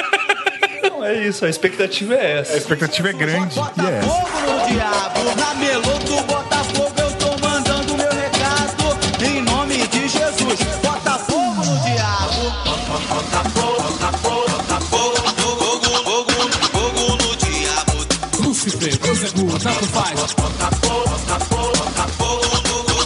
a 1.41 1.49
expectativa 1.49 2.15
é 2.15 2.37
A 2.37 2.41
essa. 2.41 2.57
expectativa 2.57 3.09
é 3.09 3.13
grande 3.13 3.59
e 3.59 3.61
é 3.61 3.99
essa. 3.99 4.09
Fogo 4.09 4.41
no 4.41 4.67
diabo, 4.69 5.41
na 5.41 5.55
melô 5.55 5.99
do 5.99 6.23
Botafogo 6.27 6.93
eu 6.99 7.13
tô 7.17 7.31
mandando 7.47 7.97
meu 7.97 8.11
recado 8.11 9.25
em 9.25 9.41
nome 9.43 9.87
de 9.89 10.09
Jesus. 10.09 10.61
Bota 10.83 11.19
fogo 11.19 11.65
no 11.65 11.79
diabo. 11.81 12.51
Bota 12.65 13.49
fogo, 13.51 13.83
bota 13.83 14.19
fogo, 14.19 14.51
bota 14.51 14.81
fogo, 14.81 15.17
fogo, 15.41 15.91
fogo, 16.05 16.33
fogo 16.73 17.17
no 17.17 17.37
diabo. 17.37 18.07
Lúcifer, 18.45 18.99
Cruzeiro, 18.99 19.59
tanto 19.59 19.87
faz. 19.87 20.33
Bota 20.35 20.71
fogo, 20.77 21.09
bota 21.09 21.41
fogo, 21.47 21.79
bota 21.79 22.09
fogo, 22.09 22.43
fogo, 22.43 22.97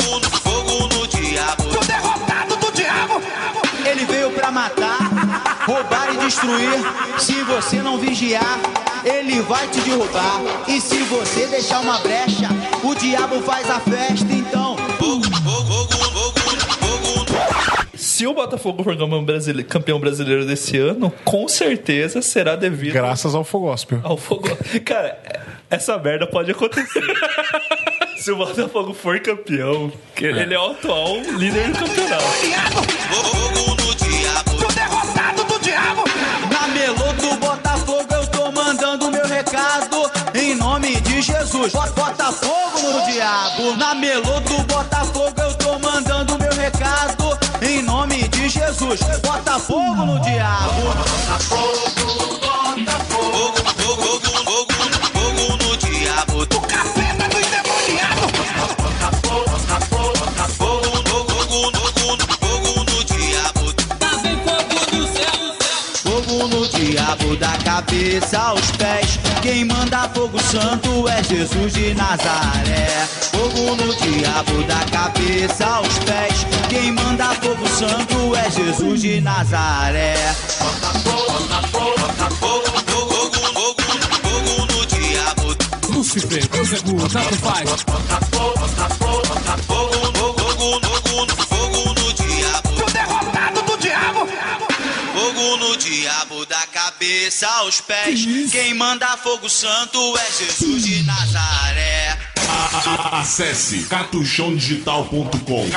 fogo, 0.00 0.20
fogo 0.40 0.88
no 0.94 1.06
diabo. 1.08 1.62
Tô 1.64 1.80
derrotado 1.84 2.56
do 2.56 2.72
diabo. 2.72 3.22
Ele 3.84 4.04
veio 4.06 4.30
pra 4.32 4.50
matar, 4.50 4.98
roubar 5.66 6.12
e 6.14 6.16
destruir. 6.18 6.80
Se 7.46 7.52
você 7.52 7.76
não 7.76 7.96
vigiar, 7.96 8.58
ele 9.04 9.40
vai 9.42 9.68
te 9.68 9.80
derrubar. 9.82 10.40
E 10.66 10.80
se 10.80 10.96
você 11.04 11.46
deixar 11.46 11.78
uma 11.78 11.96
brecha, 12.00 12.48
o 12.82 12.92
diabo 12.92 13.40
faz 13.40 13.70
a 13.70 13.78
festa. 13.78 14.26
Então. 14.32 14.74
Se 17.94 18.26
o 18.26 18.34
Botafogo 18.34 18.82
for 18.82 18.96
campeão 18.96 19.24
brasileiro, 19.24 19.68
campeão 19.68 20.00
brasileiro 20.00 20.44
desse 20.44 20.76
ano, 20.76 21.12
com 21.24 21.46
certeza 21.46 22.20
será 22.20 22.56
devido 22.56 22.94
Graças 22.94 23.32
ao 23.32 23.44
Fogospel. 23.44 24.00
ao 24.02 24.16
fogo. 24.16 24.48
Cara, 24.84 25.16
essa 25.70 25.96
merda 25.98 26.26
pode 26.26 26.50
acontecer. 26.50 27.04
Se 28.18 28.32
o 28.32 28.36
Botafogo 28.36 28.92
for 28.92 29.20
campeão, 29.20 29.92
que 30.16 30.24
ele 30.24 30.52
é 30.52 30.58
o 30.58 30.72
atual 30.72 31.20
líder 31.38 31.68
do 31.68 31.78
campeonato. 31.78 33.75
Jesus. 41.26 41.72
Bota, 41.72 42.32
fogo 42.32 42.80
no 42.82 43.04
diabo. 43.06 43.76
Na 43.76 43.94
melô 43.94 44.40
do 44.40 44.62
Botafogo 44.64 45.34
eu 45.40 45.54
tô 45.54 45.78
mandando 45.78 46.38
meu 46.38 46.52
recado. 46.52 47.38
Em 47.62 47.82
nome 47.82 48.28
de 48.28 48.48
Jesus. 48.48 49.00
Bota 49.22 49.58
fogo 49.58 50.04
no 50.04 50.20
diabo. 50.20 50.82
Bota 50.82 51.38
fogo, 51.40 52.40
bota 52.40 52.92
fogo. 53.08 53.56
No 55.62 55.76
diabo. 55.76 56.46
Do 56.46 56.60
capeta 56.60 57.28
do 57.28 57.38
endemoniado. 57.38 58.20
Bota 58.76 59.10
fogo, 59.26 59.50
bota 59.50 59.80
fogo, 59.86 60.18
bota 60.18 60.48
fogo. 60.48 60.84
Fogo, 61.08 61.32
fogo, 61.50 61.82
fogo, 61.98 62.24
fogo 62.40 62.84
no 62.84 63.04
diabo. 63.04 63.64
Céu. 65.16 65.36
Fogo 66.02 66.48
no 66.48 66.68
diabo 66.68 67.36
da 67.36 67.56
cabeça 67.64 68.38
aos 68.38 68.70
pés. 68.72 69.25
Quem 69.46 69.64
manda 69.64 70.08
fogo 70.12 70.40
santo 70.42 71.08
é 71.08 71.22
Jesus 71.22 71.72
de 71.72 71.94
Nazaré. 71.94 72.88
Fogo 73.30 73.76
no 73.76 73.94
diabo 73.94 74.60
da 74.64 74.84
cabeça 74.90 75.64
aos 75.64 75.98
pés. 76.00 76.44
Quem 76.68 76.90
manda 76.90 77.26
fogo 77.36 77.64
santo 77.68 78.34
é 78.34 78.50
Jesus 78.50 79.02
de 79.02 79.20
Nazaré. 79.20 80.16
Bota 80.58 80.98
fogo, 80.98 81.32
bota 81.32 81.62
fogo, 81.68 81.94
bota 81.96 82.30
fogo, 82.34 82.64
fogo, 82.90 83.14
fogo, 83.14 83.36
fogo, 83.54 83.82
fogo 84.24 84.66
no 84.66 84.86
diabo. 84.86 85.56
Lúcifer, 85.94 86.48
Cruzebu, 86.48 87.08
tanto 87.08 87.36
faz. 87.36 87.70
Bota 87.84 88.20
fogo, 88.32 88.58
bota 88.58 88.94
fogo, 88.96 89.05
cabeça 97.36 97.46
aos 97.58 97.80
pés. 97.80 98.26
Quem 98.50 98.72
manda 98.74 99.06
fogo 99.18 99.48
santo 99.48 99.98
é 100.16 100.32
Jesus 100.32 100.84
de 100.84 101.02
Nazaré. 101.02 102.18
Acesse 103.12 103.84
catuchãodigital.com. 103.84 105.68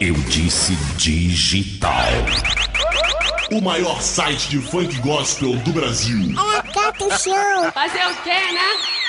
Eu 0.00 0.14
disse 0.14 0.74
digital. 0.96 2.08
O 3.50 3.60
maior 3.60 4.00
site 4.00 4.48
de 4.48 4.60
funk 4.60 4.96
gospel 5.00 5.56
do 5.56 5.72
Brasil. 5.72 6.32
É 6.32 7.18
Show. 7.18 7.72
Fazer 7.72 8.06
o 8.06 8.14
quê, 8.22 8.30
né? 8.30 9.01